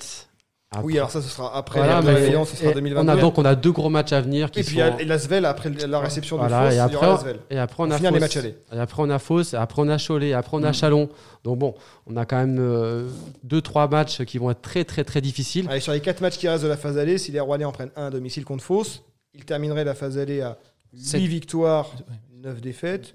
Après- 0.73 0.85
Oui, 0.85 0.97
alors 0.97 1.11
ça, 1.11 1.21
ce 1.21 1.29
sera 1.29 1.55
après 1.57 1.81
Voilà, 1.81 2.01
mais- 2.01 2.33
ce 2.47 2.57
sera 2.57 2.71
et 2.71 2.75
2022. 2.75 3.11
On 3.11 3.13
a 3.13 3.21
donc 3.21 3.37
on 3.39 3.45
a 3.45 3.55
deux 3.55 3.73
gros 3.73 3.91
matchs 3.91 4.13
à 4.13 4.21
venir 4.23 4.51
qui 4.51 4.61
et 4.61 4.63
puis 4.65 4.77
sont- 4.77 4.81
a 4.83 5.03
l'Asvel 5.05 5.45
après 5.45 5.69
la 5.71 6.01
réception 6.01 6.37
de 6.37 6.41
Voilà, 6.41 6.63
Fos, 6.63 6.71
et 6.71 6.75
il 6.75 6.77
y 6.77 6.81
après, 6.81 6.97
aura 6.97 7.07
l'Asvel. 7.09 7.37
et 7.51 7.59
après 7.59 7.83
on 7.83 7.91
a 7.91 7.99
les 7.99 8.21
matchs. 8.21 8.37
Et 8.39 8.55
après 8.79 9.03
on 9.03 9.11
a 9.11 9.19
Fos, 9.19 9.43
et 9.53 9.57
après 9.57 9.83
on 9.83 9.89
a 9.89 9.99
Cholet, 9.99 10.29
et 10.29 10.35
après 10.35 10.57
on 10.57 10.63
a 10.65 10.73
Chalon. 10.73 11.09
Donc 11.45 11.59
bon, 11.59 11.75
on 12.07 12.17
a 12.17 12.25
quand 12.25 12.37
même 12.39 12.57
euh, 12.59 13.07
deux 13.45 13.61
trois 13.61 13.87
matchs 13.89 14.25
qui 14.25 14.39
vont 14.39 14.51
être 14.51 14.63
très 14.63 14.85
très 14.85 15.05
très 15.05 15.21
difficiles. 15.21 15.67
Allez, 15.71 15.81
sur 15.81 15.93
les 15.93 16.01
quatre 16.01 16.21
matchs 16.23 16.39
qui 16.39 16.49
restent 16.49 16.65
de 16.65 16.69
la 16.69 16.77
phase 16.77 16.97
allée, 16.97 17.19
si 17.19 17.33
les 17.33 17.41
Rouennais 17.41 17.65
en 17.67 17.73
prennent 17.73 17.91
un 17.97 18.07
à 18.07 18.11
domicile 18.11 18.45
contre 18.45 18.65
Fos, 18.65 19.05
ils 19.35 19.45
termineraient 19.45 19.85
la 19.85 19.95
phase 19.95 20.17
allée 20.19 20.41
à 20.41 20.57
8 20.95 21.01
Sept. 21.05 21.21
victoires, 21.23 21.91
Ouais. 22.09 22.17
9 22.43 22.61
défaites. 22.61 23.15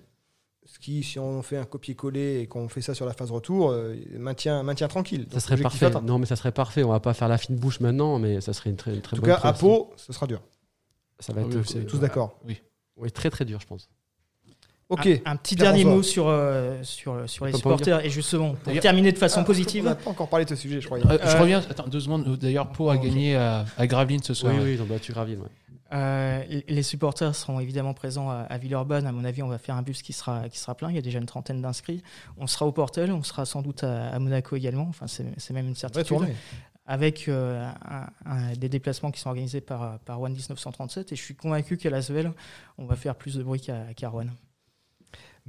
Ce 0.69 0.79
qui, 0.79 1.01
si 1.01 1.17
on 1.17 1.41
fait 1.41 1.55
un 1.57 1.63
copier-coller 1.63 2.41
et 2.41 2.47
qu'on 2.47 2.67
fait 2.67 2.81
ça 2.81 2.93
sur 2.93 3.05
la 3.05 3.13
phase 3.13 3.31
retour, 3.31 3.71
euh, 3.71 3.95
maintient, 4.17 4.63
maintient 4.63 4.89
tranquille. 4.89 5.25
Ça 5.31 5.39
serait 5.39 5.55
parfait. 5.55 5.85
atteint. 5.85 6.01
Non 6.01 6.19
mais 6.19 6.25
ça 6.25 6.35
serait 6.35 6.51
parfait. 6.51 6.83
On 6.83 6.89
va 6.89 6.99
pas 6.99 7.13
faire 7.13 7.29
la 7.29 7.37
fine 7.37 7.55
bouche 7.55 7.79
maintenant, 7.79 8.19
mais 8.19 8.41
ça 8.41 8.51
serait 8.51 8.69
une 8.69 8.75
très 8.75 8.93
une 8.93 9.01
très 9.01 9.15
En 9.15 9.19
tout 9.19 9.25
bonne 9.25 9.33
cas, 9.35 9.47
à 9.47 9.53
Pau, 9.53 9.93
ce 9.95 10.11
sera 10.11 10.27
dur. 10.27 10.41
Ça 11.19 11.31
va 11.31 11.41
Ah 11.43 11.47
être 11.47 11.75
oui, 11.75 11.85
Tous 11.85 11.99
d'accord. 11.99 12.37
Oui. 12.45 12.61
oui, 12.97 13.09
très 13.11 13.29
très 13.29 13.45
dur, 13.45 13.59
je 13.61 13.65
pense. 13.65 13.89
Ok. 14.89 15.05
Un, 15.07 15.31
un 15.31 15.35
petit 15.37 15.55
dernier 15.55 15.83
mot 15.85 16.01
sur, 16.03 16.27
euh, 16.27 16.77
sur, 16.83 17.29
sur 17.29 17.45
les 17.45 17.53
supporters 17.53 18.05
et 18.05 18.09
justement 18.09 18.53
pour 18.55 18.79
terminer 18.79 19.11
de 19.11 19.17
façon 19.17 19.39
Ah, 19.39 19.43
On 19.43 19.45
positive. 19.45 19.85
n'a 19.85 19.95
pas 19.95 20.09
encore 20.09 20.29
parlé 20.29 20.45
de 20.45 20.49
ce 20.49 20.55
sujet, 20.55 20.79
je 20.81 20.85
crois. 20.85 20.97
Euh, 20.99 21.17
je 21.23 21.35
Euh, 21.35 21.39
reviens, 21.41 21.59
attends, 21.59 21.87
deux 21.87 21.99
secondes. 22.01 22.37
D'ailleurs, 22.37 22.69
Pau 22.71 22.89
a 22.89 22.97
gagné 22.97 23.35
à, 23.35 23.65
à 23.77 23.87
Gravelines 23.87 24.23
ce 24.23 24.33
soir. 24.33 24.53
Oui, 24.55 24.61
oui, 24.63 24.73
ils 24.75 24.81
ont 24.81 24.85
battu 24.85 25.11
ouais. 25.13 25.37
Euh, 25.93 26.43
les 26.67 26.83
supporters 26.83 27.33
seront 27.35 27.59
évidemment 27.59 27.93
présents 27.93 28.29
à, 28.29 28.35
à 28.41 28.57
Villeurbanne. 28.57 29.05
À 29.07 29.11
mon 29.11 29.23
avis, 29.23 29.41
on 29.43 29.47
va 29.47 29.57
faire 29.57 29.75
un 29.75 29.81
bus 29.81 30.01
qui 30.01 30.13
sera, 30.13 30.49
qui 30.49 30.59
sera 30.59 30.75
plein. 30.75 30.89
Il 30.89 30.95
y 30.95 30.99
a 30.99 31.01
déjà 31.01 31.19
une 31.19 31.25
trentaine 31.25 31.61
d'inscrits. 31.61 32.03
On 32.37 32.47
sera 32.47 32.65
au 32.65 32.71
Portel, 32.71 33.11
on 33.11 33.23
sera 33.23 33.45
sans 33.45 33.61
doute 33.61 33.83
à, 33.83 34.09
à 34.09 34.19
Monaco 34.19 34.55
également. 34.55 34.87
Enfin, 34.89 35.07
c'est 35.07 35.51
même 35.51 35.67
une 35.67 35.75
certitude. 35.75 36.05
tournée. 36.07 36.35
Avec 36.89 37.27
euh, 37.27 37.69
un- 37.89 38.07
un- 38.25 38.53
des 38.53 38.69
déplacements 38.69 39.11
qui 39.11 39.19
sont 39.19 39.27
organisés 39.29 39.59
par, 39.61 39.99
par 39.99 40.21
One 40.21 40.31
1937. 40.31 41.11
Et 41.11 41.15
je 41.15 41.21
suis 41.21 41.35
convaincu 41.35 41.75
qu'à 41.77 41.89
Lasvel, 41.89 42.31
on 42.77 42.85
va 42.85 42.95
faire 42.95 43.15
plus 43.15 43.35
de 43.35 43.43
bruit 43.43 43.59
qu'à 43.61 44.09
Rouen. 44.09 44.27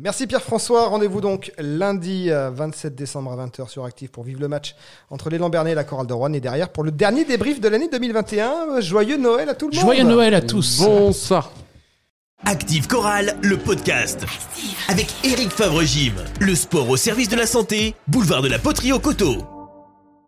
Merci 0.00 0.28
Pierre-François. 0.28 0.86
Rendez-vous 0.86 1.20
donc 1.20 1.52
lundi 1.58 2.30
euh, 2.30 2.50
27 2.50 2.94
décembre 2.94 3.32
à 3.32 3.46
20h 3.46 3.68
sur 3.68 3.84
Active 3.84 4.10
pour 4.10 4.22
vivre 4.22 4.40
le 4.40 4.46
match 4.46 4.76
entre 5.10 5.28
les 5.28 5.38
Lambernais 5.38 5.72
et 5.72 5.74
la 5.74 5.82
Chorale 5.82 6.06
de 6.06 6.12
Rouen. 6.12 6.32
Et 6.34 6.40
derrière, 6.40 6.68
pour 6.68 6.84
le 6.84 6.92
dernier 6.92 7.24
débrief 7.24 7.60
de 7.60 7.68
l'année 7.68 7.88
2021, 7.90 8.50
euh, 8.76 8.80
joyeux 8.80 9.16
Noël 9.16 9.48
à 9.48 9.54
tout 9.54 9.68
le 9.68 9.74
monde. 9.74 9.84
Joyeux 9.84 10.04
Noël 10.04 10.34
à 10.34 10.40
tous. 10.40 10.82
Bonsoir. 10.84 11.50
Active 12.44 12.86
Chorale, 12.86 13.36
le 13.42 13.56
podcast. 13.56 14.24
Avec 14.88 15.12
Eric 15.24 15.50
Favre-Gym. 15.50 16.14
Le 16.38 16.54
sport 16.54 16.88
au 16.88 16.96
service 16.96 17.28
de 17.28 17.36
la 17.36 17.46
santé, 17.46 17.96
boulevard 18.06 18.42
de 18.42 18.48
la 18.48 18.60
Poterie 18.60 18.92
au 18.92 19.00
Coteau. 19.00 19.57